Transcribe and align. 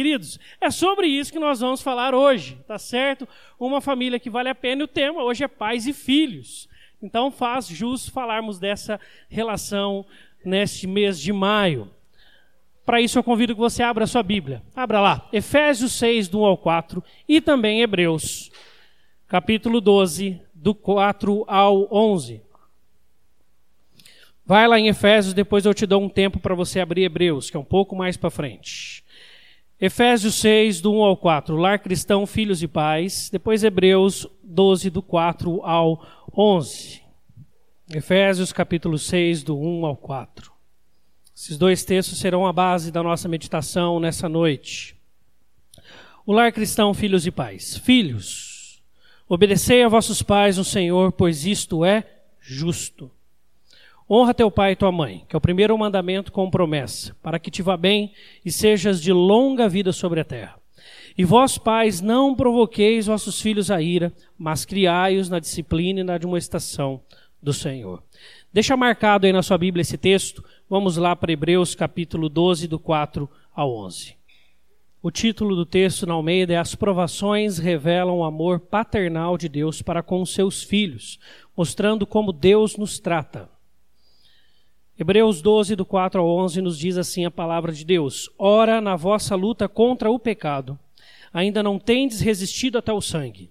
Queridos, 0.00 0.40
é 0.58 0.70
sobre 0.70 1.06
isso 1.08 1.30
que 1.30 1.38
nós 1.38 1.60
vamos 1.60 1.82
falar 1.82 2.14
hoje, 2.14 2.58
tá 2.66 2.78
certo? 2.78 3.28
Uma 3.58 3.82
família 3.82 4.18
que 4.18 4.30
vale 4.30 4.48
a 4.48 4.54
pena 4.54 4.80
e 4.80 4.84
o 4.84 4.88
tema 4.88 5.22
hoje 5.22 5.44
é 5.44 5.46
pais 5.46 5.86
e 5.86 5.92
filhos. 5.92 6.70
Então 7.02 7.30
faz 7.30 7.66
jus 7.66 8.08
falarmos 8.08 8.58
dessa 8.58 8.98
relação 9.28 10.06
neste 10.42 10.86
mês 10.86 11.20
de 11.20 11.34
maio. 11.34 11.90
Para 12.82 13.02
isso 13.02 13.18
eu 13.18 13.22
convido 13.22 13.54
que 13.54 13.60
você 13.60 13.82
abra 13.82 14.04
a 14.04 14.06
sua 14.06 14.22
Bíblia. 14.22 14.62
Abra 14.74 15.02
lá, 15.02 15.28
Efésios 15.34 15.92
6, 15.92 16.28
do 16.28 16.40
1 16.40 16.44
ao 16.46 16.56
4 16.56 17.04
e 17.28 17.38
também 17.38 17.82
Hebreus, 17.82 18.50
capítulo 19.28 19.82
12, 19.82 20.40
do 20.54 20.74
4 20.74 21.44
ao 21.46 21.94
11. 21.94 22.40
Vai 24.46 24.66
lá 24.66 24.80
em 24.80 24.88
Efésios, 24.88 25.34
depois 25.34 25.66
eu 25.66 25.74
te 25.74 25.84
dou 25.84 26.02
um 26.02 26.08
tempo 26.08 26.40
para 26.40 26.54
você 26.54 26.80
abrir 26.80 27.02
Hebreus, 27.02 27.50
que 27.50 27.56
é 27.58 27.60
um 27.60 27.64
pouco 27.64 27.94
mais 27.94 28.16
para 28.16 28.30
frente. 28.30 29.04
Efésios 29.80 30.34
6, 30.34 30.82
do 30.82 30.92
1 30.92 31.02
ao 31.02 31.16
4, 31.16 31.56
lar 31.56 31.78
cristão, 31.78 32.26
filhos 32.26 32.62
e 32.62 32.68
pais. 32.68 33.30
Depois 33.32 33.64
Hebreus 33.64 34.26
12, 34.44 34.90
do 34.90 35.00
4 35.00 35.64
ao 35.64 36.06
11. 36.36 37.00
Efésios 37.88 38.52
capítulo 38.52 38.98
6, 38.98 39.42
do 39.42 39.58
1 39.58 39.86
ao 39.86 39.96
4. 39.96 40.52
Esses 41.34 41.56
dois 41.56 41.82
textos 41.82 42.18
serão 42.18 42.46
a 42.46 42.52
base 42.52 42.92
da 42.92 43.02
nossa 43.02 43.26
meditação 43.26 43.98
nessa 43.98 44.28
noite. 44.28 44.94
O 46.26 46.32
lar 46.34 46.52
cristão, 46.52 46.92
filhos 46.92 47.26
e 47.26 47.30
pais. 47.30 47.78
Filhos, 47.78 48.82
obedecei 49.26 49.82
a 49.82 49.88
vossos 49.88 50.20
pais 50.20 50.58
no 50.58 50.64
Senhor, 50.64 51.10
pois 51.10 51.46
isto 51.46 51.86
é 51.86 52.04
justo. 52.38 53.10
Honra 54.12 54.34
teu 54.34 54.50
pai 54.50 54.72
e 54.72 54.76
tua 54.76 54.90
mãe, 54.90 55.24
que 55.28 55.36
é 55.36 55.38
o 55.38 55.40
primeiro 55.40 55.78
mandamento 55.78 56.32
com 56.32 56.50
promessa, 56.50 57.14
para 57.22 57.38
que 57.38 57.48
te 57.48 57.62
vá 57.62 57.76
bem 57.76 58.12
e 58.44 58.50
sejas 58.50 59.00
de 59.00 59.12
longa 59.12 59.68
vida 59.68 59.92
sobre 59.92 60.18
a 60.18 60.24
terra. 60.24 60.56
E 61.16 61.24
vós, 61.24 61.56
pais, 61.58 62.00
não 62.00 62.34
provoqueis 62.34 63.06
vossos 63.06 63.40
filhos 63.40 63.70
a 63.70 63.80
ira, 63.80 64.12
mas 64.36 64.64
criai-os 64.64 65.28
na 65.28 65.38
disciplina 65.38 66.00
e 66.00 66.02
na 66.02 66.14
admoestação 66.14 67.00
do 67.40 67.52
Senhor. 67.52 68.02
Deixa 68.52 68.76
marcado 68.76 69.26
aí 69.26 69.32
na 69.32 69.44
sua 69.44 69.56
Bíblia 69.56 69.82
esse 69.82 69.96
texto. 69.96 70.44
Vamos 70.68 70.96
lá 70.96 71.14
para 71.14 71.30
Hebreus 71.30 71.76
capítulo 71.76 72.28
12, 72.28 72.66
do 72.66 72.80
4 72.80 73.30
ao 73.54 73.72
11. 73.72 74.16
O 75.00 75.10
título 75.12 75.54
do 75.54 75.64
texto 75.64 76.04
na 76.04 76.14
Almeida 76.14 76.54
é 76.54 76.56
As 76.56 76.74
provações 76.74 77.58
revelam 77.58 78.18
o 78.18 78.24
amor 78.24 78.58
paternal 78.58 79.38
de 79.38 79.48
Deus 79.48 79.82
para 79.82 80.02
com 80.02 80.20
os 80.20 80.34
seus 80.34 80.64
filhos, 80.64 81.20
mostrando 81.56 82.06
como 82.06 82.32
Deus 82.32 82.76
nos 82.76 82.98
trata. 82.98 83.48
Hebreus 85.00 85.40
12, 85.40 85.76
do 85.76 85.86
4 85.86 86.20
ao 86.20 86.28
11, 86.28 86.60
nos 86.60 86.78
diz 86.78 86.98
assim 86.98 87.24
a 87.24 87.30
palavra 87.30 87.72
de 87.72 87.86
Deus: 87.86 88.28
Ora, 88.36 88.82
na 88.82 88.96
vossa 88.96 89.34
luta 89.34 89.66
contra 89.66 90.10
o 90.10 90.18
pecado, 90.18 90.78
ainda 91.32 91.62
não 91.62 91.78
tendes 91.78 92.20
resistido 92.20 92.76
até 92.76 92.92
o 92.92 93.00
sangue, 93.00 93.50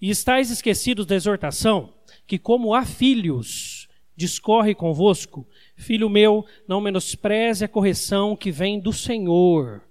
e 0.00 0.08
estáis 0.08 0.50
esquecidos 0.50 1.04
da 1.04 1.14
exortação, 1.14 1.92
que, 2.26 2.38
como 2.38 2.72
há 2.72 2.86
filhos, 2.86 3.88
discorre 4.16 4.74
convosco, 4.74 5.46
filho 5.76 6.08
meu, 6.08 6.46
não 6.66 6.80
menospreze 6.80 7.62
a 7.62 7.68
correção 7.68 8.34
que 8.34 8.50
vem 8.50 8.80
do 8.80 8.90
Senhor, 8.90 9.82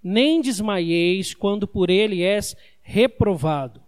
nem 0.00 0.40
desmaieis 0.40 1.34
quando 1.34 1.66
por 1.66 1.90
ele 1.90 2.22
és 2.22 2.56
reprovado. 2.80 3.82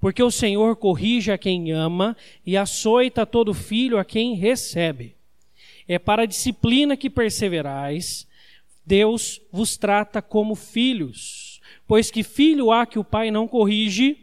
Porque 0.00 0.22
o 0.22 0.30
Senhor 0.30 0.76
corrige 0.76 1.32
a 1.32 1.38
quem 1.38 1.72
ama 1.72 2.16
e 2.46 2.56
açoita 2.56 3.26
todo 3.26 3.52
filho 3.52 3.98
a 3.98 4.04
quem 4.04 4.36
recebe 4.36 5.16
é 5.88 5.98
para 5.98 6.22
a 6.22 6.26
disciplina 6.26 6.96
que 6.96 7.10
perseverais. 7.10 8.26
Deus 8.84 9.40
vos 9.50 9.76
trata 9.76 10.20
como 10.20 10.54
filhos, 10.54 11.60
pois 11.86 12.10
que 12.10 12.22
filho 12.22 12.72
há 12.72 12.84
que 12.84 12.98
o 12.98 13.04
pai 13.04 13.30
não 13.30 13.46
corrige, 13.46 14.18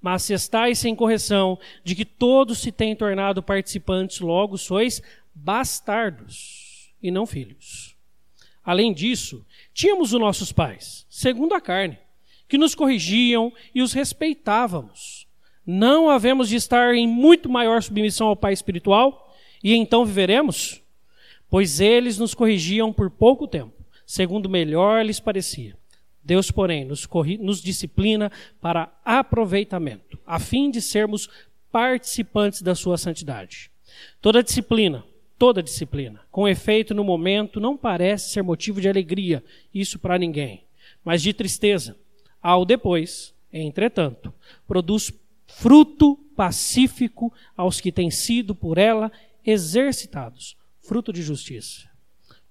mas 0.00 0.22
se 0.22 0.32
estáis 0.32 0.78
sem 0.78 0.94
correção, 0.94 1.58
de 1.82 1.94
que 1.94 2.04
todos 2.04 2.58
se 2.58 2.72
têm 2.72 2.96
tornado 2.96 3.42
participantes, 3.42 4.20
logo 4.20 4.56
sois 4.56 5.02
bastardos 5.34 6.92
e 7.02 7.10
não 7.10 7.26
filhos. 7.26 7.94
Além 8.64 8.94
disso, 8.94 9.44
tínhamos 9.74 10.12
os 10.12 10.20
nossos 10.20 10.52
pais, 10.52 11.06
segundo 11.08 11.54
a 11.54 11.60
carne, 11.60 11.98
que 12.48 12.56
nos 12.56 12.74
corrigiam 12.74 13.52
e 13.74 13.82
os 13.82 13.92
respeitávamos. 13.92 15.26
Não 15.66 16.08
havemos 16.08 16.48
de 16.48 16.56
estar 16.56 16.94
em 16.94 17.06
muito 17.06 17.48
maior 17.48 17.82
submissão 17.82 18.28
ao 18.28 18.36
Pai 18.36 18.52
espiritual? 18.52 19.23
E 19.64 19.74
então 19.74 20.04
viveremos? 20.04 20.82
Pois 21.48 21.80
eles 21.80 22.18
nos 22.18 22.34
corrigiam 22.34 22.92
por 22.92 23.08
pouco 23.08 23.48
tempo, 23.48 23.72
segundo 24.06 24.50
melhor 24.50 25.02
lhes 25.02 25.18
parecia. 25.18 25.74
Deus, 26.22 26.50
porém, 26.50 26.84
nos, 26.84 27.08
nos 27.40 27.62
disciplina 27.62 28.30
para 28.60 28.92
aproveitamento, 29.02 30.18
a 30.26 30.38
fim 30.38 30.70
de 30.70 30.82
sermos 30.82 31.30
participantes 31.72 32.60
da 32.60 32.74
sua 32.74 32.98
santidade. 32.98 33.70
Toda 34.20 34.42
disciplina, 34.42 35.04
toda 35.38 35.62
disciplina, 35.62 36.20
com 36.30 36.46
efeito 36.46 36.94
no 36.94 37.04
momento, 37.04 37.58
não 37.58 37.76
parece 37.76 38.30
ser 38.30 38.42
motivo 38.42 38.80
de 38.80 38.88
alegria, 38.88 39.42
isso 39.72 39.98
para 39.98 40.18
ninguém, 40.18 40.64
mas 41.02 41.22
de 41.22 41.32
tristeza. 41.32 41.96
Ao 42.42 42.64
depois, 42.64 43.34
entretanto, 43.52 44.32
produz 44.66 45.12
fruto 45.46 46.16
pacífico 46.36 47.32
aos 47.56 47.80
que 47.80 47.92
têm 47.92 48.10
sido 48.10 48.54
por 48.54 48.76
ela 48.76 49.10
exercitados, 49.44 50.56
fruto 50.80 51.12
de 51.12 51.22
justiça. 51.22 51.88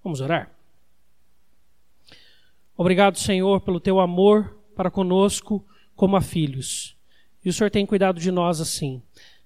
Vamos 0.03 0.21
orar? 0.21 0.51
Obrigado, 2.75 3.19
Senhor, 3.19 3.61
pelo 3.61 3.79
teu 3.79 3.99
amor 3.99 4.59
para 4.75 4.91
conosco 4.91 5.65
como 5.95 6.15
a 6.15 6.21
filhos. 6.21 6.97
E 7.43 7.49
o 7.49 7.53
Senhor 7.53 7.69
tem 7.69 7.85
cuidado 7.85 8.19
de 8.19 8.31
nós 8.31 8.59
assim. 8.59 9.01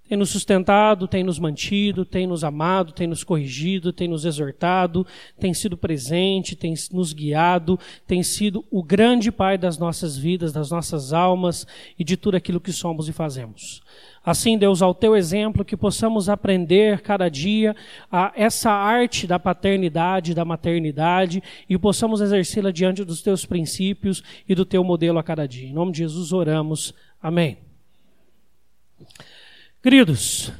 Tem 0.08 0.18
nos 0.18 0.30
sustentado, 0.30 1.08
tem 1.08 1.24
nos 1.24 1.38
mantido, 1.38 2.06
tem 2.06 2.26
nos 2.26 2.44
amado, 2.44 2.94
tem 2.94 3.08
nos 3.08 3.24
corrigido, 3.24 3.92
tem 3.92 4.08
nos 4.08 4.24
exortado, 4.24 5.06
tem 5.40 5.54
sido 5.54 5.76
presente, 5.76 6.56
tem 6.56 6.74
nos 6.92 7.12
guiado, 7.12 7.80
tem 8.06 8.24
sido 8.24 8.64
o 8.72 8.82
grande 8.82 9.32
Pai 9.32 9.58
das 9.58 9.78
nossas 9.78 10.18
vidas, 10.18 10.54
das 10.54 10.72
nossas 10.72 11.12
almas 11.12 11.68
e 12.00 12.04
de 12.04 12.16
tudo 12.16 12.36
aquilo 12.36 12.62
que 12.62 12.72
somos 12.72 13.10
e 13.10 13.14
fazemos. 13.14 13.82
Assim, 14.28 14.58
Deus, 14.58 14.82
ao 14.82 14.94
teu 14.94 15.16
exemplo, 15.16 15.64
que 15.64 15.78
possamos 15.78 16.28
aprender 16.28 17.00
cada 17.00 17.30
dia 17.30 17.74
a 18.12 18.34
essa 18.36 18.70
arte 18.70 19.26
da 19.26 19.40
paternidade, 19.40 20.34
da 20.34 20.44
maternidade 20.44 21.42
e 21.70 21.78
possamos 21.78 22.20
exercê-la 22.20 22.72
diante 22.72 23.06
dos 23.06 23.22
teus 23.22 23.46
princípios 23.46 24.22
e 24.46 24.54
do 24.54 24.66
teu 24.66 24.84
modelo 24.84 25.18
a 25.18 25.24
cada 25.24 25.48
dia. 25.48 25.70
Em 25.70 25.74
nome 25.74 25.94
de 25.94 26.00
Jesus 26.00 26.34
oramos. 26.34 26.94
Amém. 27.22 27.58
Queridos, 29.88 30.52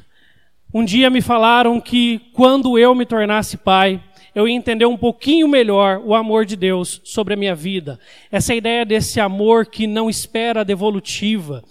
um 0.72 0.82
dia 0.82 1.10
me 1.10 1.20
falaram 1.20 1.78
que 1.82 2.18
quando 2.32 2.78
eu 2.78 2.94
me 2.94 3.04
tornasse 3.04 3.58
pai, 3.58 4.02
eu 4.34 4.48
ia 4.48 4.56
entender 4.56 4.86
um 4.86 4.96
pouquinho 4.96 5.46
melhor 5.46 6.00
o 6.02 6.14
amor 6.14 6.46
de 6.46 6.56
Deus 6.56 7.02
sobre 7.04 7.34
a 7.34 7.36
minha 7.36 7.54
vida. 7.54 8.00
Essa 8.32 8.54
ideia 8.54 8.86
desse 8.86 9.20
amor 9.20 9.66
que 9.66 9.86
não 9.86 10.08
espera 10.08 10.64
devolutiva, 10.64 11.62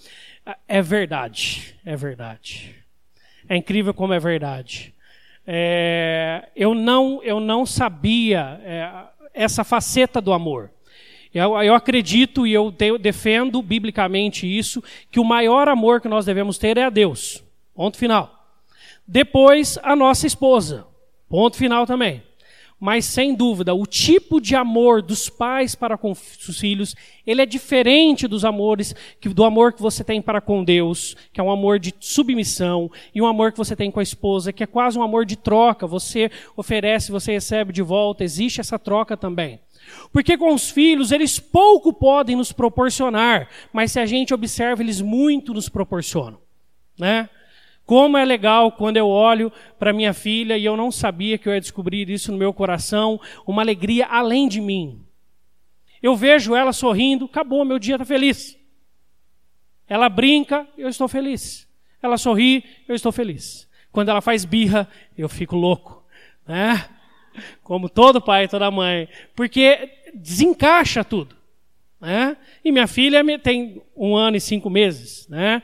é 0.68 0.84
verdade, 0.84 1.74
é 1.84 1.96
verdade. 1.96 2.76
É 3.50 3.58
incrível 3.58 3.92
como 3.92 4.14
é 4.14 4.20
verdade. 4.20 4.94
É, 5.48 6.50
eu, 6.56 6.76
não, 6.76 7.24
eu 7.24 7.40
não 7.40 7.66
sabia 7.66 8.62
é, 8.64 8.88
essa 9.34 9.64
faceta 9.64 10.22
do 10.22 10.32
amor. 10.32 10.70
Eu, 11.34 11.60
eu 11.64 11.74
acredito 11.74 12.46
e 12.46 12.54
eu 12.54 12.72
te, 12.72 13.00
defendo 13.00 13.64
biblicamente 13.64 14.46
isso, 14.46 14.84
que 15.10 15.20
o 15.20 15.26
maior 15.26 15.68
amor 15.68 16.00
que 16.00 16.08
nós 16.08 16.24
devemos 16.24 16.60
ter 16.60 16.78
é 16.78 16.84
a 16.84 16.92
Deus. 16.92 17.47
Ponto 17.78 17.96
final. 17.96 18.44
Depois, 19.08 19.78
a 19.84 19.96
nossa 19.96 20.26
esposa. 20.26 20.88
Ponto 21.30 21.56
final 21.56 21.86
também. 21.86 22.24
Mas 22.80 23.06
sem 23.06 23.36
dúvida, 23.36 23.72
o 23.72 23.86
tipo 23.86 24.42
de 24.42 24.56
amor 24.56 25.04
dos 25.04 25.30
pais 25.30 25.76
para 25.76 25.96
com 25.96 26.12
os 26.12 26.60
filhos, 26.60 26.96
ele 27.26 27.40
é 27.40 27.46
diferente 27.46 28.28
dos 28.28 28.44
amores 28.44 28.96
que, 29.22 29.30
do 29.30 29.44
amor 29.44 29.74
que 29.74 29.82
você 29.82 30.04
tem 30.04 30.24
para 30.24 30.42
com 30.42 30.64
Deus, 30.64 31.16
que 31.32 31.40
é 31.40 31.44
um 31.44 31.52
amor 31.52 31.78
de 31.78 31.94
submissão, 32.00 32.90
e 33.14 33.22
um 33.22 33.28
amor 33.28 33.52
que 33.52 33.58
você 33.60 33.76
tem 33.76 33.92
com 33.92 34.00
a 34.00 34.04
esposa, 34.04 34.52
que 34.52 34.64
é 34.64 34.68
quase 34.68 34.98
um 34.98 35.04
amor 35.04 35.24
de 35.24 35.36
troca. 35.36 35.86
Você 35.86 36.32
oferece, 36.56 37.12
você 37.12 37.34
recebe 37.34 37.72
de 37.72 37.84
volta. 37.84 38.24
Existe 38.24 38.60
essa 38.60 38.80
troca 38.80 39.16
também. 39.16 39.60
Porque 40.12 40.36
com 40.36 40.52
os 40.52 40.68
filhos, 40.72 41.12
eles 41.12 41.38
pouco 41.40 41.94
podem 41.94 42.36
nos 42.36 42.52
proporcionar, 42.52 43.50
mas 43.72 43.92
se 43.92 44.00
a 44.00 44.06
gente 44.08 44.34
observa, 44.34 44.82
eles 44.82 45.00
muito 45.00 45.54
nos 45.54 45.70
proporcionam, 45.70 46.40
né? 46.98 47.30
Como 47.88 48.18
é 48.18 48.26
legal 48.26 48.74
quando 48.74 48.98
eu 48.98 49.08
olho 49.08 49.50
para 49.80 49.94
minha 49.94 50.14
filha 50.14 50.58
e 50.58 50.66
eu 50.66 50.76
não 50.76 50.92
sabia 50.92 51.38
que 51.38 51.48
eu 51.48 51.54
ia 51.54 51.62
descobrir 51.62 52.10
isso 52.10 52.34
no 52.34 52.38
meu 52.38 52.54
coração, 52.54 53.18
uma 53.48 53.62
alegria 53.62 54.06
além 54.08 54.50
de 54.50 54.60
mim. 54.60 55.02
Eu 56.04 56.14
vejo 56.14 56.54
ela 56.54 56.74
sorrindo, 56.74 57.24
acabou, 57.24 57.64
meu 57.64 57.80
dia 57.80 57.96
está 57.96 58.04
feliz. 58.04 58.60
Ela 59.88 60.10
brinca, 60.10 60.68
eu 60.78 60.90
estou 60.90 61.08
feliz. 61.08 61.66
Ela 62.04 62.18
sorri, 62.18 62.62
eu 62.90 62.94
estou 62.94 63.14
feliz. 63.14 63.70
Quando 63.90 64.10
ela 64.10 64.20
faz 64.20 64.44
birra, 64.44 64.86
eu 65.18 65.30
fico 65.30 65.56
louco, 65.56 66.06
né? 66.46 66.90
Como 67.64 67.88
todo 67.88 68.20
pai 68.20 68.44
e 68.44 68.48
toda 68.50 68.70
mãe. 68.70 69.08
Porque 69.34 69.90
desencaixa 70.14 71.06
tudo. 71.06 71.37
Né? 72.00 72.38
E 72.64 72.72
minha 72.72 72.86
filha 72.86 73.24
tem 73.40 73.82
um 73.96 74.16
ano 74.16 74.38
e 74.38 74.42
cinco 74.42 74.70
meses. 74.70 75.28
Né? 75.28 75.64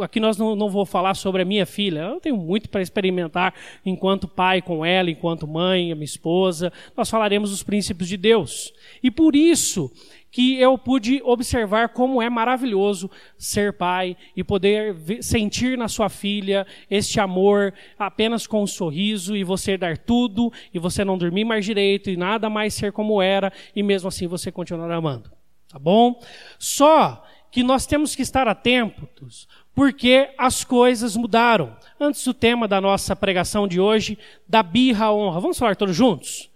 Aqui 0.00 0.20
nós 0.20 0.36
não, 0.36 0.54
não 0.54 0.68
vou 0.68 0.84
falar 0.84 1.14
sobre 1.14 1.40
a 1.40 1.44
minha 1.44 1.64
filha. 1.64 2.00
Eu 2.00 2.20
tenho 2.20 2.36
muito 2.36 2.68
para 2.68 2.82
experimentar 2.82 3.54
enquanto 3.84 4.28
pai 4.28 4.60
com 4.60 4.84
ela, 4.84 5.10
enquanto 5.10 5.48
mãe, 5.48 5.90
a 5.90 5.94
minha 5.94 6.04
esposa. 6.04 6.70
Nós 6.94 7.08
falaremos 7.08 7.50
os 7.50 7.62
princípios 7.62 8.08
de 8.08 8.18
Deus. 8.18 8.74
E 9.02 9.10
por 9.10 9.34
isso 9.34 9.90
que 10.30 10.60
eu 10.60 10.76
pude 10.76 11.22
observar 11.22 11.90
como 11.90 12.20
é 12.20 12.28
maravilhoso 12.28 13.08
ser 13.38 13.72
pai 13.72 14.16
e 14.36 14.42
poder 14.42 14.96
sentir 15.22 15.78
na 15.78 15.86
sua 15.86 16.08
filha 16.08 16.66
este 16.90 17.20
amor 17.20 17.72
apenas 17.96 18.44
com 18.44 18.64
um 18.64 18.66
sorriso 18.66 19.36
e 19.36 19.44
você 19.44 19.78
dar 19.78 19.96
tudo 19.96 20.52
e 20.74 20.78
você 20.78 21.04
não 21.04 21.16
dormir 21.16 21.44
mais 21.44 21.64
direito 21.64 22.10
e 22.10 22.16
nada 22.16 22.50
mais 22.50 22.74
ser 22.74 22.90
como 22.90 23.22
era 23.22 23.52
e 23.76 23.82
mesmo 23.82 24.08
assim 24.08 24.26
você 24.26 24.50
continuar 24.50 24.90
amando. 24.90 25.30
Tá 25.74 25.78
bom? 25.80 26.22
Só 26.56 27.26
que 27.50 27.64
nós 27.64 27.84
temos 27.84 28.14
que 28.14 28.22
estar 28.22 28.46
atentos 28.46 29.48
porque 29.74 30.30
as 30.38 30.62
coisas 30.62 31.16
mudaram. 31.16 31.76
Antes 31.98 32.24
do 32.24 32.32
tema 32.32 32.68
da 32.68 32.80
nossa 32.80 33.16
pregação 33.16 33.66
de 33.66 33.80
hoje, 33.80 34.16
da 34.48 34.62
birra 34.62 35.06
à 35.06 35.12
honra. 35.12 35.40
Vamos 35.40 35.58
falar 35.58 35.74
todos 35.74 35.96
juntos? 35.96 36.48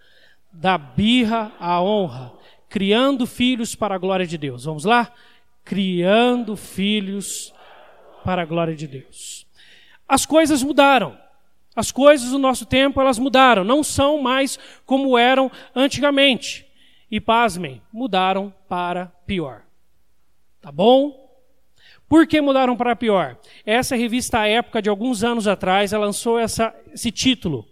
Da 0.52 0.78
birra 0.78 1.50
à 1.58 1.82
honra 1.82 2.32
criando 2.68 3.26
filhos 3.26 3.74
para 3.74 3.96
a 3.96 3.98
glória 3.98 4.24
de 4.24 4.38
Deus. 4.38 4.66
Vamos 4.66 4.84
lá? 4.84 5.12
Criando 5.64 6.54
filhos 6.56 7.52
para 8.24 8.42
a 8.42 8.44
glória 8.44 8.76
de 8.76 8.86
Deus. 8.86 9.48
As 10.06 10.24
coisas 10.24 10.62
mudaram. 10.62 11.18
As 11.74 11.90
coisas 11.90 12.30
do 12.30 12.38
nosso 12.38 12.64
tempo, 12.66 13.00
elas 13.00 13.18
mudaram. 13.18 13.64
Não 13.64 13.82
são 13.82 14.22
mais 14.22 14.60
como 14.86 15.18
eram 15.18 15.50
antigamente. 15.74 16.67
E 17.10 17.20
pasmem, 17.20 17.80
mudaram 17.92 18.52
para 18.68 19.06
pior. 19.26 19.62
Tá 20.60 20.70
bom? 20.70 21.28
Por 22.08 22.26
que 22.26 22.40
mudaram 22.40 22.76
para 22.76 22.96
pior? 22.96 23.38
Essa 23.64 23.96
revista, 23.96 24.40
à 24.40 24.48
época 24.48 24.80
de 24.80 24.88
alguns 24.88 25.22
anos 25.22 25.46
atrás, 25.46 25.92
lançou 25.92 26.38
essa, 26.38 26.74
esse 26.92 27.10
título 27.10 27.66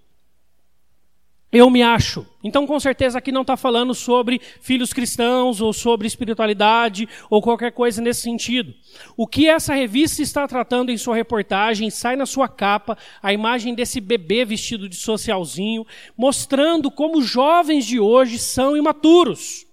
eu 1.52 1.70
me 1.70 1.82
acho. 1.82 2.26
Então, 2.42 2.66
com 2.66 2.78
certeza, 2.78 3.18
aqui 3.18 3.30
não 3.30 3.42
está 3.42 3.56
falando 3.56 3.94
sobre 3.94 4.40
filhos 4.60 4.92
cristãos 4.92 5.60
ou 5.60 5.72
sobre 5.72 6.06
espiritualidade 6.06 7.08
ou 7.30 7.40
qualquer 7.40 7.72
coisa 7.72 8.02
nesse 8.02 8.22
sentido. 8.22 8.74
O 9.16 9.26
que 9.26 9.48
essa 9.48 9.72
revista 9.74 10.22
está 10.22 10.46
tratando 10.46 10.90
em 10.90 10.98
sua 10.98 11.14
reportagem, 11.14 11.88
sai 11.88 12.16
na 12.16 12.26
sua 12.26 12.48
capa 12.48 12.98
a 13.22 13.32
imagem 13.32 13.74
desse 13.74 14.00
bebê 14.00 14.44
vestido 14.44 14.88
de 14.88 14.96
socialzinho, 14.96 15.86
mostrando 16.16 16.90
como 16.90 17.22
jovens 17.22 17.86
de 17.86 18.00
hoje 18.00 18.38
são 18.38 18.76
imaturos. 18.76 19.64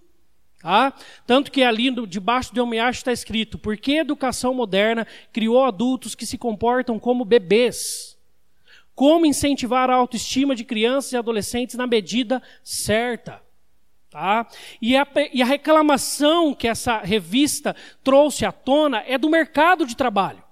Tá? 0.61 0.93
Tanto 1.27 1.51
que 1.51 1.61
ali 1.63 1.91
debaixo 2.07 2.53
de 2.53 2.59
Eu 2.59 2.65
Me 2.65 2.79
Acho 2.79 2.99
está 2.99 3.11
escrito: 3.11 3.57
Por 3.57 3.75
que 3.75 3.97
a 3.97 4.01
educação 4.01 4.53
moderna 4.53 5.05
criou 5.33 5.65
adultos 5.65 6.15
que 6.15 6.25
se 6.25 6.37
comportam 6.37 6.97
como 6.97 7.25
bebês? 7.25 8.12
Como 8.95 9.25
incentivar 9.25 9.89
a 9.89 9.95
autoestima 9.95 10.55
de 10.55 10.63
crianças 10.63 11.13
e 11.13 11.17
adolescentes 11.17 11.75
na 11.75 11.87
medida 11.87 12.41
certa. 12.63 13.41
Tá? 14.09 14.47
E, 14.79 14.95
a, 14.95 15.07
e 15.33 15.41
a 15.41 15.45
reclamação 15.45 16.53
que 16.53 16.67
essa 16.67 16.99
revista 16.99 17.75
trouxe 18.03 18.45
à 18.45 18.51
tona 18.51 19.03
é 19.07 19.17
do 19.17 19.29
mercado 19.29 19.85
de 19.87 19.95
trabalho. 19.95 20.43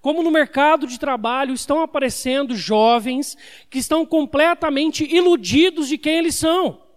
Como 0.00 0.22
no 0.22 0.30
mercado 0.30 0.86
de 0.86 0.98
trabalho 0.98 1.52
estão 1.52 1.82
aparecendo 1.82 2.54
jovens 2.54 3.36
que 3.68 3.78
estão 3.78 4.06
completamente 4.06 5.04
iludidos 5.04 5.88
de 5.88 5.98
quem 5.98 6.18
eles 6.18 6.36
são. 6.36 6.87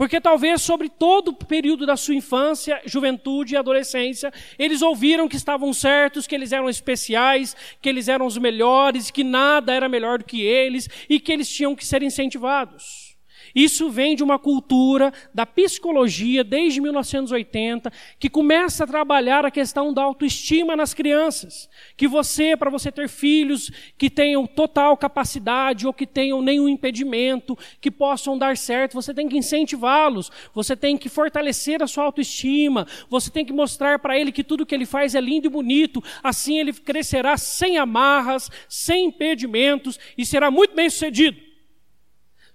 Porque 0.00 0.18
talvez 0.18 0.62
sobre 0.62 0.88
todo 0.88 1.28
o 1.28 1.34
período 1.34 1.84
da 1.84 1.94
sua 1.94 2.14
infância, 2.14 2.80
juventude 2.86 3.52
e 3.52 3.56
adolescência, 3.58 4.32
eles 4.58 4.80
ouviram 4.80 5.28
que 5.28 5.36
estavam 5.36 5.74
certos, 5.74 6.26
que 6.26 6.34
eles 6.34 6.52
eram 6.52 6.70
especiais, 6.70 7.54
que 7.82 7.86
eles 7.86 8.08
eram 8.08 8.24
os 8.24 8.38
melhores, 8.38 9.10
que 9.10 9.22
nada 9.22 9.74
era 9.74 9.90
melhor 9.90 10.16
do 10.16 10.24
que 10.24 10.40
eles 10.40 10.88
e 11.06 11.20
que 11.20 11.30
eles 11.30 11.50
tinham 11.50 11.76
que 11.76 11.86
ser 11.86 12.02
incentivados. 12.02 13.09
Isso 13.54 13.90
vem 13.90 14.14
de 14.14 14.22
uma 14.22 14.38
cultura 14.38 15.12
da 15.34 15.44
psicologia 15.44 16.44
desde 16.44 16.80
1980 16.80 17.92
que 18.18 18.30
começa 18.30 18.84
a 18.84 18.86
trabalhar 18.86 19.44
a 19.44 19.50
questão 19.50 19.92
da 19.92 20.02
autoestima 20.02 20.76
nas 20.76 20.94
crianças. 20.94 21.68
Que 21.96 22.06
você, 22.06 22.56
para 22.56 22.70
você 22.70 22.92
ter 22.92 23.08
filhos 23.08 23.70
que 23.98 24.08
tenham 24.08 24.46
total 24.46 24.96
capacidade 24.96 25.86
ou 25.86 25.92
que 25.92 26.06
tenham 26.06 26.42
nenhum 26.42 26.68
impedimento, 26.68 27.58
que 27.80 27.90
possam 27.90 28.38
dar 28.38 28.56
certo, 28.56 28.94
você 28.94 29.12
tem 29.12 29.28
que 29.28 29.36
incentivá-los, 29.36 30.30
você 30.54 30.76
tem 30.76 30.96
que 30.96 31.08
fortalecer 31.08 31.82
a 31.82 31.86
sua 31.86 32.04
autoestima, 32.04 32.86
você 33.08 33.30
tem 33.30 33.44
que 33.44 33.52
mostrar 33.52 33.98
para 33.98 34.18
ele 34.18 34.32
que 34.32 34.44
tudo 34.44 34.66
que 34.66 34.74
ele 34.74 34.86
faz 34.86 35.14
é 35.14 35.20
lindo 35.20 35.46
e 35.46 35.50
bonito, 35.50 36.02
assim 36.22 36.58
ele 36.58 36.72
crescerá 36.72 37.36
sem 37.36 37.78
amarras, 37.78 38.50
sem 38.68 39.06
impedimentos 39.06 39.98
e 40.16 40.24
será 40.24 40.50
muito 40.50 40.74
bem 40.74 40.88
sucedido. 40.88 41.49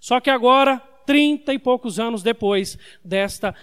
Só 0.06 0.20
que 0.20 0.30
agora, 0.30 0.78
trinta 1.04 1.52
e 1.52 1.58
poucos 1.58 2.00
anos 2.00 2.22
depois 2.22 2.78
desta 3.04 3.56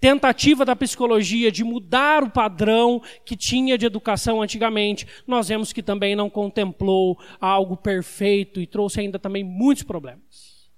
tentativa 0.00 0.64
da 0.64 0.74
psicologia 0.74 1.52
de 1.52 1.62
mudar 1.62 2.22
o 2.22 2.30
padrão 2.30 3.02
que 3.26 3.36
tinha 3.36 3.76
de 3.76 3.84
educação 3.84 4.40
antigamente, 4.40 5.06
nós 5.26 5.48
vemos 5.48 5.70
que 5.70 5.82
também 5.82 6.16
não 6.16 6.30
contemplou 6.30 7.20
algo 7.38 7.76
perfeito 7.76 8.58
e 8.58 8.66
trouxe 8.66 9.00
ainda 9.00 9.18
também 9.18 9.44
muitos 9.44 9.82
problemas. 9.82 10.70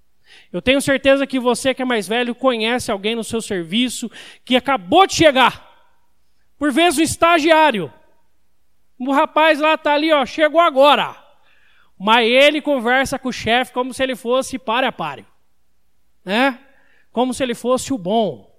Eu 0.51 0.61
tenho 0.61 0.81
certeza 0.81 1.25
que 1.25 1.39
você 1.39 1.73
que 1.73 1.81
é 1.81 1.85
mais 1.85 2.09
velho 2.09 2.35
conhece 2.35 2.91
alguém 2.91 3.15
no 3.15 3.23
seu 3.23 3.41
serviço 3.41 4.11
que 4.43 4.57
acabou 4.57 5.07
de 5.07 5.13
chegar. 5.13 5.65
Por 6.59 6.73
vezes 6.73 6.99
um 6.99 7.03
estagiário. 7.03 7.89
O 8.99 9.13
rapaz 9.13 9.61
lá 9.61 9.75
está 9.75 9.93
ali, 9.93 10.11
ó, 10.11 10.25
chegou 10.25 10.59
agora. 10.59 11.24
Mas 11.97 12.27
ele 12.27 12.61
conversa 12.61 13.17
com 13.17 13.29
o 13.29 13.33
chefe 13.33 13.71
como 13.71 13.93
se 13.93 14.03
ele 14.03 14.15
fosse 14.15 14.59
pare 14.59 14.85
a 14.85 14.91
pare. 14.91 15.25
Né? 16.23 16.59
Como 17.11 17.33
se 17.33 17.41
ele 17.43 17.55
fosse 17.55 17.93
o 17.93 17.97
bom. 17.97 18.53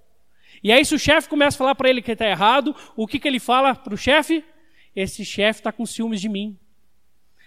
E 0.63 0.73
aí, 0.73 0.85
se 0.85 0.95
o 0.95 0.99
chefe 0.99 1.29
começa 1.29 1.57
a 1.57 1.59
falar 1.59 1.75
para 1.75 1.91
ele 1.91 2.01
que 2.01 2.13
está 2.13 2.27
errado, 2.27 2.75
o 2.97 3.07
que, 3.07 3.19
que 3.19 3.29
ele 3.29 3.39
fala 3.39 3.75
para 3.75 3.95
o 3.95 3.97
chefe? 3.97 4.45
Esse 4.95 5.25
chefe 5.25 5.61
está 5.61 5.71
com 5.71 5.85
ciúmes 5.85 6.21
de 6.21 6.29
mim. 6.29 6.59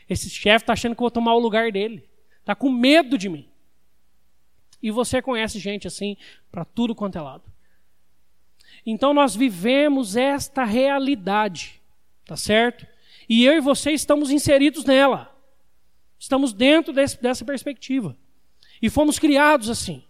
Esse 0.07 0.30
chefe 0.30 0.63
está 0.63 0.74
achando 0.74 0.95
que 0.95 1.01
eu 1.01 1.06
vou 1.06 1.12
tomar 1.12 1.33
o 1.33 1.39
lugar 1.39 1.71
dele. 1.71 2.07
Está 2.39 2.53
com 2.53 2.69
medo 2.69 3.18
de 3.18 3.27
mim. 3.27 3.50
E 4.81 4.92
você 4.92 5.21
conhece 5.21 5.59
gente 5.59 5.88
assim 5.88 6.15
para 6.51 6.63
tudo 6.63 6.95
quanto 6.95 7.18
é 7.18 7.21
lado. 7.21 7.44
Então 8.85 9.13
nós 9.13 9.35
vivemos 9.35 10.16
esta 10.16 10.63
realidade, 10.63 11.81
tá 12.25 12.37
certo? 12.37 12.87
E 13.28 13.44
eu 13.45 13.54
e 13.54 13.59
você 13.59 13.92
estamos 13.92 14.31
inseridos 14.31 14.85
nela. 14.85 15.29
Estamos 16.19 16.52
dentro 16.52 16.92
desse, 16.92 17.21
dessa 17.21 17.45
perspectiva. 17.45 18.16
E 18.81 18.90
fomos 18.90 19.18
criados 19.18 19.69
assim. 19.69 20.04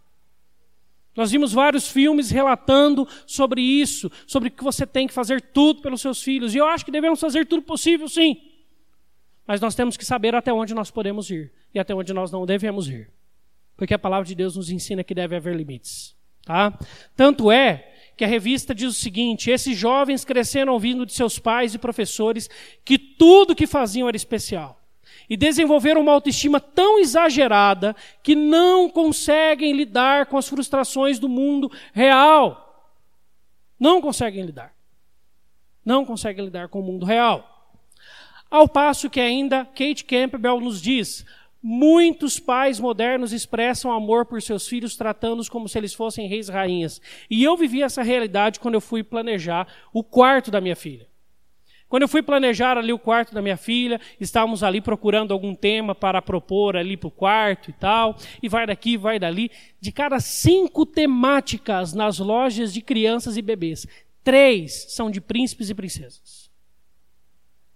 Nós 1.16 1.32
vimos 1.32 1.52
vários 1.54 1.88
filmes 1.88 2.32
relatando 2.32 3.08
sobre 3.28 3.62
isso, 3.62 4.12
sobre 4.26 4.50
que 4.50 4.64
você 4.64 4.88
tem 4.88 5.06
que 5.08 5.14
fazer 5.14 5.42
tudo 5.42 5.82
pelos 5.82 6.02
seus 6.02 6.24
filhos. 6.24 6.56
E 6.56 6.58
eu 6.58 6.66
acho 6.66 6.84
que 6.84 6.92
devemos 6.92 7.20
fazer 7.20 7.46
tudo 7.46 7.62
possível, 7.62 8.08
sim. 8.08 8.42
Mas 9.46 9.62
nós 9.62 9.76
temos 9.76 9.98
que 9.98 10.06
saber 10.06 10.34
até 10.34 10.52
onde 10.52 10.74
nós 10.74 10.90
podemos 10.90 11.30
ir 11.30 11.52
e 11.74 11.80
até 11.80 11.94
onde 11.94 12.14
nós 12.14 12.32
não 12.32 12.46
devemos 12.46 12.88
ir. 12.88 13.12
Porque 13.76 13.94
a 13.94 14.00
palavra 14.00 14.26
de 14.26 14.36
Deus 14.36 14.56
nos 14.56 14.70
ensina 14.70 15.04
que 15.04 15.14
deve 15.14 15.36
haver 15.36 15.56
limites. 15.56 16.16
Tá? 16.44 16.78
Tanto 17.16 17.52
é 17.52 17.94
que 18.16 18.24
a 18.24 18.28
revista 18.28 18.74
diz 18.74 18.90
o 18.90 19.00
seguinte: 19.00 19.50
esses 19.52 19.78
jovens 19.78 20.24
cresceram 20.24 20.74
ouvindo 20.74 21.06
de 21.06 21.14
seus 21.14 21.38
pais 21.38 21.74
e 21.74 21.80
professores 21.80 22.50
que 22.86 22.98
tudo 22.98 23.56
que 23.56 23.68
faziam 23.68 24.08
era 24.08 24.18
especial 24.18 24.79
e 25.30 25.38
desenvolveram 25.38 26.02
uma 26.02 26.14
autoestima 26.14 26.60
tão 26.60 27.00
exagerada 27.00 27.96
que 28.24 28.36
não 28.36 28.90
conseguem 28.90 29.74
lidar 29.74 30.26
com 30.26 30.38
as 30.38 30.48
frustrações 30.48 31.20
do 31.20 31.30
mundo 31.30 31.72
real. 31.94 32.94
Não 33.80 34.02
conseguem 34.02 34.44
lidar. 34.44 34.74
Não 35.86 36.04
conseguem 36.04 36.46
lidar 36.46 36.68
com 36.68 36.80
o 36.80 36.84
mundo 36.84 37.06
real. 37.06 37.60
Ao 38.50 38.68
passo 38.68 39.10
que 39.10 39.20
ainda 39.20 39.64
Kate 39.64 40.04
Campbell 40.04 40.60
nos 40.60 40.82
diz: 40.82 41.26
muitos 41.62 42.40
pais 42.40 42.80
modernos 42.80 43.32
expressam 43.32 43.92
amor 43.92 44.26
por 44.26 44.42
seus 44.42 44.68
filhos, 44.68 44.96
tratando-os 44.96 45.50
como 45.50 45.70
se 45.70 45.78
eles 45.78 45.94
fossem 45.94 46.28
reis 46.28 46.50
e 46.50 46.52
rainhas. 46.52 47.02
E 47.30 47.44
eu 47.44 47.56
vivi 47.56 47.84
essa 47.84 48.02
realidade 48.02 48.60
quando 48.60 48.76
eu 48.76 48.82
fui 48.82 49.04
planejar 49.04 49.68
o 49.94 50.04
quarto 50.04 50.50
da 50.50 50.60
minha 50.60 50.76
filha. 50.76 51.09
Quando 51.90 52.04
eu 52.04 52.08
fui 52.08 52.22
planejar 52.22 52.78
ali 52.78 52.94
o 52.94 53.00
quarto 53.00 53.34
da 53.34 53.42
minha 53.42 53.58
filha, 53.58 54.00
estávamos 54.20 54.62
ali 54.62 54.80
procurando 54.80 55.34
algum 55.34 55.56
tema 55.56 55.96
para 55.96 56.22
propor 56.22 56.78
ali 56.78 56.96
para 56.96 57.08
o 57.08 57.12
quarto 57.12 57.72
e 57.72 57.74
tal, 57.74 58.16
e 58.44 58.48
vai 58.48 58.68
daqui, 58.68 58.96
vai 58.96 59.18
dali. 59.18 59.50
De 59.82 59.92
cada 59.92 60.20
cinco 60.20 60.86
temáticas 60.86 61.92
nas 61.94 62.20
lojas 62.20 62.72
de 62.72 62.82
crianças 62.82 63.38
e 63.38 63.42
bebês, 63.42 63.88
três 64.24 64.86
são 64.90 65.10
de 65.10 65.20
príncipes 65.20 65.72
e 65.72 65.74
princesas. 65.74 66.52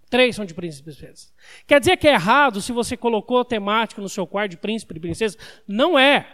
Três 0.08 0.36
são 0.36 0.44
de 0.44 0.54
príncipes 0.54 0.94
e 0.94 0.96
princesas. 0.96 1.34
Quer 1.66 1.80
dizer 1.80 1.96
que 1.96 2.06
é 2.06 2.12
errado 2.12 2.62
se 2.62 2.70
você 2.70 2.96
colocou 2.96 3.44
temática 3.44 4.00
no 4.00 4.08
seu 4.08 4.24
quarto 4.28 4.52
de 4.52 4.56
príncipe 4.56 4.96
e 4.96 5.00
princesa? 5.00 5.36
Não 5.66 5.98
é. 5.98 6.24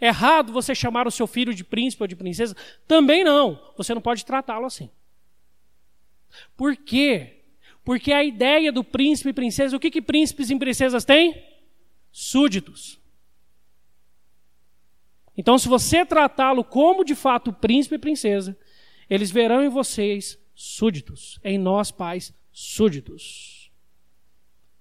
Errado 0.00 0.54
você 0.54 0.74
chamar 0.74 1.06
o 1.06 1.10
seu 1.10 1.26
filho 1.26 1.52
de 1.52 1.64
príncipe 1.64 2.02
ou 2.02 2.06
de 2.06 2.16
princesa? 2.16 2.56
Também 2.88 3.22
não. 3.22 3.60
Você 3.76 3.92
não 3.92 4.00
pode 4.00 4.24
tratá-lo 4.24 4.64
assim. 4.64 4.90
Por 6.56 6.76
quê? 6.76 7.42
Porque 7.84 8.12
a 8.12 8.22
ideia 8.22 8.70
do 8.70 8.84
príncipe 8.84 9.30
e 9.30 9.32
princesa, 9.32 9.76
o 9.76 9.80
que, 9.80 9.90
que 9.90 10.02
príncipes 10.02 10.50
e 10.50 10.58
princesas 10.58 11.04
têm? 11.04 11.42
Súditos. 12.12 13.00
Então, 15.36 15.58
se 15.58 15.68
você 15.68 16.04
tratá-lo 16.04 16.62
como 16.62 17.04
de 17.04 17.14
fato 17.14 17.52
príncipe 17.52 17.94
e 17.94 17.98
princesa, 17.98 18.58
eles 19.08 19.30
verão 19.30 19.64
em 19.64 19.68
vocês 19.68 20.38
súditos, 20.54 21.40
em 21.42 21.56
nós 21.58 21.90
pais 21.90 22.34
súditos. 22.52 23.70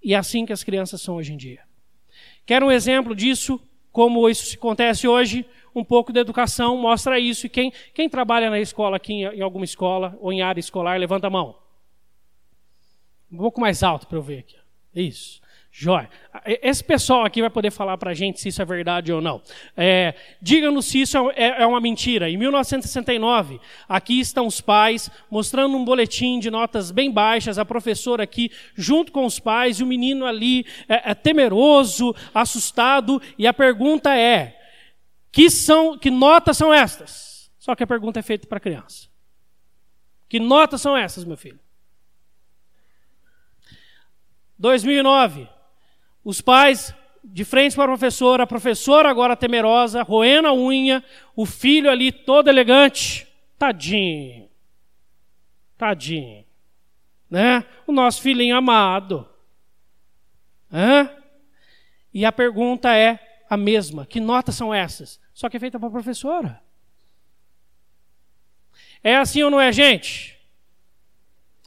E 0.03 0.13
é 0.13 0.17
assim 0.17 0.45
que 0.45 0.53
as 0.53 0.63
crianças 0.63 1.01
são 1.01 1.15
hoje 1.15 1.33
em 1.33 1.37
dia. 1.37 1.63
Quer 2.45 2.63
um 2.63 2.71
exemplo 2.71 3.15
disso? 3.15 3.61
Como 3.91 4.29
isso 4.29 4.55
acontece 4.55 5.07
hoje? 5.07 5.45
Um 5.73 5.83
pouco 5.83 6.11
da 6.11 6.19
educação 6.19 6.77
mostra 6.77 7.19
isso. 7.19 7.45
E 7.45 7.49
quem, 7.49 7.71
quem 7.93 8.09
trabalha 8.09 8.49
na 8.49 8.59
escola 8.59 8.97
aqui, 8.97 9.13
em 9.13 9.41
alguma 9.41 9.65
escola 9.65 10.17
ou 10.19 10.31
em 10.31 10.41
área 10.41 10.59
escolar, 10.59 10.99
levanta 10.99 11.27
a 11.27 11.29
mão. 11.29 11.55
Um 13.31 13.37
pouco 13.37 13.61
mais 13.61 13.83
alto 13.83 14.07
para 14.07 14.17
eu 14.17 14.21
ver 14.21 14.39
aqui. 14.39 14.55
Isso. 14.95 15.39
Jóia. 15.71 16.09
Esse 16.45 16.83
pessoal 16.83 17.23
aqui 17.23 17.41
vai 17.41 17.49
poder 17.49 17.71
falar 17.71 17.95
para 17.97 18.11
a 18.11 18.13
gente 18.13 18.39
se 18.39 18.49
isso 18.49 18.61
é 18.61 18.65
verdade 18.65 19.13
ou 19.13 19.21
não. 19.21 19.41
É, 19.77 20.15
Diga-nos 20.41 20.87
se 20.87 21.01
isso 21.01 21.17
é, 21.35 21.61
é, 21.61 21.65
uma 21.65 21.79
mentira. 21.79 22.29
Em 22.29 22.37
1969, 22.37 23.61
aqui 23.87 24.19
estão 24.19 24.47
os 24.47 24.59
pais 24.59 25.11
mostrando 25.29 25.77
um 25.77 25.85
boletim 25.85 26.39
de 26.39 26.49
notas 26.49 26.89
bem 26.89 27.11
baixas, 27.11 27.59
a 27.59 27.63
professora 27.63 28.23
aqui 28.23 28.51
junto 28.75 29.11
com 29.11 29.25
os 29.25 29.39
pais 29.39 29.79
e 29.79 29.83
o 29.83 29.87
menino 29.87 30.25
ali 30.25 30.65
é, 30.87 31.11
é 31.11 31.13
temeroso, 31.13 32.15
assustado. 32.33 33.21
E 33.37 33.45
a 33.45 33.53
pergunta 33.53 34.17
é: 34.17 34.58
que, 35.31 35.49
são, 35.49 35.97
que 35.97 36.09
notas 36.09 36.57
são 36.57 36.73
estas? 36.73 37.51
Só 37.57 37.75
que 37.75 37.83
a 37.83 37.87
pergunta 37.87 38.19
é 38.19 38.23
feita 38.23 38.47
para 38.47 38.57
a 38.57 38.61
criança. 38.61 39.09
Que 40.27 40.39
notas 40.39 40.81
são 40.81 40.95
essas, 40.95 41.23
meu 41.23 41.37
filho? 41.37 41.59
2009. 44.57 45.47
Os 46.23 46.41
pais 46.41 46.93
de 47.23 47.45
frente 47.45 47.75
para 47.75 47.85
a 47.85 47.87
professora, 47.87 48.43
a 48.43 48.47
professora 48.47 49.09
agora 49.09 49.35
temerosa, 49.35 50.03
roendo 50.03 50.47
a 50.47 50.53
unha, 50.53 51.03
o 51.35 51.45
filho 51.45 51.89
ali 51.89 52.11
todo 52.11 52.49
elegante. 52.49 53.27
Tadinho. 53.57 54.49
Tadinho. 55.77 56.45
Né? 57.29 57.65
O 57.85 57.91
nosso 57.91 58.21
filhinho 58.21 58.55
amado. 58.55 59.27
Hã? 60.71 61.09
E 62.13 62.25
a 62.25 62.31
pergunta 62.31 62.95
é 62.95 63.28
a 63.49 63.57
mesma: 63.57 64.05
que 64.05 64.19
notas 64.19 64.55
são 64.55 64.73
essas? 64.73 65.19
Só 65.33 65.49
que 65.49 65.57
é 65.57 65.59
feita 65.59 65.79
para 65.79 65.87
a 65.87 65.91
professora. 65.91 66.61
É 69.03 69.15
assim 69.15 69.41
ou 69.41 69.49
não 69.49 69.59
é, 69.59 69.71
gente? 69.71 70.37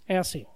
É 0.07 0.19
assim. 0.19 0.47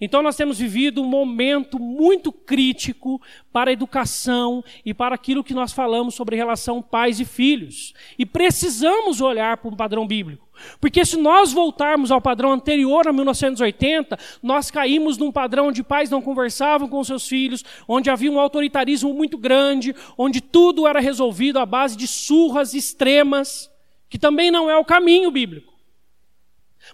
Então 0.00 0.22
nós 0.22 0.36
temos 0.36 0.58
vivido 0.58 1.02
um 1.02 1.06
momento 1.06 1.78
muito 1.78 2.32
crítico 2.32 3.20
para 3.52 3.70
a 3.70 3.72
educação 3.72 4.64
e 4.84 4.92
para 4.92 5.14
aquilo 5.14 5.44
que 5.44 5.54
nós 5.54 5.72
falamos 5.72 6.14
sobre 6.14 6.36
relação 6.36 6.82
pais 6.82 7.20
e 7.20 7.24
filhos. 7.24 7.94
E 8.18 8.24
precisamos 8.26 9.20
olhar 9.20 9.56
para 9.58 9.70
um 9.70 9.76
padrão 9.76 10.06
bíblico. 10.06 10.47
Porque 10.80 11.04
se 11.04 11.16
nós 11.16 11.52
voltarmos 11.52 12.10
ao 12.10 12.20
padrão 12.20 12.52
anterior 12.52 13.06
a 13.06 13.12
1980, 13.12 14.18
nós 14.42 14.70
caímos 14.70 15.16
num 15.16 15.32
padrão 15.32 15.68
onde 15.68 15.82
pais 15.82 16.10
não 16.10 16.22
conversavam 16.22 16.88
com 16.88 17.02
seus 17.02 17.26
filhos, 17.26 17.64
onde 17.86 18.10
havia 18.10 18.30
um 18.30 18.40
autoritarismo 18.40 19.12
muito 19.12 19.36
grande, 19.36 19.94
onde 20.16 20.40
tudo 20.40 20.86
era 20.86 21.00
resolvido 21.00 21.58
à 21.58 21.66
base 21.66 21.96
de 21.96 22.06
surras 22.06 22.74
extremas, 22.74 23.70
que 24.08 24.18
também 24.18 24.50
não 24.50 24.70
é 24.70 24.76
o 24.76 24.84
caminho 24.84 25.30
bíblico. 25.30 25.72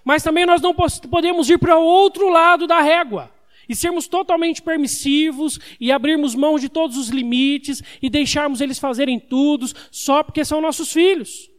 Mas 0.05 0.23
também 0.23 0.47
nós 0.47 0.61
não 0.61 0.75
podemos 0.75 1.49
ir 1.49 1.59
para 1.59 1.79
o 1.79 1.85
outro 1.85 2.29
lado 2.29 2.67
da 2.67 2.81
régua 2.81 3.31
e 3.69 3.75
sermos 3.75 4.07
totalmente 4.07 4.63
permissivos 4.63 5.59
e 5.81 5.91
abrirmos 5.91 6.35
mão 6.35 6.59
de 6.59 6.69
todos 6.69 6.97
os 6.97 7.09
limites 7.09 7.83
e 8.03 8.11
deixarmos 8.11 8.61
eles 8.61 8.79
fazerem 8.79 9.19
tudo 9.19 9.67
só 9.91 10.23
porque 10.23 10.45
são 10.45 10.61
nossos 10.61 10.93
filhos. 10.93 11.54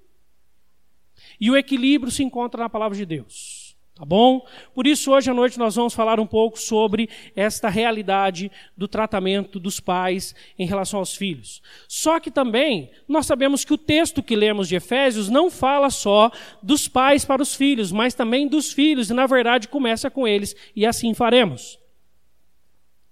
E 1.39 1.49
o 1.51 1.57
equilíbrio 1.57 2.11
se 2.11 2.23
encontra 2.23 2.63
na 2.63 2.69
palavra 2.69 2.97
de 2.97 3.05
Deus. 3.05 3.65
Tá 3.97 4.03
bom? 4.03 4.45
Por 4.73 4.85
isso, 4.85 5.13
hoje 5.13 5.31
à 5.31 5.33
noite 5.33 5.57
nós 5.57 5.75
vamos 5.75 5.93
falar 5.93 6.19
um 6.19 6.27
pouco 6.27 6.59
sobre 6.59 7.09
esta 7.33 7.69
realidade 7.69 8.51
do 8.75 8.89
tratamento 8.89 9.57
dos 9.57 9.79
pais 9.79 10.35
em 10.59 10.67
relação 10.67 10.99
aos 10.99 11.15
filhos. 11.15 11.61
Só 11.87 12.19
que 12.19 12.29
também 12.29 12.91
nós 13.07 13.25
sabemos 13.25 13.63
que 13.63 13.73
o 13.73 13.77
texto 13.77 14.21
que 14.21 14.35
lemos 14.35 14.67
de 14.67 14.75
Efésios 14.75 15.29
não 15.29 15.49
fala 15.49 15.89
só 15.89 16.29
dos 16.61 16.89
pais 16.89 17.23
para 17.23 17.41
os 17.41 17.55
filhos, 17.55 17.89
mas 17.93 18.13
também 18.13 18.49
dos 18.49 18.73
filhos, 18.73 19.09
e 19.09 19.13
na 19.13 19.25
verdade 19.25 19.69
começa 19.69 20.11
com 20.11 20.27
eles, 20.27 20.53
e 20.75 20.85
assim 20.85 21.13
faremos. 21.13 21.79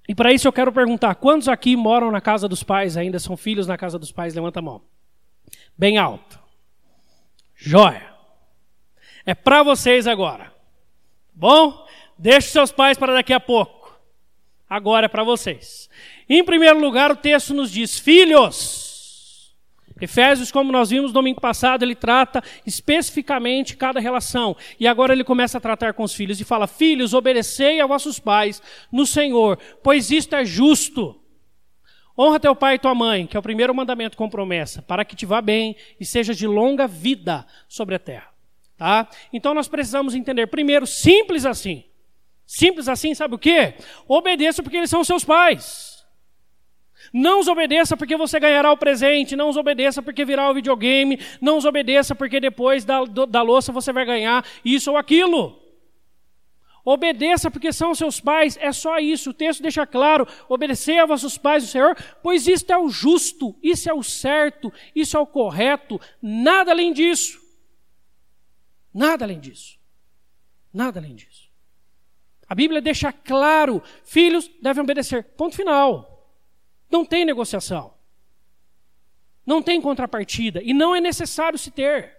E 0.08 0.14
para 0.14 0.34
isso 0.34 0.50
eu 0.50 0.52
quero 0.52 0.74
perguntar: 0.74 1.16
quantos 1.16 1.48
aqui 1.48 1.78
moram 1.78 2.12
na 2.12 2.20
casa 2.20 2.46
dos 2.46 2.62
pais, 2.62 2.98
ainda 2.98 3.20
são 3.20 3.38
filhos 3.38 3.68
na 3.68 3.78
casa 3.78 3.98
dos 3.98 4.12
pais? 4.12 4.36
Levanta 4.36 4.60
a 4.60 4.62
mão. 4.62 4.82
Bem 5.78 5.98
alto. 5.98 6.38
Jóia. 7.56 8.13
É 9.26 9.34
para 9.34 9.64
vocês 9.64 10.08
agora. 10.08 10.54
Bom, 11.34 11.86
deixe 12.18 12.50
seus 12.50 12.72
pais 12.72 12.98
para 12.98 13.14
daqui 13.14 13.34
a 13.34 13.40
pouco. 13.40 13.84
Agora 14.70 15.06
é 15.06 15.10
para 15.10 15.24
vocês. 15.24 15.90
Em 16.28 16.44
primeiro 16.44 16.80
lugar, 16.80 17.12
o 17.12 17.16
texto 17.16 17.54
nos 17.54 17.72
diz: 17.72 18.00
Filhos. 18.00 18.84
Efésios, 20.02 20.52
como 20.52 20.72
nós 20.72 20.90
vimos 20.90 21.14
domingo 21.14 21.40
passado, 21.40 21.84
ele 21.84 21.96
trata 21.96 22.44
especificamente 22.66 23.78
cada 23.78 24.00
relação. 24.00 24.58
E 24.80 24.88
agora 24.88 25.14
ele 25.14 25.24
começa 25.24 25.58
a 25.58 25.62
tratar 25.62 25.94
com 25.94 26.04
os 26.04 26.14
filhos 26.14 26.42
e 26.42 26.44
fala: 26.44 26.68
Filhos, 26.68 27.14
obedecei 27.14 27.80
a 27.80 27.86
vossos 27.86 28.20
pais 28.20 28.62
no 28.92 29.06
Senhor, 29.06 29.58
pois 29.82 30.12
isto 30.12 30.36
é 30.36 30.44
justo. 30.44 31.20
Honra 32.18 32.40
teu 32.40 32.56
pai 32.56 32.76
e 32.76 32.80
tua 32.80 32.94
mãe, 32.94 33.26
que 33.26 33.38
é 33.38 33.40
o 33.40 33.44
primeiro 33.44 33.74
mandamento 33.74 34.18
com 34.18 34.30
promessa, 34.30 34.82
para 34.82 35.06
que 35.06 35.16
te 35.16 35.26
vá 35.26 35.42
bem 35.42 35.76
e 36.00 36.06
seja 36.06 36.34
de 36.34 36.46
longa 36.46 36.86
vida 36.86 37.46
sobre 37.68 37.96
a 37.96 38.00
terra. 38.00 38.33
Tá? 38.78 39.08
Então 39.32 39.54
nós 39.54 39.68
precisamos 39.68 40.16
entender, 40.16 40.48
primeiro, 40.48 40.86
simples 40.86 41.46
assim. 41.46 41.84
Simples 42.46 42.88
assim, 42.90 43.14
sabe 43.16 43.36
o 43.36 43.40
quê? 43.40 43.76
Obedeça 44.08 44.62
porque 44.62 44.78
eles 44.78 44.90
são 44.90 45.04
seus 45.04 45.24
pais. 45.24 45.94
Não 47.12 47.40
os 47.40 47.48
obedeça 47.48 47.98
porque 47.98 48.16
você 48.16 48.40
ganhará 48.40 48.72
o 48.72 48.78
presente, 48.78 49.36
não 49.36 49.50
os 49.50 49.58
obedeça 49.58 50.02
porque 50.02 50.26
virá 50.26 50.50
o 50.50 50.54
videogame, 50.54 51.20
não 51.42 51.58
os 51.58 51.66
obedeça 51.66 52.16
porque 52.16 52.40
depois 52.40 52.86
da, 52.86 53.04
da 53.06 53.42
louça 53.42 53.72
você 53.72 53.92
vai 53.92 54.06
ganhar 54.06 54.46
isso 54.64 54.92
ou 54.92 54.98
aquilo. 54.98 55.60
Obedeça 56.86 57.50
porque 57.50 57.72
são 57.72 57.96
seus 57.96 58.20
pais, 58.20 58.58
é 58.60 58.72
só 58.72 59.00
isso. 59.00 59.30
O 59.30 59.34
texto 59.34 59.62
deixa 59.62 59.86
claro: 59.86 60.28
obedecer 60.50 61.00
a 61.00 61.06
vossos 61.06 61.38
pais, 61.38 61.64
o 61.64 61.68
Senhor, 61.68 61.96
pois 62.22 62.48
isto 62.48 62.72
é 62.72 62.78
o 62.78 62.90
justo, 62.90 63.56
isso 63.64 63.90
é 63.90 63.94
o 63.94 64.04
certo, 64.04 64.72
isso 64.94 65.16
é 65.16 65.20
o 65.20 65.26
correto, 65.26 66.00
nada 66.22 66.72
além 66.72 66.92
disso. 66.92 67.43
Nada 68.94 69.26
além 69.26 69.40
disso. 69.40 69.80
Nada 70.72 71.00
além 71.00 71.16
disso. 71.16 71.50
A 72.48 72.56
Bíblia 72.56 72.82
deixa 72.82 73.12
claro: 73.12 73.82
filhos 74.04 74.50
devem 74.62 74.84
obedecer. 74.84 75.24
Ponto 75.36 75.56
final. 75.56 76.30
Não 76.92 77.04
tem 77.04 77.26
negociação. 77.26 77.94
Não 79.46 79.62
tem 79.62 79.82
contrapartida. 79.82 80.62
E 80.64 80.74
não 80.74 80.96
é 80.96 81.02
necessário 81.02 81.58
se 81.58 81.72
ter. 81.72 82.16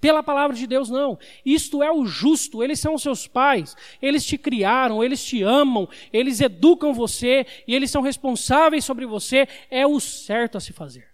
Pela 0.00 0.22
palavra 0.22 0.54
de 0.54 0.66
Deus, 0.66 0.90
não. 0.90 1.18
Isto 1.46 1.82
é 1.82 1.90
o 1.90 2.04
justo. 2.04 2.62
Eles 2.62 2.78
são 2.78 2.98
seus 2.98 3.26
pais. 3.26 3.74
Eles 4.02 4.24
te 4.26 4.36
criaram, 4.36 5.02
eles 5.02 5.24
te 5.24 5.42
amam, 5.42 5.88
eles 6.12 6.42
educam 6.42 6.92
você 6.92 7.46
e 7.66 7.74
eles 7.74 7.90
são 7.90 8.02
responsáveis 8.02 8.84
sobre 8.84 9.06
você. 9.06 9.48
É 9.70 9.86
o 9.86 9.98
certo 9.98 10.58
a 10.58 10.60
se 10.60 10.74
fazer. 10.74 11.08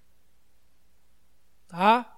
Tá? 1.69 2.10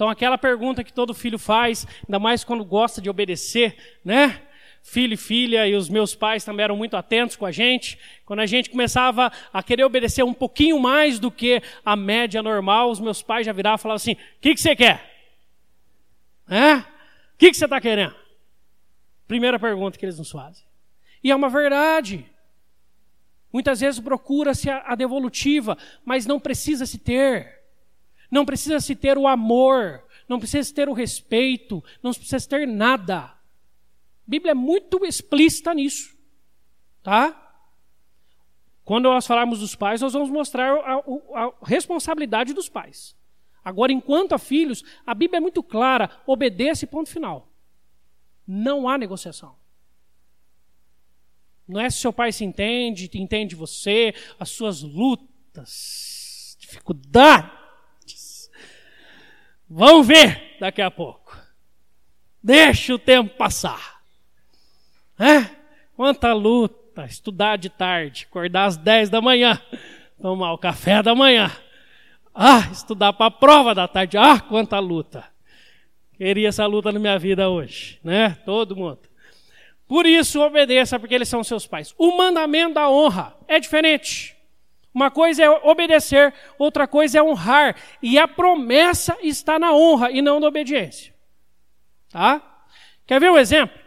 Então, 0.00 0.08
aquela 0.08 0.38
pergunta 0.38 0.82
que 0.82 0.94
todo 0.94 1.12
filho 1.12 1.38
faz, 1.38 1.86
ainda 2.08 2.18
mais 2.18 2.42
quando 2.42 2.64
gosta 2.64 3.02
de 3.02 3.10
obedecer, 3.10 3.76
né? 4.02 4.40
Filho 4.82 5.12
e 5.12 5.16
filha, 5.18 5.68
e 5.68 5.74
os 5.74 5.90
meus 5.90 6.14
pais 6.14 6.42
também 6.42 6.64
eram 6.64 6.74
muito 6.74 6.96
atentos 6.96 7.36
com 7.36 7.44
a 7.44 7.50
gente. 7.50 7.98
Quando 8.24 8.40
a 8.40 8.46
gente 8.46 8.70
começava 8.70 9.30
a 9.52 9.62
querer 9.62 9.84
obedecer 9.84 10.22
um 10.22 10.32
pouquinho 10.32 10.80
mais 10.80 11.18
do 11.18 11.30
que 11.30 11.62
a 11.84 11.94
média 11.96 12.42
normal, 12.42 12.90
os 12.90 12.98
meus 12.98 13.20
pais 13.20 13.44
já 13.44 13.52
viravam 13.52 13.76
e 13.76 13.82
falavam 13.82 13.96
assim: 13.96 14.12
O 14.12 14.40
que, 14.40 14.54
que 14.54 14.60
você 14.62 14.74
quer? 14.74 15.04
É? 16.48 16.76
O 16.76 16.84
que, 17.36 17.50
que 17.50 17.56
você 17.58 17.66
está 17.66 17.78
querendo? 17.78 18.14
Primeira 19.28 19.58
pergunta 19.58 19.98
que 19.98 20.06
eles 20.06 20.18
nos 20.18 20.30
fazem. 20.30 20.64
E 21.22 21.30
é 21.30 21.36
uma 21.36 21.50
verdade. 21.50 22.24
Muitas 23.52 23.80
vezes 23.80 24.00
procura-se 24.00 24.70
a 24.70 24.94
devolutiva, 24.94 25.76
mas 26.06 26.24
não 26.24 26.40
precisa 26.40 26.86
se 26.86 26.96
ter. 26.96 27.59
Não 28.30 28.44
precisa 28.44 28.78
se 28.80 28.94
ter 28.94 29.18
o 29.18 29.26
amor, 29.26 30.04
não 30.28 30.38
precisa 30.38 30.62
se 30.62 30.72
ter 30.72 30.88
o 30.88 30.92
respeito, 30.92 31.82
não 32.02 32.12
precisa 32.12 32.38
se 32.38 32.48
ter 32.48 32.66
nada. 32.66 33.18
A 33.18 33.36
Bíblia 34.26 34.52
é 34.52 34.54
muito 34.54 35.04
explícita 35.04 35.74
nisso. 35.74 36.16
Tá? 37.02 37.36
Quando 38.84 39.04
nós 39.04 39.26
falarmos 39.26 39.60
dos 39.60 39.74
pais, 39.74 40.00
nós 40.00 40.12
vamos 40.12 40.30
mostrar 40.30 40.72
a, 40.72 40.94
a, 40.94 41.44
a 41.44 41.52
responsabilidade 41.62 42.52
dos 42.52 42.68
pais. 42.68 43.16
Agora, 43.64 43.92
enquanto 43.92 44.32
a 44.32 44.38
filhos, 44.38 44.82
a 45.06 45.14
Bíblia 45.14 45.38
é 45.38 45.40
muito 45.40 45.62
clara: 45.62 46.10
obedeça 46.26 46.86
ponto 46.86 47.10
final. 47.10 47.48
Não 48.46 48.88
há 48.88 48.96
negociação. 48.96 49.56
Não 51.68 51.80
é 51.80 51.88
se 51.88 51.98
seu 51.98 52.12
pai 52.12 52.32
se 52.32 52.44
entende, 52.44 53.08
entende 53.14 53.54
você, 53.54 54.12
as 54.40 54.50
suas 54.50 54.82
lutas, 54.82 56.56
dificuldades. 56.58 57.59
Vão 59.70 60.02
ver 60.02 60.56
daqui 60.58 60.82
a 60.82 60.90
pouco. 60.90 61.38
Deixa 62.42 62.92
o 62.92 62.98
tempo 62.98 63.36
passar. 63.36 64.00
É? 65.16 65.48
Quanta 65.94 66.32
luta, 66.32 67.04
estudar 67.04 67.56
de 67.56 67.68
tarde, 67.68 68.26
acordar 68.28 68.64
às 68.64 68.76
10 68.76 69.10
da 69.10 69.20
manhã, 69.20 69.62
tomar 70.20 70.52
o 70.52 70.58
café 70.58 71.02
da 71.02 71.14
manhã. 71.14 71.52
Ah, 72.34 72.68
estudar 72.72 73.12
para 73.12 73.26
a 73.26 73.30
prova 73.30 73.72
da 73.72 73.86
tarde. 73.86 74.16
Ah, 74.18 74.40
quanta 74.40 74.78
luta. 74.80 75.24
Queria 76.16 76.48
essa 76.48 76.66
luta 76.66 76.90
na 76.90 76.98
minha 76.98 77.18
vida 77.18 77.48
hoje, 77.48 78.00
né? 78.02 78.36
Todo 78.44 78.74
mundo. 78.74 79.00
Por 79.86 80.04
isso, 80.04 80.40
obedeça, 80.40 80.98
porque 80.98 81.14
eles 81.14 81.28
são 81.28 81.44
seus 81.44 81.66
pais. 81.66 81.94
O 81.96 82.16
mandamento 82.16 82.74
da 82.74 82.88
honra 82.88 83.36
é 83.46 83.60
diferente. 83.60 84.36
Uma 84.92 85.10
coisa 85.10 85.42
é 85.44 85.50
obedecer, 85.50 86.34
outra 86.58 86.86
coisa 86.86 87.18
é 87.18 87.22
honrar. 87.22 87.76
E 88.02 88.18
a 88.18 88.26
promessa 88.26 89.16
está 89.22 89.58
na 89.58 89.72
honra 89.72 90.10
e 90.10 90.20
não 90.20 90.40
na 90.40 90.48
obediência. 90.48 91.14
Tá? 92.08 92.42
Quer 93.06 93.20
ver 93.20 93.30
um 93.30 93.38
exemplo? 93.38 93.78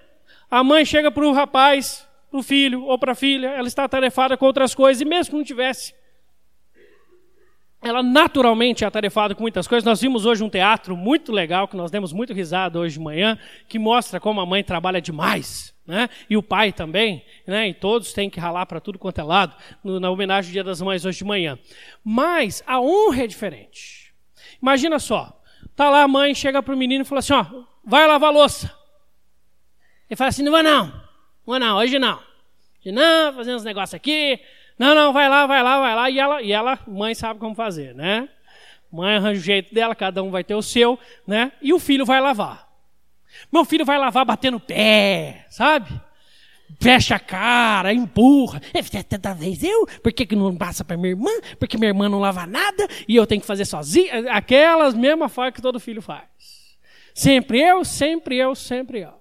A 0.49 0.63
mãe 0.63 0.85
chega 0.85 1.11
para 1.11 1.25
o 1.25 1.33
rapaz, 1.33 2.07
para 2.29 2.39
o 2.39 2.43
filho 2.43 2.83
ou 2.85 2.97
para 2.97 3.11
a 3.11 3.15
filha, 3.15 3.47
ela 3.47 3.67
está 3.67 3.83
atarefada 3.83 4.37
com 4.37 4.45
outras 4.45 4.73
coisas, 4.73 5.01
e 5.01 5.05
mesmo 5.05 5.31
que 5.31 5.37
não 5.37 5.43
tivesse, 5.43 5.93
ela 7.81 8.01
naturalmente 8.01 8.83
é 8.83 8.87
atarefada 8.87 9.35
com 9.35 9.41
muitas 9.41 9.67
coisas. 9.67 9.83
Nós 9.83 9.99
vimos 9.99 10.25
hoje 10.25 10.43
um 10.43 10.49
teatro 10.49 10.95
muito 10.95 11.31
legal, 11.31 11.67
que 11.67 11.75
nós 11.75 11.91
demos 11.91 12.13
muito 12.13 12.33
risada 12.33 12.79
hoje 12.79 12.97
de 12.97 13.03
manhã, 13.03 13.37
que 13.67 13.77
mostra 13.77 14.19
como 14.19 14.39
a 14.39 14.45
mãe 14.45 14.63
trabalha 14.63 15.01
demais, 15.01 15.72
né? 15.85 16.09
E 16.29 16.37
o 16.37 16.43
pai 16.43 16.71
também, 16.71 17.23
né? 17.45 17.69
E 17.69 17.73
todos 17.73 18.13
têm 18.13 18.29
que 18.29 18.39
ralar 18.39 18.65
para 18.65 18.79
tudo 18.79 18.97
quanto 18.97 19.19
é 19.19 19.23
lado, 19.23 19.55
no, 19.83 19.99
na 19.99 20.09
homenagem 20.09 20.49
ao 20.49 20.53
Dia 20.53 20.63
das 20.63 20.81
Mães 20.81 21.05
hoje 21.05 21.19
de 21.19 21.25
manhã. 21.25 21.57
Mas 22.03 22.63
a 22.65 22.79
honra 22.79 23.23
é 23.23 23.27
diferente. 23.27 24.13
Imagina 24.61 24.97
só, 24.99 25.41
tá 25.75 25.89
lá 25.89 26.03
a 26.03 26.07
mãe, 26.07 26.33
chega 26.33 26.63
para 26.63 26.73
o 26.73 26.77
menino 26.77 27.03
e 27.03 27.05
fala 27.05 27.19
assim, 27.19 27.33
ó, 27.33 27.45
vai 27.83 28.07
lavar 28.07 28.29
a 28.29 28.33
louça. 28.33 28.73
Ele 30.09 30.17
fala 30.17 30.29
assim, 30.29 30.43
não 30.43 30.51
vai 30.51 30.63
não, 30.63 30.87
não 30.87 30.93
vai 31.45 31.59
não, 31.59 31.77
hoje 31.77 31.99
não. 31.99 32.19
Hoje 32.79 32.91
não, 32.91 33.33
fazendo 33.33 33.55
uns 33.55 33.63
negócios 33.63 33.93
aqui, 33.93 34.39
não, 34.77 34.95
não, 34.95 35.13
vai 35.13 35.29
lá, 35.29 35.45
vai 35.45 35.61
lá, 35.61 35.79
vai 35.79 35.95
lá. 35.95 36.09
E 36.09 36.19
ela, 36.19 36.41
e 36.41 36.51
ela, 36.51 36.79
mãe 36.87 37.13
sabe 37.13 37.39
como 37.39 37.55
fazer, 37.55 37.93
né? 37.93 38.29
Mãe 38.91 39.15
arranja 39.15 39.39
o 39.39 39.43
jeito 39.43 39.73
dela, 39.73 39.95
cada 39.95 40.21
um 40.21 40.29
vai 40.29 40.43
ter 40.43 40.55
o 40.55 40.61
seu, 40.61 40.99
né? 41.25 41.51
E 41.61 41.73
o 41.73 41.79
filho 41.79 42.05
vai 42.05 42.21
lavar. 42.21 42.72
Meu 43.51 43.65
filho 43.65 43.85
vai 43.85 43.97
lavar 43.97 44.25
batendo 44.25 44.59
pé, 44.59 45.45
sabe? 45.49 45.89
Fecha 46.79 47.15
a 47.15 47.19
cara, 47.19 47.93
empurra. 47.93 48.61
Toda 49.09 49.33
vez 49.33 49.63
eu, 49.63 49.85
por 50.01 50.11
que, 50.11 50.25
que 50.25 50.35
não 50.35 50.55
passa 50.55 50.83
para 50.83 50.97
minha 50.97 51.11
irmã? 51.11 51.31
Porque 51.59 51.77
minha 51.77 51.89
irmã 51.89 52.09
não 52.09 52.19
lava 52.19 52.45
nada 52.45 52.87
e 53.07 53.15
eu 53.15 53.27
tenho 53.27 53.41
que 53.41 53.47
fazer 53.47 53.65
sozinho. 53.65 54.29
Aquelas 54.29 54.93
mesmas 54.93 55.31
falas 55.31 55.53
que 55.53 55.61
todo 55.61 55.79
filho 55.79 56.01
faz. 56.01 56.27
Sempre 57.13 57.61
eu, 57.61 57.85
sempre 57.85 58.37
eu, 58.37 58.55
sempre 58.55 59.01
eu. 59.01 59.13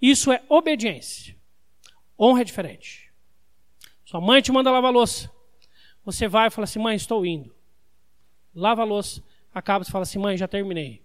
Isso 0.00 0.30
é 0.30 0.42
obediência. 0.48 1.36
Honra 2.18 2.42
é 2.42 2.44
diferente. 2.44 3.10
Sua 4.04 4.20
mãe 4.20 4.40
te 4.40 4.52
manda 4.52 4.70
lavar 4.70 4.92
louça. 4.92 5.30
Você 6.04 6.26
vai 6.26 6.48
e 6.48 6.50
fala 6.50 6.64
assim: 6.64 6.78
mãe, 6.78 6.96
estou 6.96 7.26
indo. 7.26 7.54
Lava 8.54 8.82
a 8.82 8.84
louça. 8.84 9.22
Acaba 9.52 9.84
e 9.84 9.90
fala 9.90 10.04
assim: 10.04 10.18
mãe, 10.18 10.36
já 10.36 10.48
terminei. 10.48 11.02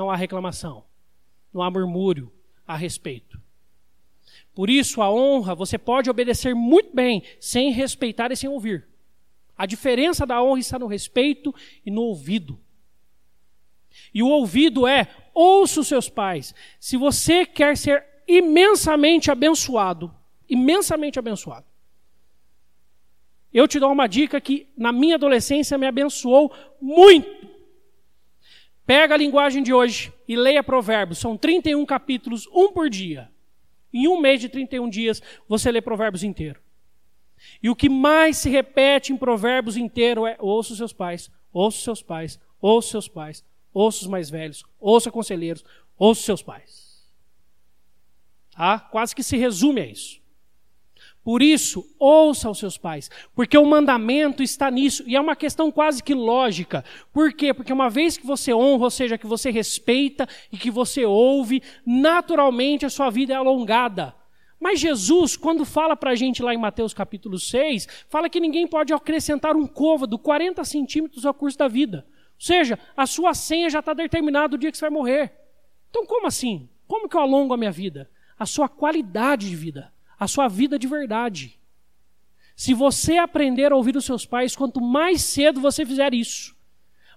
Não 0.00 0.10
há 0.10 0.16
reclamação. 0.16 0.82
Não 1.52 1.62
há 1.62 1.70
murmúrio 1.70 2.32
a 2.66 2.74
respeito. 2.74 3.38
Por 4.54 4.70
isso, 4.70 5.02
a 5.02 5.12
honra, 5.12 5.54
você 5.54 5.76
pode 5.76 6.08
obedecer 6.08 6.54
muito 6.54 6.96
bem, 6.96 7.22
sem 7.38 7.70
respeitar 7.70 8.32
e 8.32 8.36
sem 8.36 8.48
ouvir. 8.48 8.88
A 9.58 9.66
diferença 9.66 10.24
da 10.24 10.42
honra 10.42 10.58
está 10.58 10.78
no 10.78 10.86
respeito 10.86 11.54
e 11.84 11.90
no 11.90 12.00
ouvido. 12.00 12.58
E 14.14 14.22
o 14.22 14.28
ouvido 14.28 14.86
é: 14.86 15.06
ouça 15.34 15.80
os 15.80 15.88
seus 15.88 16.08
pais. 16.08 16.54
Se 16.78 16.96
você 16.96 17.44
quer 17.44 17.76
ser 17.76 18.02
imensamente 18.26 19.30
abençoado, 19.30 20.10
imensamente 20.48 21.18
abençoado. 21.18 21.66
Eu 23.52 23.68
te 23.68 23.78
dou 23.78 23.92
uma 23.92 24.06
dica 24.06 24.40
que 24.40 24.66
na 24.78 24.94
minha 24.94 25.16
adolescência 25.16 25.76
me 25.76 25.86
abençoou 25.86 26.50
muito. 26.80 27.49
Pega 28.90 29.14
a 29.14 29.16
linguagem 29.16 29.62
de 29.62 29.72
hoje 29.72 30.12
e 30.26 30.34
leia 30.34 30.64
Provérbios. 30.64 31.20
São 31.20 31.36
31 31.36 31.86
capítulos, 31.86 32.48
um 32.52 32.72
por 32.72 32.90
dia. 32.90 33.30
Em 33.92 34.08
um 34.08 34.20
mês 34.20 34.40
de 34.40 34.48
31 34.48 34.90
dias, 34.90 35.22
você 35.48 35.70
lê 35.70 35.80
Provérbios 35.80 36.24
inteiro. 36.24 36.60
E 37.62 37.70
o 37.70 37.76
que 37.76 37.88
mais 37.88 38.38
se 38.38 38.50
repete 38.50 39.12
em 39.12 39.16
Provérbios 39.16 39.76
inteiro 39.76 40.26
é: 40.26 40.36
ouça 40.40 40.72
os 40.72 40.76
seus 40.76 40.92
pais, 40.92 41.30
ouça 41.52 41.78
os 41.78 41.84
seus 41.84 42.02
pais, 42.02 42.40
ouça 42.60 42.86
os 42.86 42.90
seus 42.90 43.06
pais, 43.06 43.44
ouça 43.72 44.00
os 44.02 44.08
mais 44.08 44.28
velhos, 44.28 44.64
ouça 44.80 45.08
conselheiros, 45.08 45.64
ouça 45.96 46.18
os 46.18 46.24
seus 46.24 46.42
pais. 46.42 47.08
Tá? 48.50 48.80
Quase 48.80 49.14
que 49.14 49.22
se 49.22 49.36
resume 49.36 49.82
a 49.82 49.86
isso. 49.86 50.20
Por 51.22 51.42
isso, 51.42 51.84
ouça 51.98 52.48
os 52.48 52.58
seus 52.58 52.78
pais, 52.78 53.10
porque 53.34 53.56
o 53.58 53.66
mandamento 53.66 54.42
está 54.42 54.70
nisso, 54.70 55.04
e 55.06 55.14
é 55.14 55.20
uma 55.20 55.36
questão 55.36 55.70
quase 55.70 56.02
que 56.02 56.14
lógica. 56.14 56.82
Por 57.12 57.32
quê? 57.34 57.52
Porque 57.52 57.72
uma 57.72 57.90
vez 57.90 58.16
que 58.16 58.26
você 58.26 58.54
honra, 58.54 58.84
ou 58.84 58.90
seja, 58.90 59.18
que 59.18 59.26
você 59.26 59.50
respeita 59.50 60.26
e 60.50 60.56
que 60.56 60.70
você 60.70 61.04
ouve, 61.04 61.62
naturalmente 61.84 62.86
a 62.86 62.90
sua 62.90 63.10
vida 63.10 63.34
é 63.34 63.36
alongada. 63.36 64.14
Mas 64.58 64.80
Jesus, 64.80 65.36
quando 65.36 65.64
fala 65.64 65.94
para 65.94 66.12
a 66.12 66.14
gente 66.14 66.42
lá 66.42 66.54
em 66.54 66.58
Mateus 66.58 66.94
capítulo 66.94 67.38
6, 67.38 68.06
fala 68.08 68.28
que 68.28 68.40
ninguém 68.40 68.66
pode 68.66 68.92
acrescentar 68.92 69.56
um 69.56 69.66
côvado 69.66 70.18
40 70.18 70.64
centímetros 70.64 71.26
ao 71.26 71.34
curso 71.34 71.58
da 71.58 71.68
vida. 71.68 72.06
Ou 72.08 72.44
seja, 72.46 72.78
a 72.96 73.06
sua 73.06 73.34
senha 73.34 73.68
já 73.68 73.80
está 73.80 73.92
determinada 73.92 74.56
o 74.56 74.58
dia 74.58 74.70
que 74.70 74.76
você 74.76 74.84
vai 74.84 74.90
morrer. 74.90 75.32
Então, 75.90 76.06
como 76.06 76.26
assim? 76.26 76.68
Como 76.86 77.08
que 77.08 77.16
eu 77.16 77.20
alongo 77.20 77.52
a 77.52 77.56
minha 77.58 77.70
vida? 77.70 78.10
A 78.38 78.46
sua 78.46 78.68
qualidade 78.68 79.48
de 79.48 79.56
vida 79.56 79.92
a 80.20 80.28
sua 80.28 80.46
vida 80.48 80.78
de 80.78 80.86
verdade. 80.86 81.58
Se 82.54 82.74
você 82.74 83.16
aprender 83.16 83.72
a 83.72 83.76
ouvir 83.76 83.96
os 83.96 84.04
seus 84.04 84.26
pais, 84.26 84.54
quanto 84.54 84.82
mais 84.82 85.22
cedo 85.22 85.62
você 85.62 85.86
fizer 85.86 86.12
isso, 86.12 86.54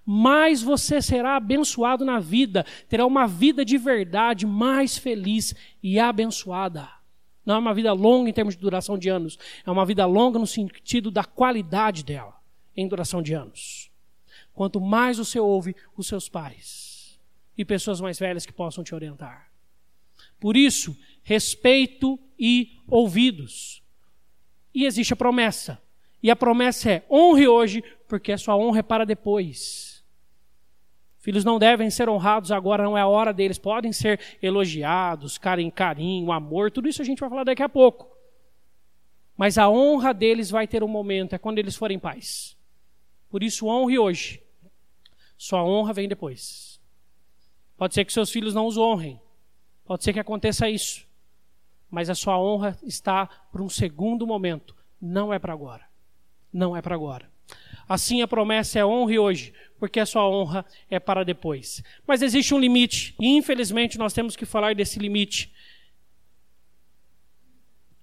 mais 0.05 0.63
você 0.63 1.01
será 1.01 1.35
abençoado 1.35 2.05
na 2.05 2.21
vida, 2.21 2.65
terá 2.87 3.05
uma 3.05 3.27
vida 3.27 3.65
de 3.65 3.77
verdade 3.77 4.45
mais 4.45 4.97
feliz 4.97 5.53
e 5.81 5.99
abençoada. 5.99 6.89
Não 7.45 7.55
é 7.55 7.57
uma 7.57 7.73
vida 7.73 7.91
longa 7.91 8.29
em 8.29 8.33
termos 8.33 8.55
de 8.55 8.61
duração 8.61 8.97
de 8.97 9.09
anos, 9.09 9.37
é 9.65 9.69
uma 9.69 9.85
vida 9.85 10.05
longa 10.05 10.39
no 10.39 10.47
sentido 10.47 11.11
da 11.11 11.25
qualidade 11.25 12.05
dela, 12.05 12.39
em 12.75 12.87
duração 12.87 13.21
de 13.21 13.33
anos. 13.33 13.91
Quanto 14.53 14.79
mais 14.79 15.17
você 15.17 15.41
ouve 15.41 15.75
os 15.97 16.07
seus 16.07 16.29
pais 16.29 17.19
e 17.57 17.65
pessoas 17.65 17.99
mais 17.99 18.17
velhas 18.17 18.45
que 18.45 18.53
possam 18.53 18.81
te 18.81 18.95
orientar. 18.95 19.51
Por 20.39 20.55
isso, 20.55 20.95
respeito 21.23 22.19
e 22.37 22.79
ouvidos. 22.87 23.81
E 24.73 24.85
existe 24.85 25.13
a 25.13 25.15
promessa. 25.15 25.81
E 26.21 26.29
a 26.29 26.35
promessa 26.35 26.91
é: 26.91 27.05
honre 27.09 27.47
hoje, 27.47 27.83
porque 28.07 28.31
a 28.31 28.37
sua 28.37 28.55
honra 28.55 28.79
é 28.79 28.83
para 28.83 29.05
depois. 29.05 30.03
Filhos 31.17 31.45
não 31.45 31.57
devem 31.57 31.89
ser 31.89 32.09
honrados 32.09 32.51
agora, 32.51 32.83
não 32.83 32.97
é 32.97 33.01
a 33.01 33.07
hora 33.07 33.33
deles. 33.33 33.57
Podem 33.57 33.93
ser 33.93 34.19
elogiados, 34.41 35.37
carinho, 35.37 35.71
carinho, 35.71 36.31
amor, 36.33 36.69
tudo 36.69 36.89
isso 36.89 37.01
a 37.01 37.05
gente 37.05 37.19
vai 37.19 37.29
falar 37.29 37.45
daqui 37.45 37.63
a 37.63 37.69
pouco. 37.69 38.11
Mas 39.37 39.57
a 39.57 39.69
honra 39.69 40.13
deles 40.13 40.49
vai 40.49 40.67
ter 40.67 40.83
um 40.83 40.87
momento, 40.87 41.33
é 41.33 41.37
quando 41.37 41.59
eles 41.59 41.75
forem 41.75 41.97
pais. 41.97 42.57
Por 43.29 43.41
isso, 43.41 43.67
honre 43.67 43.97
hoje. 43.97 44.43
Sua 45.37 45.63
honra 45.63 45.93
vem 45.93 46.07
depois. 46.07 46.79
Pode 47.77 47.93
ser 47.93 48.05
que 48.05 48.13
seus 48.13 48.29
filhos 48.29 48.53
não 48.53 48.67
os 48.67 48.77
honrem. 48.77 49.19
Pode 49.85 50.03
ser 50.03 50.13
que 50.13 50.19
aconteça 50.19 50.69
isso 50.69 51.07
mas 51.93 52.09
a 52.09 52.15
sua 52.15 52.39
honra 52.39 52.75
está 52.81 53.27
para 53.27 53.61
um 53.61 53.69
segundo 53.69 54.25
momento, 54.25 54.75
não 54.99 55.31
é 55.31 55.37
para 55.37 55.53
agora. 55.53 55.85
Não 56.51 56.75
é 56.75 56.81
para 56.81 56.95
agora. 56.95 57.29
Assim 57.87 58.23
a 58.23 58.27
promessa 58.27 58.79
é 58.79 58.85
honre 58.85 59.19
hoje, 59.19 59.53
porque 59.77 59.99
a 59.99 60.05
sua 60.07 60.27
honra 60.27 60.65
é 60.89 60.99
para 60.99 61.23
depois. 61.23 61.83
Mas 62.07 62.23
existe 62.23 62.51
um 62.51 62.59
limite, 62.59 63.13
e 63.19 63.37
infelizmente 63.37 63.99
nós 63.99 64.11
temos 64.11 64.35
que 64.35 64.43
falar 64.43 64.73
desse 64.73 64.97
limite. 64.97 65.53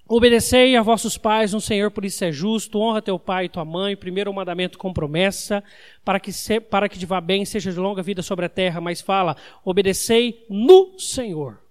Obedecei 0.06 0.76
a 0.76 0.82
vossos 0.82 1.18
pais 1.18 1.52
no 1.52 1.60
Senhor, 1.60 1.90
por 1.90 2.04
isso 2.04 2.24
é 2.24 2.30
justo. 2.30 2.78
Honra 2.78 3.02
teu 3.02 3.18
pai 3.18 3.46
e 3.46 3.48
tua 3.48 3.64
mãe. 3.64 3.96
Primeiro 3.96 4.30
o 4.30 4.34
mandamento 4.34 4.78
com 4.78 4.92
promessa, 4.92 5.64
para 6.04 6.20
que, 6.20 6.32
se, 6.32 6.60
para 6.60 6.88
que 6.88 6.98
te 6.98 7.06
vá 7.06 7.20
bem, 7.20 7.44
seja 7.44 7.72
de 7.72 7.78
longa 7.80 8.04
vida 8.04 8.22
sobre 8.22 8.46
a 8.46 8.48
terra. 8.48 8.80
Mas 8.80 9.00
fala, 9.00 9.36
obedecei 9.64 10.46
no 10.48 10.96
Senhor. 10.96 11.69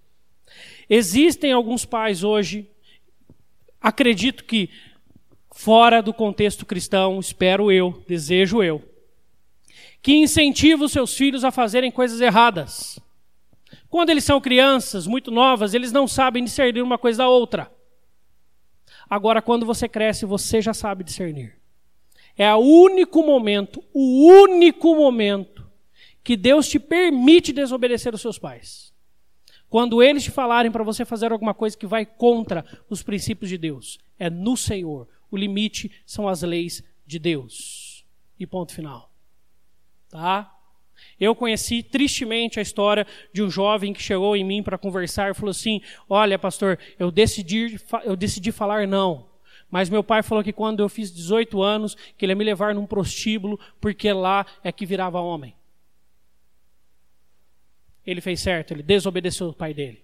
Existem 0.89 1.51
alguns 1.51 1.85
pais 1.85 2.23
hoje, 2.23 2.67
acredito 3.79 4.43
que 4.43 4.69
fora 5.51 6.01
do 6.01 6.13
contexto 6.13 6.65
cristão, 6.65 7.19
espero 7.19 7.71
eu, 7.71 8.03
desejo 8.07 8.63
eu, 8.63 8.81
que 10.01 10.13
incentiva 10.13 10.85
os 10.85 10.91
seus 10.91 11.15
filhos 11.15 11.43
a 11.43 11.51
fazerem 11.51 11.91
coisas 11.91 12.21
erradas. 12.21 12.99
Quando 13.89 14.09
eles 14.09 14.23
são 14.23 14.41
crianças, 14.41 15.05
muito 15.05 15.29
novas, 15.29 15.73
eles 15.73 15.91
não 15.91 16.07
sabem 16.07 16.43
discernir 16.43 16.81
uma 16.81 16.97
coisa 16.97 17.19
da 17.19 17.29
outra. 17.29 17.71
Agora, 19.09 19.41
quando 19.41 19.65
você 19.65 19.87
cresce, 19.87 20.25
você 20.25 20.61
já 20.61 20.73
sabe 20.73 21.03
discernir. 21.03 21.55
É 22.37 22.53
o 22.53 22.59
único 22.59 23.23
momento, 23.23 23.83
o 23.93 24.27
único 24.27 24.95
momento 24.95 25.67
que 26.23 26.37
Deus 26.37 26.67
te 26.67 26.79
permite 26.79 27.51
desobedecer 27.51 28.13
os 28.13 28.21
seus 28.21 28.39
pais. 28.39 28.88
Quando 29.69 30.01
eles 30.01 30.23
te 30.23 30.31
falarem 30.31 30.71
para 30.71 30.83
você 30.83 31.05
fazer 31.05 31.31
alguma 31.31 31.53
coisa 31.53 31.77
que 31.77 31.85
vai 31.85 32.05
contra 32.05 32.65
os 32.89 33.03
princípios 33.03 33.49
de 33.49 33.57
Deus, 33.57 33.99
é 34.17 34.29
no 34.29 34.57
Senhor. 34.57 35.07
O 35.29 35.37
limite 35.37 35.91
são 36.05 36.27
as 36.27 36.41
leis 36.41 36.83
de 37.05 37.19
Deus. 37.19 38.03
E 38.39 38.47
ponto 38.47 38.73
final. 38.73 39.11
Tá? 40.09 40.55
Eu 41.19 41.35
conheci 41.35 41.83
tristemente 41.83 42.59
a 42.59 42.61
história 42.61 43.05
de 43.31 43.43
um 43.43 43.49
jovem 43.49 43.93
que 43.93 44.01
chegou 44.01 44.35
em 44.35 44.43
mim 44.43 44.63
para 44.63 44.77
conversar 44.77 45.31
e 45.31 45.33
falou 45.33 45.51
assim: 45.51 45.81
Olha, 46.09 46.39
pastor, 46.39 46.79
eu 46.97 47.11
decidi, 47.11 47.79
eu 48.03 48.15
decidi 48.15 48.51
falar 48.51 48.87
não. 48.87 49.27
Mas 49.69 49.89
meu 49.89 50.03
pai 50.03 50.23
falou 50.23 50.43
que 50.43 50.51
quando 50.51 50.79
eu 50.79 50.89
fiz 50.89 51.13
18 51.13 51.61
anos, 51.61 51.95
que 52.17 52.25
ele 52.25 52.31
ia 52.31 52.35
me 52.35 52.43
levar 52.43 52.73
num 52.73 52.87
prostíbulo, 52.87 53.59
porque 53.79 54.11
lá 54.11 54.45
é 54.63 54.71
que 54.71 54.85
virava 54.85 55.19
homem. 55.19 55.53
Ele 58.05 58.21
fez 58.21 58.39
certo, 58.39 58.71
ele 58.71 58.83
desobedeceu 58.83 59.49
o 59.49 59.53
pai 59.53 59.73
dele. 59.73 60.03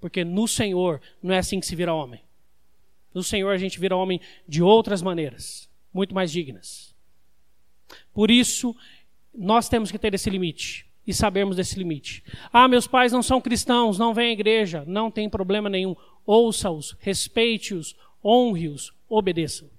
Porque 0.00 0.24
no 0.24 0.46
Senhor 0.46 1.00
não 1.22 1.34
é 1.34 1.38
assim 1.38 1.60
que 1.60 1.66
se 1.66 1.74
vira 1.74 1.94
homem. 1.94 2.20
No 3.12 3.22
Senhor 3.22 3.50
a 3.50 3.58
gente 3.58 3.80
vira 3.80 3.96
homem 3.96 4.20
de 4.46 4.62
outras 4.62 5.02
maneiras, 5.02 5.68
muito 5.92 6.14
mais 6.14 6.30
dignas. 6.30 6.94
Por 8.12 8.30
isso, 8.30 8.76
nós 9.34 9.68
temos 9.68 9.90
que 9.90 9.98
ter 9.98 10.12
esse 10.14 10.28
limite 10.28 10.86
e 11.06 11.14
sabermos 11.14 11.56
desse 11.56 11.78
limite. 11.78 12.22
Ah, 12.52 12.68
meus 12.68 12.86
pais 12.86 13.12
não 13.12 13.22
são 13.22 13.40
cristãos, 13.40 13.98
não 13.98 14.12
vêm 14.12 14.28
à 14.28 14.32
igreja, 14.32 14.84
não 14.86 15.10
tem 15.10 15.28
problema 15.28 15.68
nenhum. 15.68 15.96
Ouça-os, 16.26 16.94
respeite-os, 17.00 17.96
honre-os, 18.22 18.92
obedeçam. 19.08 19.70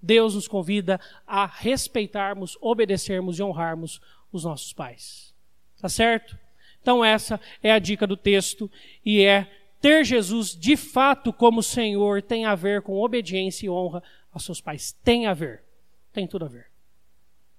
Deus 0.00 0.34
nos 0.34 0.46
convida 0.46 1.00
a 1.26 1.46
respeitarmos, 1.46 2.56
obedecermos 2.60 3.38
e 3.38 3.42
honrarmos 3.42 4.00
os 4.32 4.44
nossos 4.44 4.72
pais. 4.72 5.34
Tá 5.80 5.88
certo? 5.88 6.38
Então, 6.80 7.04
essa 7.04 7.40
é 7.62 7.70
a 7.70 7.78
dica 7.78 8.06
do 8.06 8.16
texto 8.16 8.70
e 9.04 9.22
é 9.22 9.48
ter 9.80 10.04
Jesus 10.04 10.56
de 10.56 10.76
fato 10.76 11.32
como 11.32 11.62
Senhor 11.62 12.22
tem 12.22 12.44
a 12.44 12.54
ver 12.54 12.82
com 12.82 13.00
obediência 13.00 13.66
e 13.66 13.70
honra 13.70 14.02
aos 14.32 14.44
seus 14.44 14.60
pais. 14.60 14.92
Tem 15.04 15.26
a 15.26 15.34
ver. 15.34 15.62
Tem 16.12 16.26
tudo 16.26 16.44
a 16.44 16.48
ver. 16.48 16.66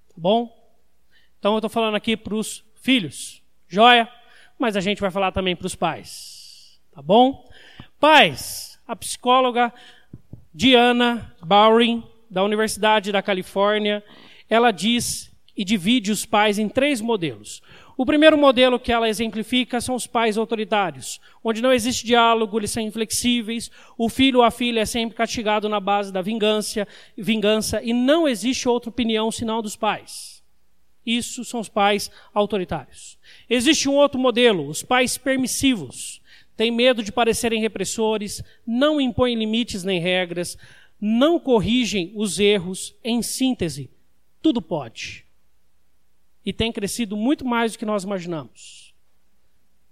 Tá 0.10 0.16
bom? 0.18 0.54
Então, 1.40 1.54
eu 1.54 1.60
estou 1.60 1.70
falando 1.70 1.96
aqui 1.96 2.16
para 2.18 2.36
os 2.36 2.64
filhos. 2.76 3.42
Joia? 3.68 4.10
Mas 4.58 4.76
a 4.76 4.82
gente 4.82 5.02
vai 5.02 5.12
falar 5.12 5.32
também 5.32 5.56
para 5.56 5.68
os 5.68 5.76
pais. 5.76 6.80
Tá 6.92 7.02
bom? 7.02 7.50
Pais, 8.00 8.80
a 8.88 8.96
psicóloga 8.96 9.74
Diana 10.54 11.36
Bowring, 11.42 12.04
da 12.30 12.44
Universidade 12.44 13.12
da 13.12 13.22
Califórnia, 13.22 14.04
ela 14.50 14.72
diz 14.72 15.33
e 15.56 15.64
divide 15.64 16.12
os 16.12 16.26
pais 16.26 16.58
em 16.58 16.68
três 16.68 17.00
modelos. 17.00 17.62
O 17.96 18.06
primeiro 18.06 18.38
modelo 18.38 18.80
que 18.80 18.92
ela 18.92 19.08
exemplifica 19.08 19.80
são 19.80 19.94
os 19.94 20.08
pais 20.08 20.38
autoritários, 20.38 21.22
onde 21.44 21.62
não 21.62 21.72
existe 21.72 22.06
diálogo, 22.06 22.58
eles 22.58 22.72
são 22.72 22.82
inflexíveis, 22.82 23.70
o 23.96 24.10
filho 24.10 24.40
ou 24.40 24.44
a 24.44 24.50
filha 24.50 24.82
é 24.82 24.86
sempre 24.86 25.16
castigado 25.16 25.70
na 25.70 25.80
base 25.80 26.12
da 26.12 26.22
vingança, 26.22 26.88
vingança 27.16 27.82
e 27.84 27.94
não 27.94 28.28
existe 28.28 28.68
outra 28.68 28.90
opinião 28.90 29.32
senão 29.32 29.62
dos 29.62 29.76
pais. 29.76 30.42
Isso 31.06 31.46
são 31.46 31.60
os 31.60 31.70
pais 31.70 32.10
autoritários. 32.34 33.20
Existe 33.48 33.88
um 33.88 33.94
outro 33.94 34.20
modelo, 34.20 34.68
os 34.68 34.82
pais 34.82 35.18
permissivos. 35.18 36.22
Têm 36.56 36.72
medo 36.72 37.04
de 37.04 37.12
parecerem 37.12 37.62
repressores, 37.62 38.42
não 38.66 39.00
impõem 39.00 39.36
limites 39.36 39.84
nem 39.84 40.00
regras, 40.00 40.58
não 41.00 41.40
corrigem 41.40 42.12
os 42.16 42.40
erros, 42.40 42.96
em 43.04 43.22
síntese, 43.22 43.90
tudo 44.42 44.62
pode 44.62 45.23
e 46.46 46.52
tem 46.52 46.72
crescido 46.72 47.16
muito 47.16 47.46
mais 47.46 47.74
do 47.74 47.80
que 47.80 47.86
nós 47.86 48.04
imaginamos. 48.04 48.94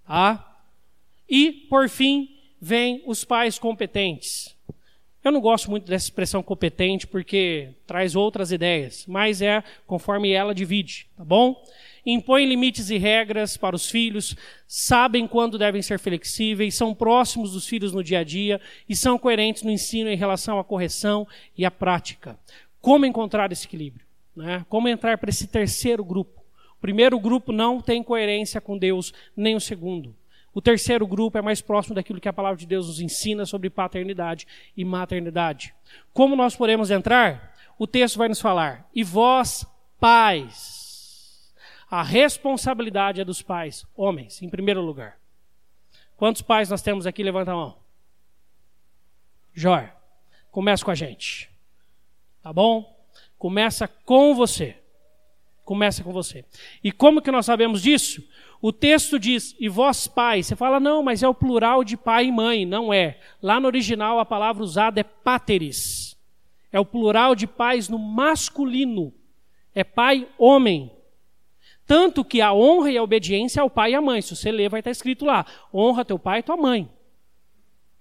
Tá? 0.05 0.63
E, 1.29 1.51
por 1.69 1.87
fim, 1.87 2.37
vem 2.59 3.01
os 3.05 3.23
pais 3.23 3.57
competentes. 3.57 4.55
Eu 5.23 5.31
não 5.31 5.39
gosto 5.39 5.69
muito 5.69 5.85
dessa 5.85 6.05
expressão 6.05 6.41
competente 6.41 7.05
porque 7.05 7.69
traz 7.85 8.15
outras 8.15 8.51
ideias, 8.51 9.05
mas 9.07 9.41
é 9.41 9.63
conforme 9.85 10.31
ela 10.31 10.53
divide, 10.53 11.07
tá 11.15 11.23
bom? 11.23 11.63
Impõem 12.03 12.47
limites 12.47 12.89
e 12.89 12.97
regras 12.97 13.55
para 13.55 13.75
os 13.75 13.87
filhos, 13.87 14.35
sabem 14.67 15.27
quando 15.27 15.59
devem 15.59 15.83
ser 15.83 15.99
flexíveis, 15.99 16.73
são 16.73 16.95
próximos 16.95 17.51
dos 17.51 17.67
filhos 17.67 17.93
no 17.93 18.03
dia 18.03 18.19
a 18.19 18.23
dia 18.23 18.59
e 18.89 18.95
são 18.95 19.19
coerentes 19.19 19.61
no 19.61 19.69
ensino 19.69 20.09
em 20.09 20.17
relação 20.17 20.57
à 20.57 20.63
correção 20.63 21.27
e 21.55 21.63
à 21.63 21.69
prática. 21.69 22.39
Como 22.81 23.05
encontrar 23.05 23.51
esse 23.51 23.67
equilíbrio? 23.67 24.03
Né? 24.35 24.65
Como 24.67 24.87
entrar 24.87 25.19
para 25.19 25.29
esse 25.29 25.45
terceiro 25.45 26.03
grupo? 26.03 26.40
Primeiro 26.81 27.19
grupo 27.19 27.51
não 27.51 27.79
tem 27.79 28.03
coerência 28.03 28.59
com 28.59 28.77
Deus, 28.77 29.13
nem 29.35 29.55
o 29.55 29.61
segundo. 29.61 30.15
O 30.53 30.61
terceiro 30.61 31.07
grupo 31.07 31.37
é 31.37 31.41
mais 31.41 31.61
próximo 31.61 31.95
daquilo 31.95 32.19
que 32.19 32.27
a 32.27 32.33
palavra 32.33 32.57
de 32.57 32.67
Deus 32.67 32.87
nos 32.87 32.99
ensina 32.99 33.45
sobre 33.45 33.69
paternidade 33.69 34.45
e 34.75 34.83
maternidade. 34.83 35.73
Como 36.11 36.35
nós 36.35 36.55
podemos 36.55 36.91
entrar? 36.91 37.55
O 37.79 37.87
texto 37.87 38.17
vai 38.17 38.27
nos 38.27 38.41
falar: 38.41 38.89
E 38.93 39.03
vós, 39.03 39.65
pais. 39.99 41.53
A 41.89 42.03
responsabilidade 42.03 43.21
é 43.21 43.25
dos 43.25 43.41
pais, 43.41 43.85
homens, 43.95 44.41
em 44.41 44.49
primeiro 44.49 44.81
lugar. 44.81 45.17
Quantos 46.17 46.41
pais 46.41 46.69
nós 46.69 46.81
temos 46.81 47.07
aqui? 47.07 47.23
Levanta 47.23 47.51
a 47.51 47.55
mão. 47.55 47.77
Jóia. 49.53 49.95
Começa 50.51 50.83
com 50.83 50.91
a 50.91 50.95
gente. 50.95 51.49
Tá 52.41 52.51
bom? 52.51 53.07
Começa 53.37 53.87
com 53.87 54.35
você. 54.35 54.80
Começa 55.63 56.03
com 56.03 56.11
você. 56.11 56.43
E 56.83 56.91
como 56.91 57.21
que 57.21 57.31
nós 57.31 57.45
sabemos 57.45 57.81
disso? 57.81 58.23
O 58.61 58.71
texto 58.71 59.17
diz, 59.17 59.55
e 59.59 59.67
vós 59.67 60.07
pais. 60.07 60.47
Você 60.47 60.55
fala, 60.55 60.79
não, 60.79 61.01
mas 61.01 61.23
é 61.23 61.27
o 61.27 61.33
plural 61.33 61.83
de 61.83 61.97
pai 61.97 62.25
e 62.25 62.31
mãe. 62.31 62.65
Não 62.65 62.93
é. 62.93 63.19
Lá 63.41 63.59
no 63.59 63.67
original 63.67 64.19
a 64.19 64.25
palavra 64.25 64.63
usada 64.63 64.99
é 64.99 65.03
pateres. 65.03 66.17
É 66.71 66.79
o 66.79 66.85
plural 66.85 67.35
de 67.35 67.47
pais 67.47 67.89
no 67.89 67.97
masculino. 67.97 69.13
É 69.73 69.83
pai, 69.83 70.27
homem. 70.37 70.91
Tanto 71.87 72.23
que 72.23 72.39
a 72.39 72.53
honra 72.53 72.91
e 72.91 72.97
a 72.97 73.03
obediência 73.03 73.59
é 73.59 73.63
ao 73.63 73.69
pai 73.69 73.91
e 73.91 73.95
à 73.95 74.01
mãe. 74.01 74.21
Se 74.21 74.35
você 74.35 74.51
ler, 74.51 74.69
vai 74.69 74.79
estar 74.79 74.91
escrito 74.91 75.25
lá: 75.25 75.45
honra 75.73 76.05
teu 76.05 76.19
pai 76.19 76.39
e 76.39 76.43
tua 76.43 76.55
mãe. 76.55 76.89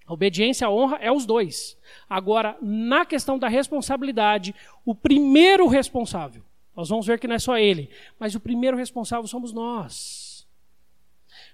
A 0.07 0.13
obediência 0.13 0.67
a 0.67 0.71
honra 0.71 0.99
é 1.01 1.11
os 1.11 1.25
dois. 1.25 1.79
Agora, 2.09 2.57
na 2.61 3.07
questão 3.07 3.39
da 3.39 3.49
responsabilidade, 3.49 4.55
o 4.85 4.95
primeiro 4.95 5.67
responsável 5.67 6.43
nós 6.77 6.89
vamos 6.89 7.07
ver 7.07 7.19
que 7.19 7.27
não 7.27 7.35
é 7.35 7.39
só 7.39 7.59
ele, 7.59 7.91
mas 8.19 8.35
o 8.35 8.41
primeiro 8.41 8.77
responsável 8.77 9.27
somos 9.27 9.53
nós. 9.53 10.47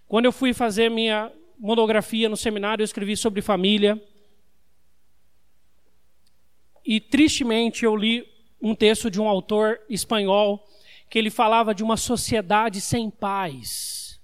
Quando 0.06 0.26
eu 0.26 0.32
fui 0.32 0.54
fazer 0.54 0.90
minha 0.90 1.32
monografia 1.58 2.28
no 2.28 2.36
seminário, 2.36 2.82
eu 2.82 2.84
escrevi 2.84 3.16
sobre 3.16 3.42
família. 3.42 4.00
E 6.84 7.00
tristemente 7.00 7.84
eu 7.84 7.96
li 7.96 8.26
um 8.60 8.74
texto 8.74 9.10
de 9.10 9.20
um 9.20 9.28
autor 9.28 9.80
espanhol 9.88 10.64
que 11.10 11.18
ele 11.18 11.30
falava 11.30 11.74
de 11.74 11.82
uma 11.82 11.96
sociedade 11.96 12.80
sem 12.80 13.10
pais. 13.10 14.20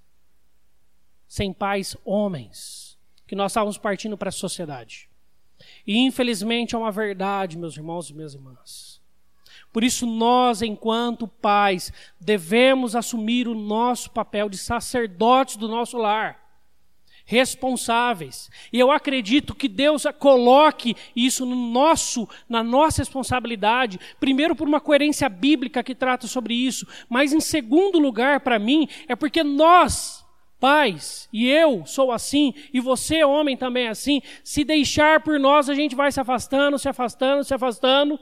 Sem 1.27 1.51
pais 1.51 1.97
homens. 2.05 2.97
Que 3.27 3.35
nós 3.35 3.51
estávamos 3.51 3.77
partindo 3.77 4.17
para 4.17 4.29
a 4.29 4.31
sociedade. 4.31 5.09
E 5.85 5.97
infelizmente 5.97 6.75
é 6.75 6.77
uma 6.77 6.91
verdade, 6.91 7.57
meus 7.57 7.75
irmãos 7.75 8.09
e 8.09 8.13
minhas 8.13 8.33
irmãs. 8.33 8.92
Por 9.73 9.83
isso, 9.83 10.05
nós, 10.05 10.61
enquanto 10.61 11.27
pais, 11.27 11.91
devemos 12.21 12.95
assumir 12.95 13.47
o 13.47 13.55
nosso 13.55 14.11
papel 14.11 14.47
de 14.47 14.57
sacerdotes 14.57 15.57
do 15.57 15.67
nosso 15.67 15.97
lar, 15.97 16.39
responsáveis. 17.25 18.51
E 18.71 18.79
eu 18.79 18.91
acredito 18.91 19.55
que 19.55 19.67
Deus 19.67 20.03
coloque 20.19 20.95
isso 21.15 21.43
no 21.43 21.55
nosso, 21.55 22.29
na 22.47 22.61
nossa 22.63 23.01
responsabilidade, 23.01 23.99
primeiro 24.19 24.55
por 24.55 24.67
uma 24.67 24.79
coerência 24.79 25.27
bíblica 25.27 25.83
que 25.83 25.95
trata 25.95 26.27
sobre 26.27 26.53
isso, 26.53 26.85
mas 27.09 27.33
em 27.33 27.39
segundo 27.39 27.97
lugar, 27.97 28.41
para 28.41 28.59
mim, 28.59 28.87
é 29.07 29.15
porque 29.15 29.43
nós, 29.43 30.23
pais, 30.59 31.27
e 31.33 31.49
eu 31.49 31.83
sou 31.87 32.11
assim, 32.11 32.53
e 32.71 32.79
você, 32.79 33.23
homem, 33.23 33.57
também 33.57 33.87
é 33.87 33.89
assim, 33.89 34.21
se 34.43 34.63
deixar 34.63 35.21
por 35.21 35.39
nós, 35.39 35.67
a 35.67 35.73
gente 35.73 35.95
vai 35.95 36.11
se 36.11 36.19
afastando, 36.19 36.77
se 36.77 36.87
afastando, 36.87 37.43
se 37.43 37.55
afastando 37.55 38.19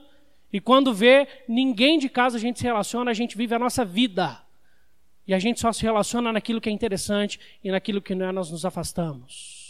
e 0.51 0.59
quando 0.59 0.93
vê, 0.93 1.27
ninguém 1.47 1.97
de 1.97 2.09
casa 2.09 2.37
a 2.37 2.39
gente 2.39 2.59
se 2.59 2.65
relaciona, 2.65 3.11
a 3.11 3.13
gente 3.13 3.37
vive 3.37 3.55
a 3.55 3.59
nossa 3.59 3.85
vida. 3.85 4.41
E 5.25 5.33
a 5.33 5.39
gente 5.39 5.59
só 5.59 5.71
se 5.71 5.83
relaciona 5.83 6.33
naquilo 6.33 6.59
que 6.59 6.69
é 6.69 6.71
interessante 6.71 7.39
e 7.63 7.71
naquilo 7.71 8.01
que 8.01 8.13
não 8.13 8.25
é, 8.25 8.31
nós 8.31 8.51
nos 8.51 8.65
afastamos. 8.65 9.61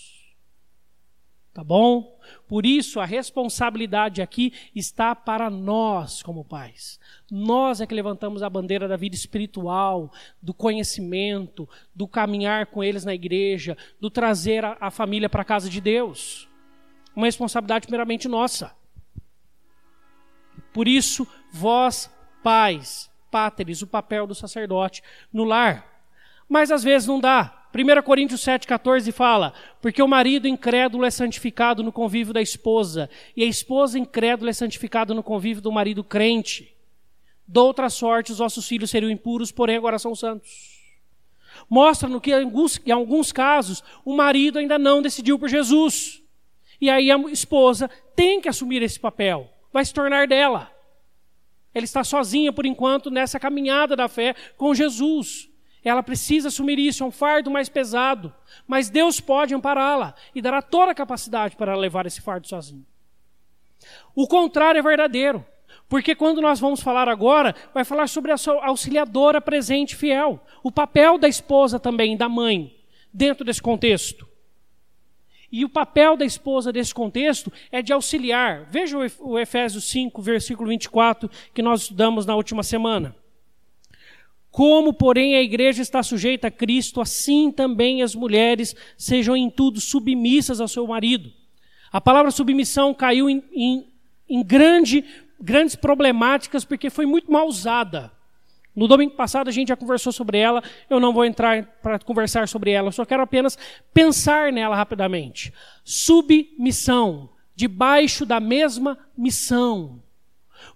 Tá 1.53 1.63
bom? 1.65 2.17
Por 2.47 2.65
isso, 2.65 2.99
a 3.01 3.05
responsabilidade 3.05 4.21
aqui 4.21 4.53
está 4.73 5.13
para 5.13 5.49
nós, 5.49 6.23
como 6.23 6.45
pais. 6.45 6.97
Nós 7.29 7.81
é 7.81 7.85
que 7.85 7.93
levantamos 7.93 8.41
a 8.41 8.49
bandeira 8.49 8.87
da 8.87 8.95
vida 8.95 9.15
espiritual, 9.15 10.11
do 10.41 10.53
conhecimento, 10.53 11.67
do 11.93 12.07
caminhar 12.07 12.67
com 12.67 12.81
eles 12.81 13.03
na 13.03 13.13
igreja, 13.13 13.77
do 13.99 14.09
trazer 14.09 14.63
a, 14.63 14.89
família 14.89 15.29
para 15.29 15.41
a 15.41 15.45
casa 15.45 15.69
de 15.69 15.81
Deus. 15.81 16.47
Uma 17.13 17.25
responsabilidade 17.25 17.85
primeiramente 17.85 18.29
nossa. 18.29 18.73
Por 20.73 20.88
isso, 20.88 21.27
vós, 21.51 22.10
pais, 22.43 23.10
páteres, 23.29 23.81
o 23.81 23.88
papel 23.88 24.27
do 24.27 24.36
sacerdote 24.36 25.01
no 25.31 25.43
lar. 25.43 25.88
Mas 26.47 26.71
às 26.71 26.84
vezes 26.84 27.07
não 27.07 27.19
dá. 27.19 27.57
1 27.73 28.01
Coríntios 28.03 28.41
7,14 28.41 29.12
fala: 29.12 29.53
Porque 29.81 30.03
o 30.03 30.07
marido 30.07 30.47
incrédulo 30.47 31.05
é 31.05 31.10
santificado 31.10 31.81
no 31.81 31.91
convívio 31.91 32.34
da 32.34 32.41
esposa, 32.41 33.10
e 33.36 33.43
a 33.43 33.47
esposa 33.47 33.97
incrédula 33.97 34.49
é 34.49 34.53
santificada 34.53 35.13
no 35.13 35.23
convívio 35.23 35.62
do 35.62 35.71
marido 35.71 36.03
crente. 36.03 36.75
De 37.47 37.60
outra 37.60 37.89
sorte, 37.89 38.31
os 38.31 38.38
vossos 38.38 38.67
filhos 38.67 38.89
seriam 38.89 39.12
impuros, 39.12 39.51
porém 39.51 39.77
agora 39.77 39.97
são 39.99 40.13
santos. 40.13 40.79
Mostra 41.69 42.07
no 42.07 42.21
que, 42.21 42.31
em 42.31 42.91
alguns 42.91 43.31
casos, 43.31 43.84
o 44.05 44.15
marido 44.15 44.60
ainda 44.60 44.79
não 44.79 45.01
decidiu 45.01 45.38
por 45.38 45.49
Jesus. 45.49 46.21
E 46.79 46.89
aí 46.89 47.12
a 47.12 47.17
esposa 47.29 47.89
tem 48.15 48.41
que 48.41 48.49
assumir 48.49 48.81
esse 48.81 48.99
papel, 48.99 49.50
vai 49.71 49.86
se 49.86 49.93
tornar 49.93 50.27
dela. 50.27 50.71
Ela 51.73 51.86
está 51.86 52.03
sozinha 52.03 52.51
por 52.51 52.65
enquanto 52.65 53.10
nessa 53.10 53.39
caminhada 53.39 53.95
da 53.95 54.07
fé 54.07 54.36
com 54.57 54.73
Jesus. 54.73 55.49
Ela 55.84 56.03
precisa 56.03 56.49
assumir 56.49 56.77
isso, 56.77 57.03
é 57.03 57.07
um 57.07 57.12
fardo 57.12 57.49
mais 57.49 57.69
pesado. 57.69 58.34
Mas 58.67 58.89
Deus 58.89 59.19
pode 59.19 59.55
ampará-la 59.55 60.13
e 60.36 60.41
dará 60.41 60.62
toda 60.62 60.91
a 60.91 60.95
capacidade 60.95 61.55
para 61.55 61.75
levar 61.75 62.05
esse 62.05 62.21
fardo 62.21 62.47
sozinho. 62.47 62.86
O 64.13 64.27
contrário 64.27 64.79
é 64.79 64.81
verdadeiro. 64.81 65.45
Porque 65.88 66.15
quando 66.15 66.41
nós 66.41 66.60
vamos 66.60 66.81
falar 66.81 67.10
agora, 67.10 67.53
vai 67.73 67.84
falar 67.84 68.07
sobre 68.07 68.31
a 68.31 68.36
auxiliadora 68.62 69.41
presente 69.41 69.95
fiel. 69.95 70.39
O 70.63 70.71
papel 70.71 71.17
da 71.17 71.27
esposa 71.27 71.79
também, 71.79 72.15
da 72.15 72.29
mãe, 72.29 72.73
dentro 73.13 73.43
desse 73.43 73.62
contexto. 73.62 74.25
E 75.51 75.65
o 75.65 75.69
papel 75.69 76.15
da 76.15 76.23
esposa 76.23 76.71
desse 76.71 76.93
contexto 76.93 77.51
é 77.71 77.81
de 77.81 77.91
auxiliar. 77.91 78.67
Veja 78.71 78.97
o 79.19 79.37
Efésios 79.37 79.83
5, 79.85 80.21
versículo 80.21 80.69
24, 80.69 81.29
que 81.53 81.61
nós 81.61 81.81
estudamos 81.81 82.25
na 82.25 82.35
última 82.35 82.63
semana. 82.63 83.13
Como, 84.49 84.93
porém, 84.93 85.35
a 85.35 85.41
igreja 85.41 85.81
está 85.81 86.01
sujeita 86.01 86.47
a 86.47 86.51
Cristo, 86.51 87.01
assim 87.01 87.51
também 87.51 88.01
as 88.01 88.15
mulheres 88.15 88.75
sejam 88.97 89.35
em 89.35 89.49
tudo 89.49 89.81
submissas 89.81 90.61
ao 90.61 90.67
seu 90.67 90.87
marido. 90.87 91.31
A 91.91 91.99
palavra 91.99 92.31
submissão 92.31 92.93
caiu 92.93 93.29
em, 93.29 93.43
em, 93.53 93.87
em 94.29 94.43
grande, 94.43 95.03
grandes 95.39 95.75
problemáticas 95.75 96.63
porque 96.63 96.89
foi 96.89 97.05
muito 97.05 97.31
mal 97.31 97.47
usada. 97.47 98.11
No 98.75 98.88
domingo 98.88 99.15
passado 99.15 99.49
a 99.49 99.51
gente 99.51 99.67
já 99.67 99.75
conversou 99.75 100.13
sobre 100.13 100.38
ela, 100.38 100.63
eu 100.89 100.99
não 100.99 101.12
vou 101.13 101.25
entrar 101.25 101.63
para 101.81 101.99
conversar 101.99 102.47
sobre 102.47 102.71
ela, 102.71 102.88
eu 102.88 102.91
só 102.91 103.05
quero 103.05 103.23
apenas 103.23 103.57
pensar 103.93 104.51
nela 104.51 104.75
rapidamente. 104.75 105.53
Submissão, 105.84 107.29
debaixo 107.55 108.25
da 108.25 108.39
mesma 108.39 108.97
missão. 109.17 110.01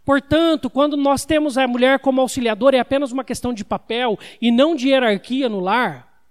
Portanto, 0.03 0.69
quando 0.69 0.97
nós 0.97 1.25
temos 1.25 1.57
a 1.57 1.67
mulher 1.67 1.99
como 1.99 2.21
auxiliadora, 2.21 2.77
é 2.77 2.79
apenas 2.79 3.11
uma 3.11 3.23
questão 3.23 3.53
de 3.53 3.63
papel 3.63 4.19
e 4.41 4.51
não 4.51 4.75
de 4.75 4.89
hierarquia 4.89 5.47
no 5.47 5.59
lar, 5.59 6.21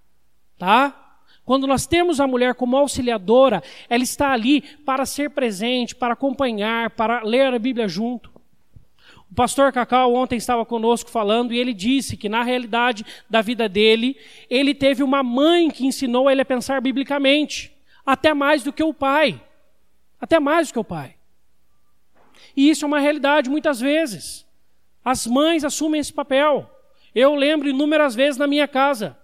tá? 0.58 1.18
Quando 1.44 1.66
nós 1.66 1.86
temos 1.86 2.20
a 2.20 2.26
mulher 2.26 2.54
como 2.54 2.76
auxiliadora, 2.76 3.62
ela 3.88 4.02
está 4.02 4.32
ali 4.32 4.62
para 4.84 5.04
ser 5.04 5.30
presente, 5.30 5.94
para 5.94 6.14
acompanhar, 6.14 6.90
para 6.90 7.22
ler 7.22 7.52
a 7.52 7.58
Bíblia 7.58 7.86
junto. 7.86 8.33
O 9.34 9.42
pastor 9.44 9.72
Cacau 9.72 10.14
ontem 10.14 10.36
estava 10.36 10.64
conosco 10.64 11.10
falando 11.10 11.52
e 11.52 11.58
ele 11.58 11.74
disse 11.74 12.16
que 12.16 12.28
na 12.28 12.44
realidade 12.44 13.04
da 13.28 13.42
vida 13.42 13.68
dele, 13.68 14.16
ele 14.48 14.72
teve 14.72 15.02
uma 15.02 15.24
mãe 15.24 15.72
que 15.72 15.84
ensinou 15.84 16.30
ele 16.30 16.42
a 16.42 16.44
pensar 16.44 16.80
biblicamente, 16.80 17.76
até 18.06 18.32
mais 18.32 18.62
do 18.62 18.72
que 18.72 18.84
o 18.84 18.94
pai. 18.94 19.42
Até 20.20 20.38
mais 20.38 20.68
do 20.68 20.74
que 20.74 20.78
o 20.78 20.84
pai. 20.84 21.16
E 22.56 22.70
isso 22.70 22.84
é 22.84 22.86
uma 22.86 23.00
realidade 23.00 23.50
muitas 23.50 23.80
vezes. 23.80 24.46
As 25.04 25.26
mães 25.26 25.64
assumem 25.64 26.00
esse 26.00 26.12
papel. 26.12 26.70
Eu 27.12 27.34
lembro 27.34 27.68
inúmeras 27.68 28.14
vezes 28.14 28.38
na 28.38 28.46
minha 28.46 28.68
casa. 28.68 29.18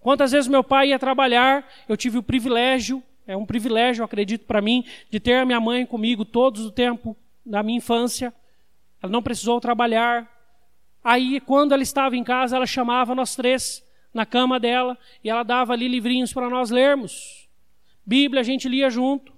Quantas 0.00 0.32
vezes 0.32 0.48
meu 0.48 0.64
pai 0.64 0.88
ia 0.88 0.98
trabalhar, 0.98 1.64
eu 1.88 1.96
tive 1.96 2.18
o 2.18 2.22
privilégio, 2.24 3.00
é 3.28 3.36
um 3.36 3.46
privilégio, 3.46 4.04
acredito 4.04 4.44
para 4.44 4.60
mim, 4.60 4.84
de 5.08 5.20
ter 5.20 5.34
a 5.34 5.44
minha 5.44 5.60
mãe 5.60 5.86
comigo 5.86 6.24
todos 6.24 6.66
o 6.66 6.72
tempo 6.72 7.16
da 7.46 7.62
minha 7.62 7.78
infância. 7.78 8.34
Ela 9.02 9.10
não 9.10 9.22
precisou 9.22 9.60
trabalhar. 9.60 10.30
Aí, 11.02 11.40
quando 11.40 11.72
ela 11.72 11.82
estava 11.82 12.16
em 12.16 12.22
casa, 12.22 12.56
ela 12.56 12.66
chamava 12.66 13.14
nós 13.14 13.34
três 13.34 13.84
na 14.14 14.24
cama 14.24 14.60
dela 14.60 14.96
e 15.24 15.28
ela 15.28 15.42
dava 15.42 15.72
ali 15.72 15.88
livrinhos 15.88 16.32
para 16.32 16.48
nós 16.48 16.70
lermos. 16.70 17.48
Bíblia 18.06 18.40
a 18.40 18.44
gente 18.44 18.68
lia 18.68 18.88
junto. 18.88 19.32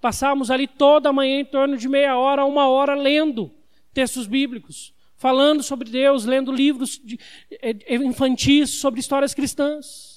Passávamos 0.00 0.50
ali 0.50 0.66
toda 0.66 1.10
a 1.10 1.12
manhã, 1.12 1.40
em 1.40 1.44
torno 1.44 1.76
de 1.76 1.88
meia 1.88 2.16
hora, 2.16 2.44
uma 2.44 2.68
hora, 2.68 2.94
lendo 2.94 3.50
textos 3.92 4.26
bíblicos, 4.26 4.94
falando 5.16 5.62
sobre 5.62 5.90
Deus, 5.90 6.24
lendo 6.24 6.50
livros 6.50 6.98
de, 7.04 7.18
eh, 7.50 7.96
infantis 7.96 8.70
sobre 8.70 9.00
histórias 9.00 9.34
cristãs. 9.34 10.09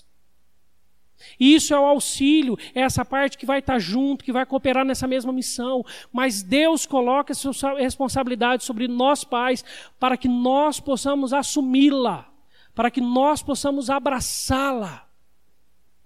Isso 1.44 1.74
é 1.74 1.80
o 1.80 1.84
auxílio, 1.84 2.58
é 2.74 2.80
essa 2.80 3.04
parte 3.04 3.38
que 3.38 3.46
vai 3.46 3.60
estar 3.60 3.78
junto, 3.78 4.24
que 4.24 4.32
vai 4.32 4.46
cooperar 4.46 4.86
nessa 4.86 5.06
mesma 5.06 5.34
missão. 5.34 5.84
Mas 6.10 6.42
Deus 6.42 6.86
coloca 6.86 7.34
essa 7.34 7.74
responsabilidade 7.74 8.64
sobre 8.64 8.88
nós 8.88 9.26
pais 9.26 9.66
para 10.00 10.16
que 10.16 10.30
nós 10.30 10.80
possamos 10.80 11.34
assumi-la, 11.34 12.32
para 12.74 12.90
que 12.90 13.02
nós 13.02 13.44
possamos 13.44 13.90
abraçá-la 13.90 15.06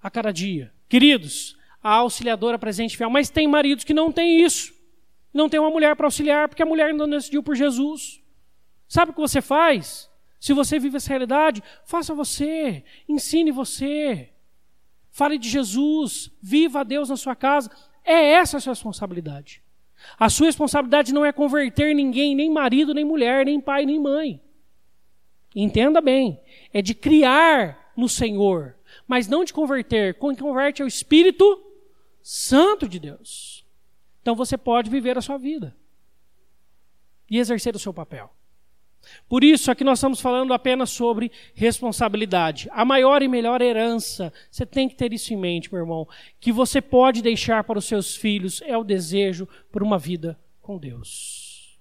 a 0.02 0.10
cada 0.10 0.32
dia. 0.32 0.74
Queridos, 0.90 1.56
a 1.84 1.92
auxiliadora 1.92 2.58
presente 2.58 2.98
fiel. 2.98 3.12
Mas 3.12 3.30
tem 3.30 3.48
maridos 3.48 3.84
que 3.84 3.94
não 3.94 4.12
têm 4.12 4.44
isso. 4.44 4.74
Não 5.32 5.48
tem 5.48 5.60
uma 5.60 5.70
mulher 5.70 5.96
para 5.96 6.08
auxiliar, 6.08 6.48
porque 6.48 6.64
a 6.64 6.66
mulher 6.66 6.96
não 6.96 7.08
decidiu 7.08 7.44
por 7.44 7.56
Jesus. 7.56 8.24
Sabe 8.88 9.12
o 9.12 9.14
que 9.14 9.22
você 9.22 9.40
faz? 9.40 10.10
Se 10.40 10.52
você 10.52 10.80
vive 10.80 10.98
essa 10.98 11.10
realidade, 11.10 11.62
faça 11.86 12.16
você, 12.16 12.84
ensine 13.08 13.52
você. 13.52 14.32
Fale 15.18 15.40
de 15.40 15.50
Jesus, 15.50 16.32
viva 16.40 16.82
a 16.82 16.84
Deus 16.84 17.10
na 17.10 17.18
sua 17.18 17.36
casa. 17.36 17.72
É 18.06 18.34
essa 18.34 18.58
a 18.58 18.60
sua 18.60 18.74
responsabilidade. 18.74 19.64
A 20.16 20.30
sua 20.30 20.46
responsabilidade 20.46 21.12
não 21.12 21.26
é 21.26 21.32
converter 21.32 21.96
ninguém, 21.96 22.36
nem 22.36 22.52
marido, 22.52 22.94
nem 22.94 23.04
mulher, 23.04 23.44
nem 23.44 23.60
pai, 23.60 23.84
nem 23.84 24.00
mãe. 24.00 24.40
Entenda 25.56 26.02
bem, 26.02 26.40
é 26.72 26.84
de 26.84 26.94
criar 26.94 27.92
no 27.98 28.08
Senhor, 28.08 28.76
mas 29.08 29.28
não 29.28 29.44
de 29.44 29.52
converter. 29.52 30.20
Quem 30.20 30.36
converte 30.36 30.84
é 30.84 30.86
o 30.86 30.88
Espírito 30.88 31.66
Santo 32.22 32.88
de 32.88 33.00
Deus. 33.00 33.66
Então 34.22 34.36
você 34.36 34.56
pode 34.56 34.88
viver 34.88 35.18
a 35.18 35.22
sua 35.22 35.40
vida 35.40 35.76
e 37.28 37.40
exercer 37.40 37.76
o 37.76 37.80
seu 37.80 37.92
papel. 37.92 38.32
Por 39.28 39.44
isso, 39.44 39.72
aqui 39.72 39.84
nós 39.84 40.00
estamos 40.00 40.20
falando 40.20 40.54
apenas 40.54 40.90
sobre 40.90 41.32
responsabilidade. 41.54 42.70
A 42.72 42.86
maior 42.86 43.22
e 43.22 43.28
melhor 43.28 43.62
herança, 43.62 44.32
você 44.50 44.66
tem 44.66 44.88
que 44.88 44.96
ter 44.96 45.14
isso 45.14 45.34
em 45.34 45.38
mente, 45.38 45.72
meu 45.72 45.82
irmão, 45.82 46.08
que 46.40 46.52
você 46.52 46.82
pode 46.82 47.22
deixar 47.22 47.64
para 47.64 47.80
os 47.80 47.86
seus 47.86 48.16
filhos 48.16 48.62
é 48.66 48.78
o 48.78 48.84
desejo 48.84 49.48
por 49.72 49.84
uma 49.84 49.98
vida 49.98 50.38
com 50.62 50.78
Deus. 50.78 51.78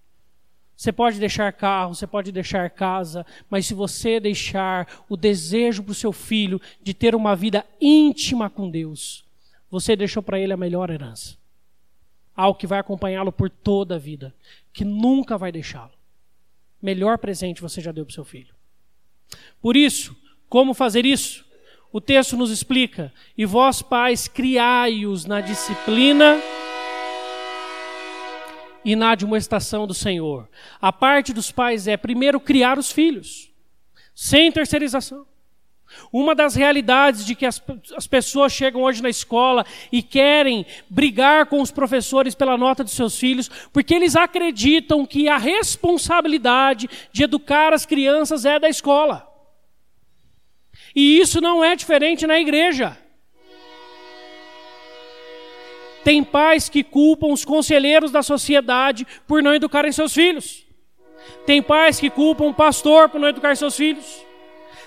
Você 0.77 0.93
pode 0.93 1.19
deixar 1.19 1.51
carro, 1.53 1.95
você 1.95 2.07
pode 2.07 2.31
deixar 2.31 2.69
casa, 2.69 3.25
mas 3.49 3.67
se 3.67 3.73
você 3.73 4.21
deixar 4.21 5.05
o 5.09 5.17
desejo 5.17 5.83
para 5.83 5.93
o 5.93 5.95
seu 5.95 6.13
filho 6.13 6.61
de 6.83 6.93
ter 6.93 7.15
uma 7.15 7.35
vida 7.35 7.65
íntima 7.81 8.51
com 8.51 8.71
Deus, 8.71 9.25
você 9.71 9.97
deixou 9.97 10.23
para 10.23 10.39
ele 10.39 10.53
a 10.53 10.57
melhor 10.57 10.91
herança. 10.91 11.37
Algo 12.37 12.59
que 12.59 12.67
vai 12.67 12.79
acompanhá-lo 12.79 13.33
por 13.33 13.49
toda 13.49 13.95
a 13.95 13.99
vida, 13.99 14.35
que 14.71 14.85
nunca 14.85 15.39
vai 15.39 15.51
deixá-lo. 15.51 15.96
Melhor 16.81 17.19
presente 17.19 17.63
você 17.63 17.81
já 17.81 17.93
deu 17.93 18.05
para 18.05 18.11
o 18.11 18.15
seu 18.15 18.25
filho. 18.25 18.55
Por 19.61 19.77
isso, 19.77 20.17
como 20.49 20.75
fazer 20.75 21.05
isso? 21.05 21.45
O 21.93 22.01
texto 22.01 22.37
nos 22.37 22.51
explica: 22.51 23.13
e 23.37 23.45
vós, 23.45 23.83
pais, 23.83 24.29
criai-os 24.29 25.25
na 25.25 25.41
disciplina 25.41 26.41
e 28.85 28.95
na 28.95 29.11
admoestação 29.11 29.87
do 29.87 29.95
Senhor. 29.95 30.49
A 30.81 30.93
parte 30.93 31.33
dos 31.33 31.51
pais 31.51 31.89
é, 31.89 31.97
primeiro, 31.97 32.39
criar 32.39 32.79
os 32.79 32.93
filhos, 32.93 33.51
sem 34.15 34.53
terceirização. 34.53 35.27
Uma 36.13 36.35
das 36.35 36.55
realidades 36.55 37.25
de 37.25 37.35
que 37.35 37.47
as, 37.47 37.63
as, 37.97 38.07
pessoas 38.07 38.53
chegam 38.53 38.83
hoje 38.83 39.03
na 39.03 39.09
escola 39.09 39.65
e 39.91 40.03
querem 40.03 40.65
brigar 40.89 41.47
com 41.47 41.61
os 41.61 41.71
professores 41.71 42.35
pela 42.35 42.57
nota 42.57 42.85
dos 42.85 42.93
seus 42.93 43.19
filhos, 43.19 43.51
porque 43.73 43.95
eles 43.95 44.17
acreditam 44.17 45.07
que 45.07 45.29
a 45.29 45.37
responsabilidade 45.37 46.89
de 47.13 47.25
educar 47.25 47.73
as 47.73 47.87
crianças 47.87 48.45
é 48.45 48.59
da 48.59 48.69
escola. 48.69 49.27
E 50.95 51.21
isso 51.21 51.41
não 51.41 51.63
é 51.63 51.77
diferente 51.77 52.27
na 52.27 52.41
igreja. 52.41 52.97
Tem 56.03 56.23
pais 56.23 56.69
que 56.69 56.85
culpam 56.85 57.33
os 57.33 57.45
conselheiros 57.45 58.13
da 58.13 58.23
sociedade 58.23 59.07
por 59.27 59.43
não 59.43 59.55
educarem 59.55 59.91
seus 59.91 60.15
filhos. 60.15 60.65
Tem 61.45 61.61
pais 61.61 61.99
que 61.99 62.09
culpam 62.09 62.47
o 62.47 62.55
pastor 62.55 63.09
por 63.09 63.21
não 63.21 63.29
educar 63.29 63.57
seus 63.57 63.77
filhos. 63.77 64.26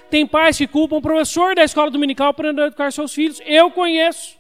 Tem 0.10 0.26
pais 0.26 0.58
que 0.58 0.68
culpam 0.68 0.98
o 0.98 1.02
professor 1.02 1.56
da 1.56 1.64
escola 1.64 1.92
dominical 1.92 2.34
por 2.34 2.46
não 2.52 2.66
educar 2.66 2.92
seus 2.92 3.14
filhos. 3.14 3.40
Eu 3.46 3.70
conheço. 3.70 4.38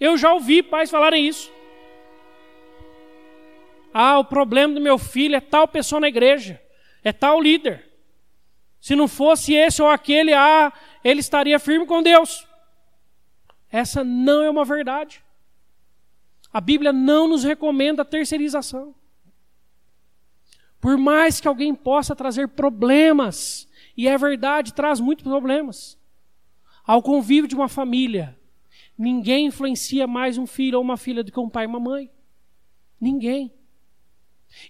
Eu 0.00 0.18
já 0.18 0.32
ouvi 0.32 0.62
pais 0.62 0.90
falarem 0.90 1.26
isso. 1.26 1.52
Ah, 3.92 4.18
o 4.18 4.24
problema 4.24 4.74
do 4.74 4.80
meu 4.80 4.98
filho 4.98 5.36
é 5.36 5.40
tal 5.40 5.68
pessoa 5.68 6.00
na 6.00 6.08
igreja, 6.08 6.60
é 7.04 7.12
tal 7.12 7.40
líder. 7.40 7.88
Se 8.80 8.96
não 8.96 9.06
fosse 9.06 9.54
esse 9.54 9.80
ou 9.80 9.88
aquele, 9.88 10.34
ah, 10.34 10.72
ele 11.04 11.20
estaria 11.20 11.58
firme 11.60 11.86
com 11.86 12.02
Deus. 12.02 12.44
Essa 13.70 14.02
não 14.02 14.42
é 14.42 14.50
uma 14.50 14.64
verdade. 14.64 15.22
A 16.52 16.60
Bíblia 16.60 16.92
não 16.92 17.28
nos 17.28 17.44
recomenda 17.44 18.02
a 18.02 18.04
terceirização. 18.04 18.94
Por 20.80 20.98
mais 20.98 21.40
que 21.40 21.48
alguém 21.48 21.74
possa 21.74 22.14
trazer 22.14 22.48
problemas, 22.48 23.66
e 23.96 24.08
é 24.08 24.16
verdade, 24.18 24.74
traz 24.74 25.00
muitos 25.00 25.24
problemas, 25.24 25.98
ao 26.84 27.02
convívio 27.02 27.48
de 27.48 27.54
uma 27.54 27.68
família, 27.68 28.36
ninguém 28.96 29.46
influencia 29.46 30.06
mais 30.06 30.36
um 30.36 30.46
filho 30.46 30.78
ou 30.78 30.84
uma 30.84 30.96
filha 30.96 31.22
do 31.22 31.32
que 31.32 31.40
um 31.40 31.48
pai 31.48 31.64
e 31.64 31.66
uma 31.66 31.80
mãe. 31.80 32.10
Ninguém. 33.00 33.52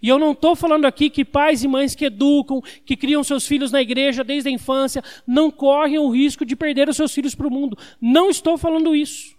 E 0.01 0.09
eu 0.09 0.19
não 0.19 0.33
estou 0.33 0.57
falando 0.57 0.87
aqui 0.87 1.11
que 1.11 1.25
pais 1.25 1.63
e 1.63 1.69
mães 1.69 1.95
que 1.95 2.07
educam, 2.07 2.61
que 2.85 2.97
criam 2.97 3.23
seus 3.23 3.47
filhos 3.47 3.71
na 3.71 3.83
igreja 3.83 4.25
desde 4.25 4.49
a 4.49 4.53
infância, 4.53 5.03
não 5.27 5.51
correm 5.51 5.99
o 5.99 6.09
risco 6.09 6.45
de 6.45 6.57
perder 6.57 6.89
os 6.89 6.97
seus 6.97 7.13
filhos 7.13 7.35
para 7.35 7.47
o 7.47 7.51
mundo. 7.51 7.77
Não 8.01 8.31
estou 8.31 8.57
falando 8.57 8.97
isso. 8.97 9.37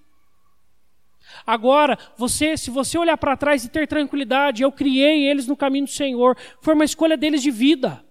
Agora, 1.46 1.98
você, 2.16 2.56
se 2.56 2.70
você 2.70 2.98
olhar 2.98 3.18
para 3.18 3.36
trás 3.36 3.66
e 3.66 3.70
ter 3.70 3.88
tranquilidade, 3.88 4.64
eu 4.64 4.72
criei 4.72 5.28
eles 5.28 5.48
no 5.48 5.58
caminho 5.58 5.86
do 5.86 5.92
Senhor, 5.92 6.38
foi 6.62 6.74
uma 6.74 6.86
escolha 6.86 7.18
deles 7.18 7.42
de 7.42 7.52
vida. 7.52 8.05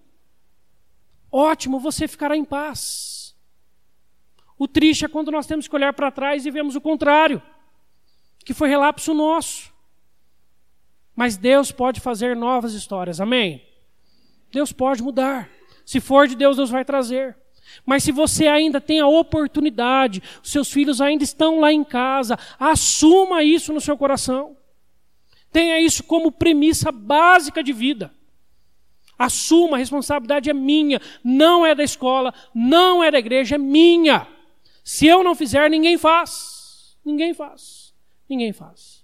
Ótimo, 1.37 1.81
você 1.81 2.07
ficará 2.07 2.37
em 2.37 2.45
paz. 2.45 3.35
O 4.57 4.69
triste 4.69 5.03
é 5.03 5.09
quando 5.09 5.33
nós 5.33 5.45
temos 5.45 5.67
que 5.67 5.75
olhar 5.75 5.91
para 5.91 6.09
trás 6.09 6.45
e 6.45 6.49
vemos 6.49 6.77
o 6.77 6.79
contrário, 6.81 7.41
que 8.45 8.53
foi 8.53 8.69
relapso 8.69 9.13
nosso. 9.13 9.69
Mas 11.13 11.35
Deus 11.35 11.73
pode 11.73 11.99
fazer 11.99 12.37
novas 12.37 12.71
histórias, 12.71 13.19
amém? 13.19 13.61
Deus 14.49 14.71
pode 14.71 15.03
mudar. 15.03 15.49
Se 15.85 15.99
for 15.99 16.25
de 16.25 16.37
Deus, 16.37 16.55
Deus 16.55 16.69
vai 16.69 16.85
trazer. 16.85 17.37
Mas 17.85 18.03
se 18.03 18.13
você 18.13 18.47
ainda 18.47 18.79
tem 18.79 19.01
a 19.01 19.07
oportunidade, 19.07 20.23
seus 20.41 20.71
filhos 20.71 21.01
ainda 21.01 21.25
estão 21.25 21.59
lá 21.59 21.69
em 21.69 21.83
casa, 21.83 22.39
assuma 22.57 23.43
isso 23.43 23.73
no 23.73 23.81
seu 23.81 23.97
coração. 23.97 24.55
Tenha 25.51 25.81
isso 25.81 26.01
como 26.01 26.31
premissa 26.31 26.93
básica 26.93 27.61
de 27.61 27.73
vida. 27.73 28.13
Assuma, 29.17 29.77
a 29.77 29.79
responsabilidade 29.79 30.49
é 30.49 30.53
minha, 30.53 31.01
não 31.23 31.65
é 31.65 31.73
da 31.73 31.83
escola, 31.83 32.33
não 32.53 33.03
é 33.03 33.09
da 33.09 33.19
igreja, 33.19 33.55
é 33.55 33.57
minha. 33.57 34.27
Se 34.83 35.07
eu 35.07 35.23
não 35.23 35.33
fizer, 35.33 35.69
ninguém 35.69 35.97
faz. 35.97 36.97
Ninguém 37.03 37.33
faz. 37.33 37.93
Ninguém 38.29 38.51
faz. 38.53 39.03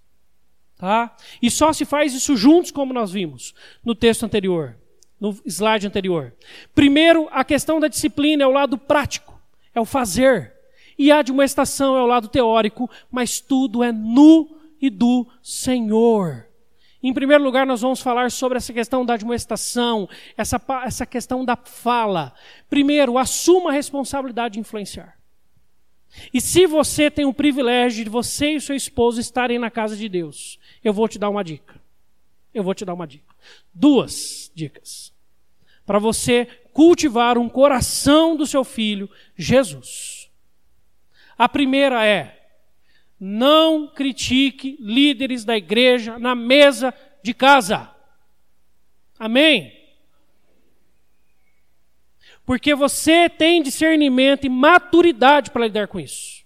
Tá? 0.78 1.16
E 1.42 1.50
só 1.50 1.72
se 1.72 1.86
faz 1.86 2.14
isso 2.14 2.36
juntos, 2.36 2.72
como 2.72 2.94
nós 2.94 3.12
vimos 3.12 3.54
no 3.84 3.94
texto 3.94 4.26
anterior, 4.26 4.76
no 5.20 5.38
slide 5.46 5.86
anterior. 5.88 6.34
Primeiro, 6.74 7.28
a 7.32 7.44
questão 7.44 7.80
da 7.80 7.88
disciplina 7.88 8.44
é 8.44 8.48
o 8.48 8.52
lado 8.52 8.78
prático, 8.78 9.40
é 9.74 9.80
o 9.80 9.86
fazer. 9.86 10.54
E 10.98 11.12
a 11.12 11.20
admoestação 11.20 11.96
é 11.96 12.02
o 12.02 12.08
lado 12.08 12.28
teórico, 12.28 12.90
mas 13.12 13.40
tudo 13.40 13.84
é 13.84 13.92
nu 13.92 14.58
e 14.82 14.90
do 14.90 15.28
Senhor. 15.42 16.48
Em 17.04 17.14
primeiro 17.14 17.44
lugar, 17.44 17.66
nós 17.66 17.82
vamos 17.82 18.00
falar 18.00 18.30
sobre 18.30 18.58
essa 18.58 18.72
questão 18.72 19.04
da 19.04 19.16
admoestação, 19.16 20.08
essa, 20.38 20.62
essa 20.86 21.06
questão 21.06 21.44
da 21.44 21.56
fala. 21.56 22.34
Primeiro, 22.70 23.18
assuma 23.18 23.72
a 23.72 23.74
responsabilidade 23.74 24.54
de 24.54 24.60
influenciar. 24.60 25.18
E 26.34 26.40
se 26.40 26.68
você 26.68 27.10
tem 27.10 27.26
o 27.26 27.34
privilégio 27.34 28.04
de 28.04 28.10
você 28.10 28.52
e 28.52 28.62
seu 28.62 28.76
esposo 28.76 29.20
estarem 29.20 29.58
na 29.58 29.72
casa 29.72 29.96
de 29.96 30.08
Deus, 30.08 30.60
eu 30.84 30.94
vou 30.94 31.08
te 31.08 31.18
dar 31.18 31.30
uma 31.30 31.44
dica. 31.44 31.82
Eu 32.54 32.64
vou 32.64 32.74
te 32.74 32.86
dar 32.86 32.94
uma 32.94 33.08
dica. 33.08 33.34
Duas 33.74 34.52
dicas. 34.54 35.14
Para 35.86 36.00
você 36.00 36.46
cultivar 36.74 37.38
um 37.38 37.50
coração 37.50 38.36
do 38.36 38.46
seu 38.46 38.64
filho, 38.64 39.10
Jesus. 39.36 40.30
A 41.38 41.50
primeira 41.50 42.06
é: 42.06 42.41
não 43.24 43.88
critique 43.88 44.76
líderes 44.80 45.46
da 45.46 45.56
igreja 45.56 46.18
na 46.18 46.34
mesa 46.34 46.92
de 47.22 47.36
casa. 47.36 47.94
Amém? 49.20 49.72
Porque 52.44 52.74
você 52.74 53.30
tem 53.30 53.62
discernimento 53.62 54.46
e 54.46 54.50
maturidade 54.50 55.52
para 55.52 55.68
lidar 55.68 55.88
com 55.88 56.00
isso. 56.00 56.44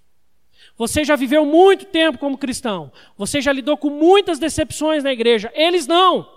Você 0.76 1.06
já 1.06 1.16
viveu 1.16 1.46
muito 1.46 1.86
tempo 1.86 2.18
como 2.18 2.38
cristão. 2.38 2.92
Você 3.18 3.40
já 3.40 3.54
lidou 3.54 3.78
com 3.78 3.90
muitas 3.90 4.38
decepções 4.38 5.02
na 5.02 5.14
igreja. 5.14 5.50
Eles 5.56 5.88
não. 5.88 6.30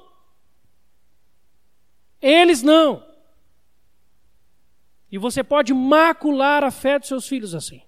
Eles 2.23 2.63
não. 2.63 3.05
E 5.11 5.19
você 5.19 5.43
pode 5.43 5.75
macular 5.75 6.63
a 6.63 6.71
fé 6.71 6.97
dos 6.97 7.09
seus 7.09 7.27
filhos 7.27 7.57
assim. 7.57 7.83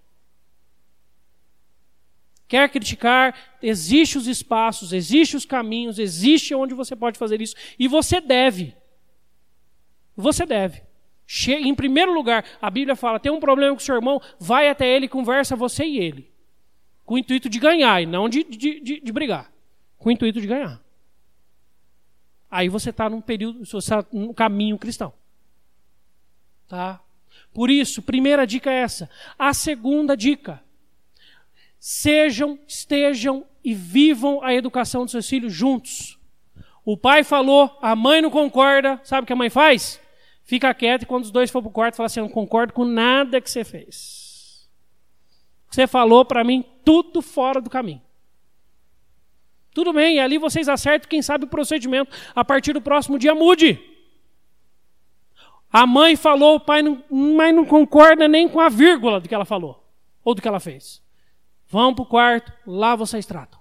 Quer 2.51 2.69
criticar, 2.69 3.35
existe 3.63 4.19
os 4.19 4.27
espaços, 4.27 4.93
existe 4.93 5.39
os 5.39 5.47
caminhos, 5.47 5.99
existe 5.99 6.55
onde 6.55 6.75
você 6.75 6.95
pode 6.95 7.19
fazer 7.19 7.41
isso. 7.41 7.55
E 7.79 7.89
você 7.89 8.21
deve. 8.21 8.77
Você 10.15 10.45
deve. 10.45 10.83
Em 11.49 11.75
primeiro 11.75 12.13
lugar, 12.13 12.45
a 12.61 12.69
Bíblia 12.69 12.95
fala: 12.95 13.19
tem 13.19 13.33
um 13.33 13.41
problema 13.41 13.75
com 13.75 13.81
o 13.81 13.85
seu 13.85 13.95
irmão, 13.95 14.21
vai 14.39 14.69
até 14.69 14.87
ele, 14.87 15.09
conversa 15.09 15.57
você 15.57 15.85
e 15.85 15.99
ele 15.99 16.31
com 17.11 17.17
o 17.17 17.19
intuito 17.19 17.49
de 17.49 17.59
ganhar 17.59 18.01
e 18.01 18.07
não 18.07 18.29
de, 18.29 18.45
de, 18.45 18.79
de, 18.79 19.01
de 19.01 19.13
brigar. 19.13 19.53
Com 19.99 20.11
o 20.11 20.13
intuito 20.13 20.41
de 20.41 20.47
ganhar. 20.47 20.81
Aí 22.49 22.69
você 22.69 22.91
está 22.91 23.11
num 23.11 23.21
período, 23.21 23.67
você 23.67 23.79
está 23.79 24.07
num 24.13 24.33
caminho 24.33 24.79
cristão. 24.79 25.13
Tá? 26.69 27.01
Por 27.53 27.69
isso, 27.69 28.01
primeira 28.01 28.47
dica 28.47 28.71
é 28.71 28.83
essa. 28.83 29.11
A 29.37 29.53
segunda 29.53 30.17
dica: 30.17 30.63
sejam, 31.81 32.57
estejam 32.69 33.45
e 33.65 33.75
vivam 33.75 34.41
a 34.45 34.55
educação 34.55 35.03
dos 35.03 35.11
seus 35.11 35.29
filhos 35.29 35.53
juntos. 35.53 36.17
O 36.85 36.97
pai 36.97 37.25
falou, 37.25 37.77
a 37.83 37.97
mãe 37.97 38.23
não 38.23 38.31
concorda, 38.31 39.01
sabe 39.03 39.25
o 39.25 39.27
que 39.27 39.33
a 39.33 39.37
mãe 39.37 39.51
faz? 39.51 40.01
Fica 40.45 40.73
quieta 40.73 41.03
e 41.03 41.07
quando 41.07 41.25
os 41.25 41.33
dois 41.33 41.51
for 41.51 41.61
para 41.61 41.69
o 41.69 41.73
quarto, 41.73 41.97
fala 41.97 42.07
assim: 42.07 42.21
Eu 42.21 42.25
não 42.27 42.33
concordo 42.33 42.73
com 42.73 42.85
nada 42.85 43.41
que 43.41 43.51
você 43.51 43.65
fez 43.65 44.31
você 45.71 45.87
falou 45.87 46.25
para 46.25 46.43
mim 46.43 46.65
tudo 46.85 47.23
fora 47.23 47.61
do 47.61 47.71
caminho. 47.71 48.03
Tudo 49.73 49.93
bem, 49.93 50.17
e 50.17 50.21
ali 50.21 50.37
vocês 50.37 50.69
acertam, 50.69 51.09
quem 51.09 51.23
sabe, 51.23 51.45
o 51.45 51.49
procedimento. 51.49 52.15
A 52.35 52.45
partir 52.45 52.73
do 52.73 52.83
próximo 52.83 53.19
dia, 53.19 53.35
mude. 53.37 53.81
A 55.73 55.87
mãe 55.87 56.17
falou, 56.17 56.57
o 56.57 56.61
pai 56.61 56.83
não, 56.83 57.05
mas 57.09 57.55
não 57.55 57.65
concorda 57.65 58.27
nem 58.27 58.49
com 58.49 58.59
a 58.59 58.69
vírgula 58.69 59.21
do 59.21 59.29
que 59.29 59.35
ela 59.35 59.45
falou, 59.45 59.89
ou 60.25 60.35
do 60.35 60.43
que 60.43 60.49
ela 60.49 60.59
fez. 60.59 61.01
Vão 61.71 61.95
para 61.95 62.03
o 62.03 62.07
quarto, 62.07 62.53
lá 62.67 62.97
vocês 62.97 63.25
tratam. 63.25 63.61